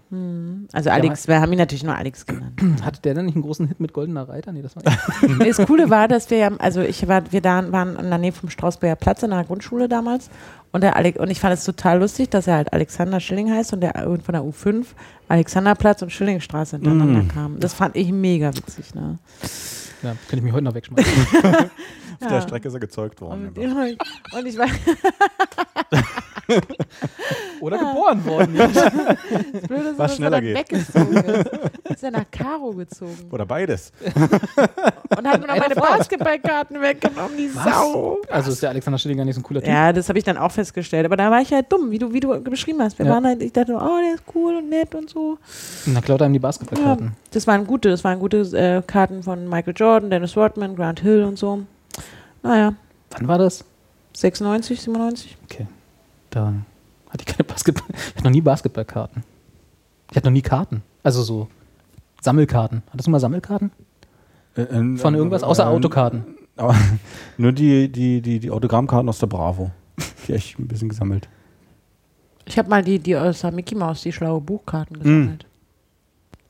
[0.74, 2.62] Also Alex, wir haben ihn natürlich nur Alex genannt.
[2.84, 4.52] Hatte der denn nicht einen großen Hit mit Goldener Reiter?
[4.52, 4.84] Nee, das war
[5.38, 8.18] Nee, Das Coole war, dass wir, ja- also ich war, wir da waren in der
[8.18, 10.30] Nähe vom Strausberger Platz in der Grundschule damals
[10.72, 13.74] und der Alex, und ich fand es total lustig, dass er halt Alexander Schilling heißt
[13.74, 14.86] und der von der U5
[15.28, 17.28] Alexanderplatz und Schillingstraße hintereinander Mm.
[17.30, 17.60] kam.
[17.60, 19.18] Das fand ich mega witzig, ne?
[20.04, 21.14] Ja, könnte ich mich heute noch wegschmeißen.
[22.22, 23.48] Auf der Strecke ist er gezeugt worden.
[23.56, 24.68] Und, und ich war
[27.62, 28.56] Oder geboren worden.
[28.58, 28.72] das
[29.68, 30.58] Blöde, ist, dass er schneller dann geht.
[30.58, 31.50] weggezogen ist.
[31.90, 33.92] Ist er nach Karo gezogen Oder beides.
[35.18, 38.18] und hat mir noch meine Basketballkarten weggenommen, die Sau.
[38.30, 39.70] Also ist der Alexander Schilling gar nicht so ein cooler Typ.
[39.70, 41.06] Ja, das habe ich dann auch festgestellt.
[41.06, 42.98] Aber da war ich halt dumm, wie du, wie du beschrieben hast.
[42.98, 43.12] Wir Ja.
[43.14, 45.38] waren halt, ich dachte, oh, der ist cool und nett und so.
[45.86, 47.12] Und dann klaut er ihm die Ja, Basketballkarten.
[47.32, 51.24] das waren gute, das waren gute äh, Karten von Michael Jordan, Dennis Rodman, Grant Hill
[51.24, 51.62] und so.
[52.44, 52.74] Naja,
[53.12, 53.64] Wann war das?
[54.16, 55.38] 96, 97.
[55.50, 55.68] Okay.
[56.32, 56.54] Da
[57.10, 57.88] hatte ich keine Basketball.
[57.94, 59.24] Ich hatte noch nie Basketballkarten.
[60.10, 60.82] Ich hatte noch nie Karten.
[61.04, 61.48] Also so
[62.22, 62.84] Sammelkarten.
[62.90, 63.72] Hattest du mal Sammelkarten?
[64.56, 66.26] Äh, äh, Von irgendwas außer äh, Autokarten.
[66.58, 66.76] Aber
[67.38, 69.72] nur die, die, die, die Autogrammkarten aus der Bravo.
[70.28, 71.30] Die ich ein bisschen gesammelt.
[72.46, 75.46] Ich habe mal die, die aus der Mickey Mouse, die schlaue Buchkarten gesammelt.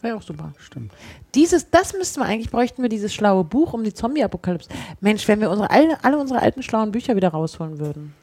[0.02, 0.54] War ja auch super.
[0.58, 0.92] Stimmt.
[1.36, 4.70] Dieses, das müssten wir eigentlich, bräuchten wir dieses schlaue Buch um die Zombie-Apokalypse.
[5.00, 8.14] Mensch, wenn wir unsere, alle, alle unsere alten schlauen Bücher wieder rausholen würden.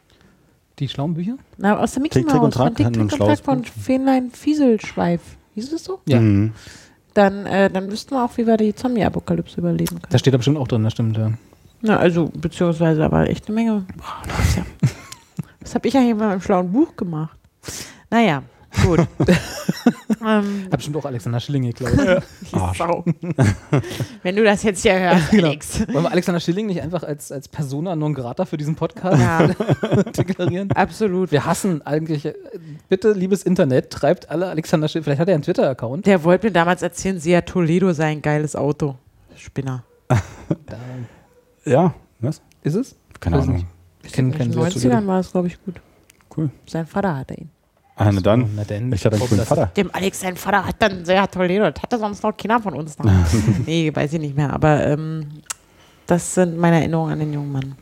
[0.78, 1.36] Die schlauen Bücher?
[1.56, 3.64] Na, aus der Mickey Tick, Mouse, und Track von Tick, und Track von.
[3.64, 5.20] Fähnlein Fieselschweif.
[5.54, 6.00] Hieß es so?
[6.06, 6.20] Ja.
[6.20, 6.52] Mhm.
[7.14, 10.06] Dann, äh, dann wüssten wir auch, wie wir die Zombie-Apokalypse überleben können.
[10.10, 11.32] Da steht da bestimmt auch drin, das stimmt, ja.
[11.80, 13.84] Na, also, beziehungsweise aber echt eine Menge.
[13.96, 14.62] Boah, das, ja,
[15.60, 17.36] das habe ich ja hier mal im schlauen Buch gemacht.
[18.10, 18.42] Naja,
[18.84, 19.00] gut.
[20.26, 21.92] ähm, Hat bestimmt auch Alexander Schilling geklaut.
[22.52, 22.78] die Arsch.
[22.78, 23.04] Sau.
[24.22, 25.48] Wenn du das jetzt hier hörst, Genau.
[25.48, 25.80] Alex.
[25.92, 29.48] Wollen wir Alexander Schilling nicht einfach als, als Persona non grata für diesen Podcast Ja,
[30.12, 30.70] deklarieren?
[30.72, 31.30] absolut.
[31.32, 32.34] Wir hassen eigentlich, äh,
[32.88, 36.06] bitte, liebes Internet, treibt alle Alexander Schilling, vielleicht hat er einen Twitter-Account.
[36.06, 38.96] Der wollte mir damals erzählen, Seat Toledo sei ein geiles Auto.
[39.36, 39.84] Spinner.
[41.64, 42.40] Ja, was?
[42.62, 42.96] ist es?
[43.20, 43.54] Keine Ahnung.
[43.56, 43.66] nicht.
[44.02, 45.80] Ich kenne In keinen den Seat 90ern war es, glaube ich, gut.
[46.36, 46.50] Cool.
[46.66, 47.50] Sein Vater hatte ihn.
[47.98, 48.50] Ah, na dann.
[48.56, 48.92] Na denn.
[48.92, 49.66] Ich hatte einen coolen das- Vater.
[49.76, 51.70] Dem Alex, sein Vater hat dann Toledo.
[51.70, 53.10] Das hatte sonst noch keiner von uns noch.
[53.66, 54.52] nee, weiß ich nicht mehr.
[54.52, 55.26] Aber ähm,
[56.06, 57.74] das sind meine Erinnerungen an den jungen Mann.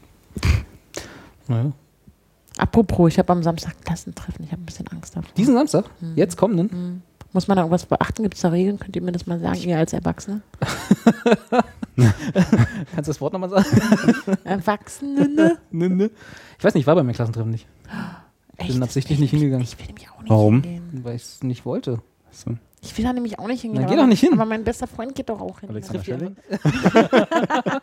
[1.49, 1.73] Naja.
[2.59, 4.45] Apropos, ich habe am Samstag Klassentreffen.
[4.45, 5.31] Ich habe ein bisschen Angst davor.
[5.37, 5.85] Diesen Samstag?
[6.01, 6.13] Mhm.
[6.17, 7.03] Jetzt kommenden?
[7.33, 8.23] Muss man da irgendwas beachten?
[8.23, 8.79] Gibt es da Regeln?
[8.79, 10.41] Könnt ihr mir das mal sagen, ihr als Erwachsene?
[11.97, 12.17] Kannst
[12.97, 13.67] du das Wort nochmal sagen?
[14.45, 15.59] Erwachsene?
[15.71, 16.11] ne, ne.
[16.59, 17.67] Ich weiß nicht, ich war bei meinem Klassentreffen nicht,
[18.59, 18.73] Echt?
[18.73, 19.65] bin absichtlich nicht hingegangen.
[19.65, 20.63] Ich will nämlich auch nicht Warum?
[20.63, 21.01] hingehen.
[21.05, 22.01] weil ich es nicht wollte.
[22.31, 22.57] So.
[22.87, 23.83] Ich will da nämlich auch nicht hingehen.
[23.85, 24.33] Aber geh doch nicht hin.
[24.35, 25.69] Aber mein bester Freund geht doch auch hin.
[25.71, 26.37] Alexander Schilling?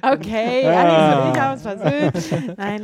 [0.00, 0.80] Okay, Ah.
[0.80, 2.56] Alex und ich haben es versöhnt.
[2.56, 2.82] Nein,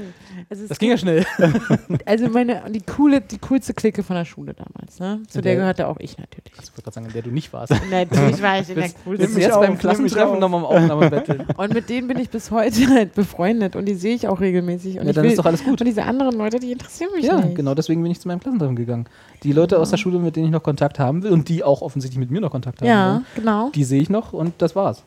[0.49, 1.25] es ist Das ging ja schnell.
[2.07, 4.99] also meine die coole, die coolste Clique von der Schule damals.
[4.99, 5.23] Ne?
[5.29, 6.53] Zu Ja, der der- gehörte auch ich natürlich.
[6.55, 7.73] Ich wollte gerade sagen, in der du nicht warst.
[7.91, 9.33] Natürlich war ich in der coolsten.
[9.35, 10.41] mich jetzt auf, beim Klassentreffen auf.
[10.41, 11.45] nochmal im Aufnahme betteln?
[11.57, 14.99] Und mit denen bin ich bis heute halt befreundet und die sehe ich auch regelmäßig.
[14.99, 15.81] Und Ja, ich dann will, ist doch alles gut.
[15.81, 17.55] Und diese anderen Leute, die interessieren mich Ja, nicht.
[17.55, 19.07] genau deswegen bin ich zu meinem Klassentreffen gegangen.
[19.45, 21.83] Die Leute aus der Schule, mit denen ich noch Kontakt haben will und die auch
[21.83, 23.71] offensichtlich mit mir noch Kontakt haben Ja, wollen, genau.
[23.75, 25.03] die sehe ich noch und das war's.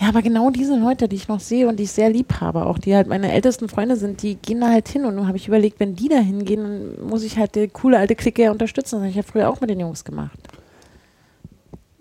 [0.00, 2.66] Ja, aber genau diese Leute, die ich noch sehe und die ich sehr lieb habe,
[2.66, 5.04] auch die halt meine ältesten Freunde sind, die gehen da halt hin.
[5.04, 6.62] Und nun habe ich überlegt, wenn die da hingehen,
[6.96, 8.94] dann muss ich halt die coole alte Clique ja unterstützen.
[8.96, 10.38] Das habe ich ja früher auch mit den Jungs gemacht.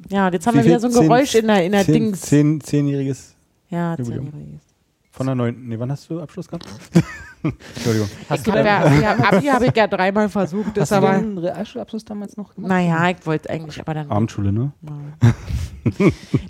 [0.09, 1.85] Ja, und jetzt haben Wie wir wieder so ein Zehn- Geräusch in der, in der
[1.85, 2.21] Zehn, Dings.
[2.21, 3.33] zehn, zehnjähriges
[3.71, 4.29] ja, Jubiläum.
[4.31, 4.61] zehnjähriges.
[5.09, 5.67] von der neunten.
[5.67, 6.67] Nee, wann hast du Abschluss gehabt?
[7.43, 8.09] Entschuldigung.
[8.29, 11.11] Hast Ich du ja, ja, Abi habe ich ja dreimal versucht, hast ist du aber.
[11.11, 12.69] deinen Realschulabschluss damals noch gemacht?
[12.69, 14.09] Naja, ich wollte eigentlich, aber dann.
[14.11, 14.71] Abendschule, ne?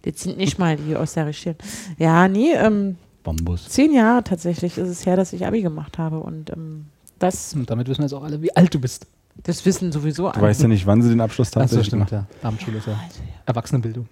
[0.04, 1.58] Das sind nicht mal die aus der Recherche.
[1.98, 3.68] Ja, nee, ähm, Bambus.
[3.70, 6.20] zehn Jahre tatsächlich ist es her, dass ich Abi gemacht habe.
[6.20, 6.86] Und ähm,
[7.20, 9.06] das, Und damit wissen wir jetzt auch alle, wie alt du bist.
[9.44, 12.28] das wissen sowieso Du weißt ja nicht, wann sie den Abschluss Achso, tatsächlich stimmt, gemacht
[12.42, 12.48] ja.
[12.48, 13.00] Abendschule ist ja
[13.46, 14.08] Erwachsenenbildung,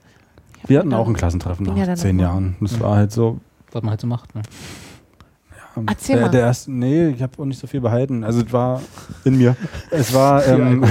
[0.67, 2.55] Wir hatten auch ein Klassentreffen Bin nach ja zehn Jahren.
[2.61, 3.39] Das war halt so.
[3.71, 4.35] was man halt so macht.
[4.35, 4.41] Ne?
[5.87, 6.31] Erzähl der, mal.
[6.31, 8.23] der erste, nee, ich habe auch nicht so viel behalten.
[8.23, 8.81] Also es war
[9.23, 9.55] in mir.
[9.91, 10.83] Es war ähm,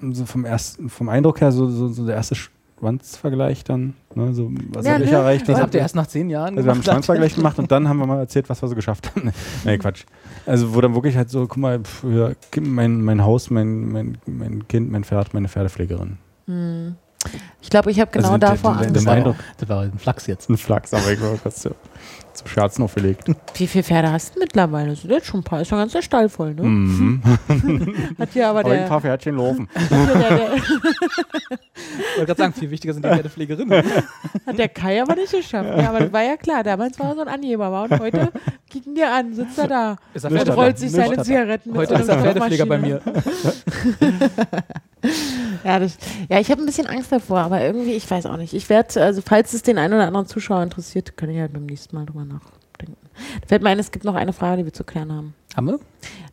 [0.12, 3.94] so vom ersten, vom Eindruck her so, so, so der erste Schwanzvergleich dann.
[4.14, 5.16] Ne, so, was Ja, habe ich ne?
[5.16, 5.48] erreicht?
[5.48, 6.94] Was habt ihr erst nach zehn Jahren Also wir haben einen gemacht?
[6.94, 9.32] Schwanzvergleich gemacht und dann haben wir mal erzählt, was wir so geschafft haben.
[9.64, 10.04] nee, Quatsch.
[10.46, 12.30] Also wo dann wirklich halt so, guck mal, pf, ja,
[12.60, 16.18] mein, mein Haus, mein, mein, mein Kind, mein Pferd, meine Pferdepflegerin.
[16.46, 16.96] Hm.
[17.60, 18.96] Ich glaube, ich habe genau Also davor Angst.
[18.96, 20.48] Das war ein Flachs jetzt.
[20.48, 21.74] Ein Flachs, aber ich glaube, das zu,
[22.32, 23.28] zum Scherzen aufgelegt.
[23.54, 24.90] Wie viele Pferde hast du mittlerweile?
[24.90, 25.60] Das sind jetzt schon ein paar.
[25.60, 26.62] Ist schon ganz der Stall voll, ne?
[26.62, 27.22] Mhm.
[28.18, 29.68] Hat hier aber Aber ein der, paar Pferdchen laufen.
[29.90, 30.70] der, der, Ich
[32.16, 33.84] wollte gerade sagen, viel wichtiger sind die Pferdepflegerinnen.
[34.46, 35.68] hat der Kai aber nicht geschafft.
[35.76, 36.62] Ja, aber das war ja klar.
[36.62, 37.70] Damals war er so ein Angeber.
[37.72, 37.90] War.
[37.90, 38.32] Und heute
[38.70, 41.22] kicken dir an, sitzt er da Ist er und rollt sich seine.
[41.22, 43.02] Zigaretten mit Heute ist er Pferdepfleger bei mir.
[45.64, 45.98] Ja, das,
[46.28, 48.54] ja ich habe ein bisschen Angst davor, aber irgendwie, ich weiß auch nicht.
[48.54, 51.66] Ich werde, also falls es den einen oder anderen Zuschauer interessiert, kann ich halt beim
[51.66, 52.96] nächsten Mal drüber nachdenken.
[53.40, 55.34] Da fällt mir ein, es gibt noch eine Frage, die wir zu klären haben.
[55.56, 55.80] Haben wir?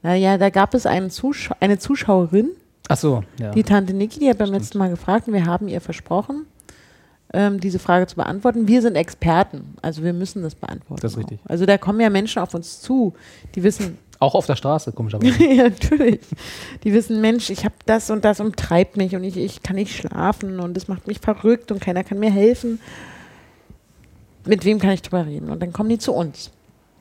[0.04, 2.52] Naja, da gab es einen Zuschau eine Zuschauerin,
[2.88, 3.52] Ach so, ja.
[3.52, 6.46] die Tante Niki, die hat beim letzten Mal gefragt und wir haben ihr versprochen,
[7.34, 8.68] ähm, diese Frage zu beantworten.
[8.68, 11.02] Wir sind Experten, also wir müssen das beantworten.
[11.02, 11.40] Das ist richtig.
[11.44, 11.50] Auch.
[11.50, 13.14] Also da kommen ja Menschen auf uns zu,
[13.56, 15.44] die wissen, Auch auf der Straße, komischerweise.
[15.54, 16.22] ja, natürlich.
[16.84, 19.96] Die wissen, Mensch, ich habe das und das umtreibt mich und ich, ich kann nicht
[19.96, 22.80] schlafen und das macht mich verrückt und keiner kann mir helfen.
[24.46, 25.50] Mit wem kann ich drüber reden?
[25.50, 26.52] Und dann kommen die zu uns.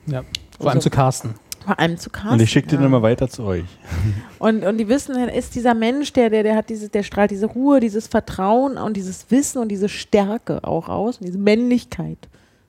[0.07, 0.23] ja.
[0.57, 1.35] Vor allem Also- zu Carsten.
[1.65, 2.33] Vor allem zu Carsten.
[2.33, 2.85] Und ich schicke den ja.
[2.85, 3.65] immer weiter zu euch.
[4.39, 7.47] Und, und die wissen, ist dieser Mensch, der, der, der hat diese, der strahlt diese
[7.47, 12.19] Ruhe, dieses Vertrauen und dieses Wissen und diese Stärke auch aus und diese Männlichkeit.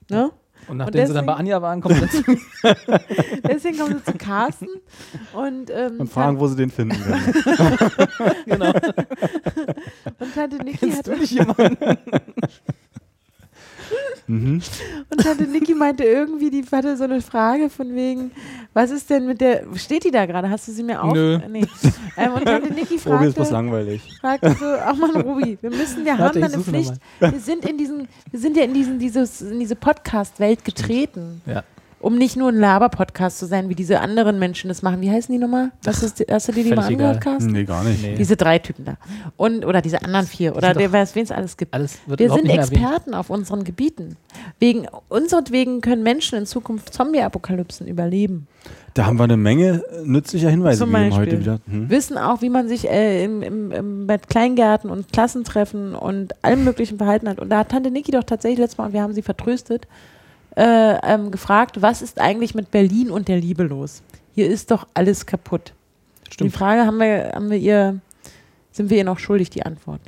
[0.09, 0.31] Ne?
[0.67, 2.23] Und nachdem sie dann bei deswegen- Anja waren, kommt jetzt
[3.47, 4.67] Deswegen kommen sie zu Carsten
[5.33, 7.33] und, ähm, Und fragen, wo sie den finden können.
[8.45, 8.71] genau.
[10.19, 11.77] und Tante Niki Kennst hat du nicht jemanden?
[14.27, 14.61] Mhm.
[15.09, 18.31] Und Tante Niki meinte irgendwie, die hatte so eine Frage von wegen,
[18.73, 20.49] was ist denn mit der, steht die da gerade?
[20.49, 21.13] Hast du sie mir auch?
[21.13, 21.39] Nö.
[21.49, 21.65] Nee.
[22.17, 24.01] Ähm, und Tante Niki Obi ist bloß fragte, langweilig.
[24.21, 26.93] fragte so, ach man, Ruby, wir müssen, wir haben Warte, da ich eine Pflicht.
[27.19, 31.63] Wir sind in diesen, wir sind ja in diesen, dieses, in diese Podcast-Welt getreten, Ja.
[32.07, 35.01] Um nicht nur ein Laber-Podcast zu sein, wie diese anderen Menschen das machen.
[35.01, 35.71] Wie heißen die nochmal?
[35.85, 37.21] Hast, du's- hast du dir die mal angehört.
[37.21, 37.51] Carsten?
[37.51, 38.01] Nee, gar nicht.
[38.01, 38.15] Nee.
[38.15, 38.97] Diese drei Typen da.
[39.35, 40.55] Und, oder diese anderen vier.
[40.55, 41.73] Oder doch- weiß, wen es alles gibt.
[41.73, 42.71] Alles wird Wir sind erwähnt.
[42.71, 44.15] Experten auf unseren Gebieten.
[44.59, 48.47] Wegen unseretwegen können Menschen in Zukunft Zombie-Apokalypsen überleben.
[48.93, 51.25] Da haben wir eine Menge nützlicher Hinweise Zum gegeben Beispiel.
[51.33, 51.59] heute wieder.
[51.69, 51.89] Hm?
[51.89, 56.63] Wissen auch, wie man sich äh, im, im, im, bei Kleingärten und Klassentreffen und allem
[56.63, 57.39] möglichen verhalten hat.
[57.39, 59.87] Und da hat Tante Niki doch tatsächlich letztes Mal, und wir haben sie vertröstet,
[60.57, 64.01] äh, ähm, gefragt, was ist eigentlich mit Berlin und der Liebe los?
[64.33, 65.73] Hier ist doch alles kaputt.
[66.29, 66.51] Stimmt.
[66.51, 67.99] Die Frage haben wir, haben wir ihr,
[68.71, 70.01] sind wir ihr noch schuldig, die Antwort.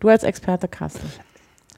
[0.00, 1.10] Du als Experte, Carsten.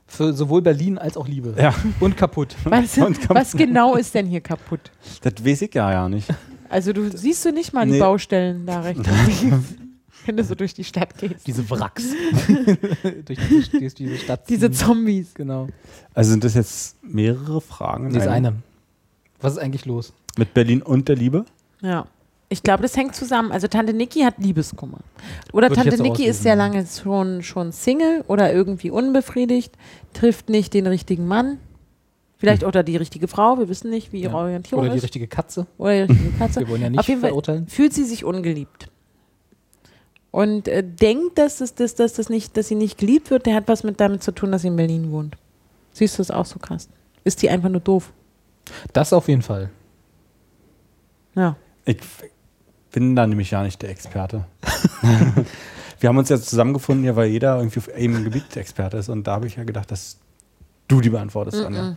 [0.06, 1.54] Für sowohl Berlin als auch Liebe.
[1.56, 2.56] Ja, Und kaputt.
[2.64, 3.36] Was, Und kaputt.
[3.36, 4.90] was genau ist denn hier kaputt?
[5.22, 6.28] das weiß ich ja, ja nicht.
[6.68, 7.98] Also du siehst du nicht mal die Nee.
[8.00, 9.08] Baustellen da rechts,
[10.26, 11.47] wenn du so durch die Stadt gehst.
[11.47, 12.05] Diese Wracks.
[13.24, 14.48] Durch diese, durch diese Stadt.
[14.48, 14.70] Diese.
[14.70, 15.34] Zombies.
[15.34, 15.68] Genau.
[16.14, 18.06] Also sind das jetzt mehrere Fragen?
[18.09, 18.55] in Das ist eine.
[19.40, 20.12] Was ist eigentlich los?
[20.38, 21.44] Mit Berlin und der Liebe?
[21.80, 22.06] Ja.
[22.52, 23.52] Ich glaube, das hängt zusammen.
[23.52, 24.98] Also Tante Niki hat Liebeskummer.
[25.52, 29.76] Oder Würde Tante Niki ist sehr lange schon, schon Single oder irgendwie unbefriedigt,
[30.14, 31.59] trifft nicht den richtigen Mann.
[32.38, 34.38] Vielleicht oder die richtige Frau, wir wissen nicht, wie ihre Ja.
[34.38, 35.05] Orientierung Oder die ist.
[35.05, 35.66] richtige Katze.
[35.78, 36.60] Oder die richtige Katze.
[36.60, 37.68] Wir wollen ja nicht Auf jeden Fall verurteilen.
[37.68, 38.89] fühlt sie sich ungeliebt.
[40.31, 43.55] Und äh, denkt, dass, es, dass, dass, das nicht, dass sie nicht geliebt wird, der
[43.55, 45.36] hat was mit damit zu tun, dass sie in Berlin wohnt.
[45.93, 46.93] Siehst du das auch so, Carsten?
[47.24, 48.12] Ist die einfach nur doof?
[48.93, 49.70] Das auf jeden Fall.
[51.35, 51.57] Ja.
[51.85, 51.98] Ich
[52.93, 54.44] bin da nämlich ja nicht der Experte.
[56.01, 59.09] Wir haben uns jetzt zusammengefunden, ja, weil jeder irgendwie auf einem Gebiet Experte ist.
[59.09, 60.19] Und da habe ich ja gedacht, dass
[60.89, 61.97] du die beantwortest, Anja.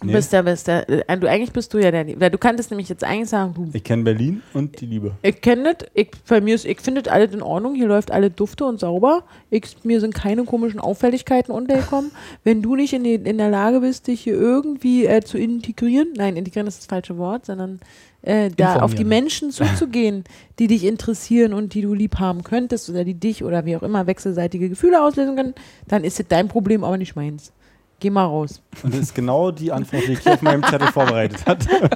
[0.00, 2.38] Du Nee, bist der, bist der, äh, du, eigentlich bist du ja der, weil du
[2.38, 5.12] kanntest nämlich jetzt eigentlich sagen, du, ich kenne Berlin und die Liebe.
[5.22, 8.12] ich kenne das, ich, bei mir ist, ich finde das alles in Ordnung, hier läuft
[8.12, 12.12] alle dufte und sauber, ich, mir sind keine komischen Auffälligkeiten untergekommen.
[12.44, 16.08] Wenn du nicht in, die, in der Lage bist, dich hier irgendwie äh, zu integrieren,
[16.16, 17.80] nein, integrieren ist das falsche Wort, sondern
[18.22, 19.04] äh, da auf die.
[19.04, 20.24] Menschen zuzugehen,
[20.58, 23.82] die dich interessieren und die du lieb haben könntest oder die dich oder wie auch
[23.82, 25.54] immer wechselseitige Gefühle auslösen können,
[25.86, 27.52] dann ist es dein Problem, aber nicht meins.
[28.00, 28.62] Geh mal raus.
[28.82, 31.68] Und das ist genau die Antwort, die ich hier auf meinem Zettel vorbereitet hatte.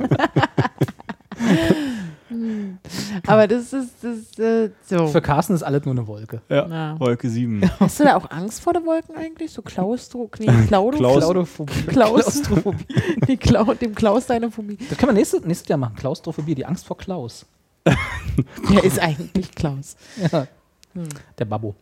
[3.27, 5.07] Aber das ist, das ist äh, so.
[5.07, 6.41] Für Carsten ist alles nur eine Wolke.
[6.49, 6.67] Ja.
[6.67, 7.01] Ja.
[7.01, 7.61] Wolke 7.
[7.79, 9.53] Hast du da auch Angst vor den Wolken eigentlich?
[9.53, 11.83] So Klaustro, nee, Klaudo, Klaus- Klaudophobie.
[11.87, 12.21] Klaus.
[12.23, 12.87] Klaustrophobie.
[13.29, 14.79] die Klau, dem Klaus seine Phobie.
[14.89, 15.97] Das können wir nächstes, nächstes Jahr machen.
[15.97, 17.47] Klaustrophobie, die Angst vor Klaus.
[17.85, 19.97] Der ist eigentlich Klaus.
[20.33, 20.47] Ja.
[20.95, 21.09] Hm.
[21.39, 21.75] Der Babbo.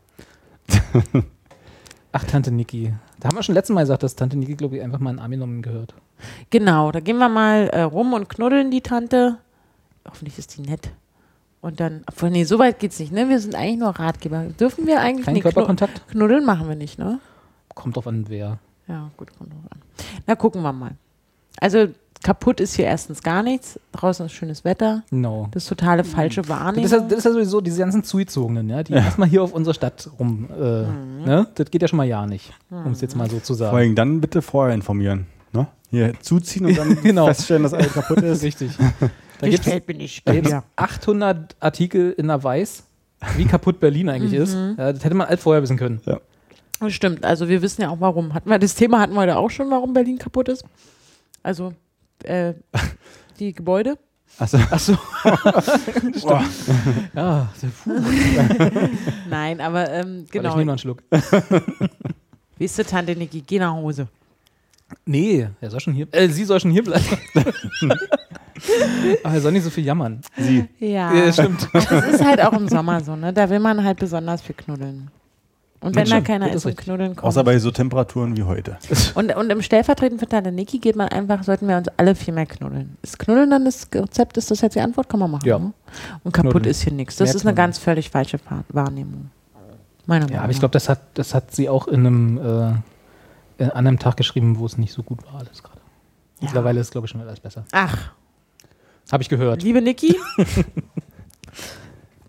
[2.12, 2.92] Ach, Tante Niki.
[3.20, 5.18] Da haben wir schon letztes Mal gesagt, dass Tante Niki, glaube ich, einfach mal in
[5.18, 5.94] Armin gehört.
[6.48, 9.38] Genau, da gehen wir mal äh, rum und knuddeln die Tante.
[10.09, 10.90] Hoffentlich ist die nett.
[11.60, 13.28] Und dann, obwohl, nee, so weit geht's nicht, ne?
[13.28, 14.44] Wir sind eigentlich nur Ratgeber.
[14.59, 16.09] Dürfen wir eigentlich Kein nee, knu Körperkontakt?
[16.09, 17.20] knuddeln machen wir nicht, ne?
[17.74, 18.59] Kommt drauf an, wer.
[18.88, 19.80] Ja, gut, kommt drauf an.
[20.26, 20.92] Na, gucken wir mal.
[21.60, 21.88] Also,
[22.22, 23.78] kaputt ist hier erstens gar nichts.
[23.92, 25.02] Draußen ist schönes Wetter.
[25.10, 25.48] Genau.
[25.52, 26.84] Das ist totale falsche Das Wahrnehmung.
[26.84, 29.74] ist, ja, das ist ja sowieso diese ganzen Zugezogenen, ja, die erstmal hier auf unserer
[29.74, 30.48] Stadt rum.
[30.51, 31.24] Äh, Mhm.
[31.24, 31.47] ne?
[31.55, 33.76] Das geht ja schon mal ja nicht, um es jetzt mal so zu Vor sagen.
[33.76, 35.26] allem dann bitte vorher informieren.
[35.52, 35.66] Ne?
[35.90, 37.26] Hier zuziehen und dann Genau.
[37.26, 38.42] feststellen, dass alles kaputt ist.
[38.42, 38.70] Richtig.
[39.40, 40.22] Da gibt es bin ich.
[40.76, 42.82] 800 Artikel in der Weiß,
[43.38, 44.55] wie kaputt Berlin eigentlich ist.
[44.55, 44.74] Mhm.
[44.76, 46.01] Ja, das hätte man alles vorher wissen können.
[46.78, 47.24] Das stimmt.
[47.24, 48.34] Also wir wissen ja auch warum.
[48.34, 50.64] Hatten wir das Thema hatten wir heute auch schon, warum Berlin kaputt ist.
[51.42, 51.72] Also
[52.24, 52.55] äh,
[53.38, 53.97] die Gebäude.
[54.38, 54.59] Achso.
[54.70, 54.97] Achso.
[57.14, 57.48] ja,
[57.84, 57.90] puh.
[59.28, 60.51] Nein, aber ähm, Ich genau.
[60.56, 61.02] nehme noch einen Schluck.
[62.59, 64.09] Weißt du, Tante Niki, geh nach Hause.
[65.05, 66.09] Nee, er soll schon hier.
[66.12, 67.05] Äh, sie soll schon hier bleiben.
[69.22, 70.20] Aber er soll nicht so viel jammern.
[70.36, 70.66] Sie.
[70.78, 71.12] Ja.
[71.12, 71.68] Ja, stimmt.
[71.72, 73.32] Das ist halt auch im Sommer so, ne?
[73.32, 75.10] Da will man halt besonders viel knuddeln.
[75.82, 77.24] Und wenn da keiner ist und knuddeln kommt.
[77.27, 78.77] Außer bei so Temperaturen wie heute.
[79.15, 82.35] Und, und im Stellvertretend für Tante Niki geht man einfach, sollten wir uns alle viel
[82.35, 82.98] mehr knuddeln.
[83.02, 84.36] Ist Knuddeln dann das Rezept?
[84.36, 85.09] Ist das jetzt die Antwort?
[85.09, 85.47] Kann man machen.
[85.48, 85.59] Ja.
[85.59, 85.73] Ne?
[86.23, 86.70] Und kaputt Knuddeln.
[86.70, 87.16] ist hier nichts.
[87.16, 87.57] Das Mehr ist eine knuddeln.
[87.57, 89.31] ganz völlig falsche Wahr- Wahrnehmung.
[90.07, 92.39] Meiner Meinung Ja, aber ich glaube, das hat, das hat sie auch in einem,
[93.59, 95.78] äh, an einem Tag geschrieben, wo es nicht so gut war alles gerade.
[96.40, 96.47] Ja.
[96.47, 97.65] Mittlerweile ist, glaube ich, schon alles besser.
[97.73, 98.11] Ach,
[99.12, 99.62] Habe ich gehört.
[99.62, 100.15] liebe Niki,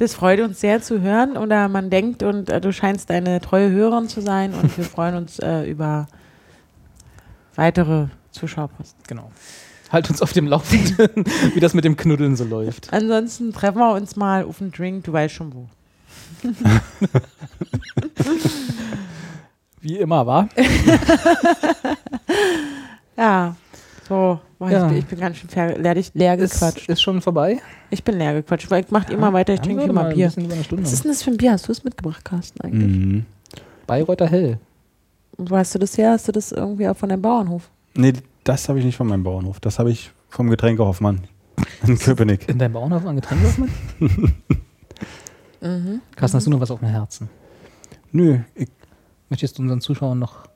[0.01, 1.37] das freut uns sehr zu hören.
[1.37, 4.55] Oder man denkt, und äh, du scheinst eine treue Hörerin zu sein.
[4.55, 6.07] Und wir freuen uns äh, über
[7.55, 8.99] weitere Zuschauerposten.
[9.07, 9.31] Genau.
[9.91, 12.91] Halt uns auf dem Laufenden, wie das mit dem Knuddeln so läuft.
[12.91, 15.69] Ansonsten treffen wir uns mal auf einen Drink, du weißt schon wo.
[19.81, 20.47] Wie immer, war.
[23.17, 23.55] Ja,
[24.11, 24.39] so.
[24.67, 24.83] Ja.
[24.85, 25.49] Ich, bin, ich bin ganz schön
[25.81, 26.89] leer, leer Ist, gequatscht.
[26.89, 27.59] ist schon vorbei.
[27.89, 30.27] Ich bin leer gequatscht, weil ich mache immer weiter, ich Ja, trinke immer Bier.
[30.27, 31.53] Was ist denn das für ein Bier?
[31.53, 32.91] Hast du es mitgebracht, Carsten, eigentlich?
[33.05, 33.25] Mhm.
[33.87, 34.59] Bayreuther Hell.
[35.37, 36.11] Wo hast du das her?
[36.11, 37.69] Hast du das irgendwie auch von deinem Bauernhof?
[37.95, 38.13] Nee,
[38.43, 39.59] das habe ich nicht von meinem Bauernhof.
[39.59, 41.21] Das habe ich vom Getränkehoffmann
[41.87, 42.47] in Köpenick.
[42.49, 44.35] In deinem Bauernhof an Getränke aufmachen?
[45.63, 46.01] Mhm.
[46.15, 47.29] Carsten, hast du noch was auf dem Herzen?
[48.11, 48.67] Nö, ich,
[49.29, 50.49] Möchtest du unseren Zuschauern noch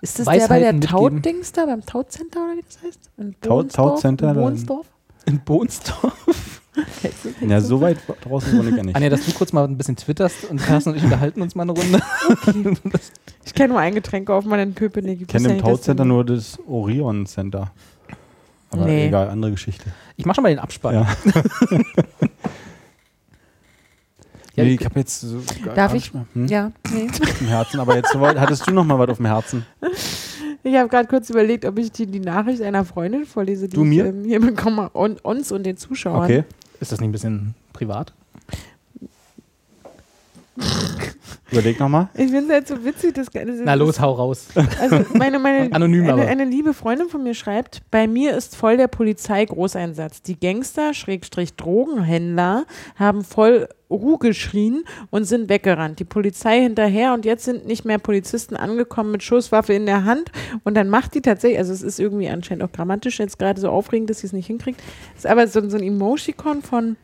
[0.00, 0.80] Ist das der bei der Weisheiten?
[0.80, 3.10] Taut-Dings da, beim Taut-Center oder wie das heißt?
[3.18, 3.34] In?
[3.40, 4.86] Taut-Center, In Bohnsdorf?
[5.26, 6.60] in Bohnsdorf?
[7.46, 8.96] ja, so weit draußen wohne ich ja nicht.
[8.96, 11.62] Anja, dass du kurz mal ein bisschen twitterst und Carsten und ich unterhalten uns mal
[11.62, 12.00] eine Runde.
[13.44, 15.22] Ich kenne nur ein Getränk auf in Köpenick.
[15.22, 17.72] Ich kenne im Tau-Center nur das Orion Center.
[18.70, 19.08] Aber Nee.
[19.08, 19.84] egal, andere Geschichte.
[20.16, 20.94] Ich mach schon mal den Abspann.
[20.94, 21.06] Ja.
[24.54, 26.14] Ja, nee, ich- habe jetzt so gar Darf nicht ich?
[26.14, 27.08] mehr, hm, Ja, nee.
[27.08, 27.80] auf dem Herzen.
[27.80, 29.64] Aber jetzt hattest du noch mal was auf dem Herzen?
[30.62, 33.84] Ich habe gerade kurz überlegt, ob ich die, die Nachricht einer Freundin vorlese, die Du
[33.84, 34.04] mir?
[34.04, 36.24] ich ähm, hier bekomme und uns und den Zuschauern.
[36.24, 36.44] Okay.
[36.80, 38.12] Ist das nicht ein bisschen privat?
[41.50, 42.08] Überleg noch mal.
[42.14, 44.48] Ich finde es halt so witzig, das, das Na los, hau raus.
[44.80, 46.26] Also meine, meine, Anonym eine, aber.
[46.26, 50.22] eine liebe Freundin von mir schreibt, bei mir ist voll der Polizei-Großeinsatz.
[50.22, 52.64] Die Gangster, Schrägstrich Drogenhändler,
[52.96, 55.98] haben voll Ruhe geschrien und sind weggerannt.
[55.98, 60.32] Die Polizei hinterher und jetzt sind nicht mehr Polizisten angekommen mit Schusswaffe in der Hand
[60.64, 63.68] und dann macht die tatsächlich, also es ist irgendwie anscheinend auch grammatisch jetzt gerade so
[63.68, 64.82] aufregend, dass sie es nicht hinkriegt,
[65.14, 66.96] ist aber so, so ein Emoticon von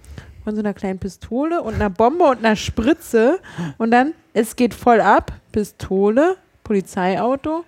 [0.49, 3.39] von so einer kleinen Pistole und einer Bombe und einer Spritze
[3.77, 7.67] und dann, es geht voll ab, Pistole, Polizeiauto,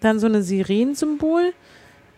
[0.00, 1.54] dann so eine Sirenensymbol.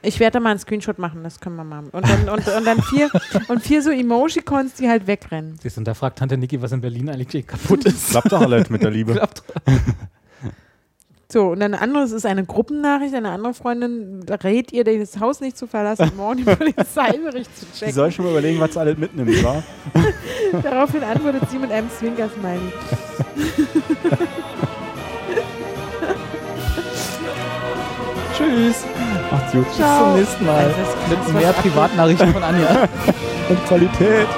[0.03, 1.85] Ich werde da mal einen Screenshot machen, das können wir mal.
[1.93, 3.09] Und dann, und, und dann vier,
[3.49, 5.57] und vier so Emojicons, die halt wegrennen.
[5.63, 8.11] Siehst du, und da fragt Tante Niki, was in Berlin eigentlich kaputt ist.
[8.11, 9.13] Klappt doch alles mit der Liebe.
[9.13, 9.45] Klappt.
[11.31, 13.15] So, und dann ein anderes ist eine Gruppennachricht.
[13.15, 17.79] Eine andere Freundin rät ihr, das Haus nicht zu verlassen, morgen den Polizeibericht zu Sie
[17.81, 17.95] checken.
[17.95, 19.63] soll schon mal überlegen, was sie alles mitnimmt, wa?
[20.63, 22.73] Daraufhin antwortet sie mit einem Zwinker-Smiley.
[28.35, 28.85] Tschüss.
[29.31, 29.67] Macht's gut.
[29.67, 30.57] Bis zum nächsten Mal.
[30.65, 31.53] Also, das ist krass, Mit mehr.
[31.53, 32.89] Privatnachrichten von Anja.
[33.49, 34.29] Und Qualität.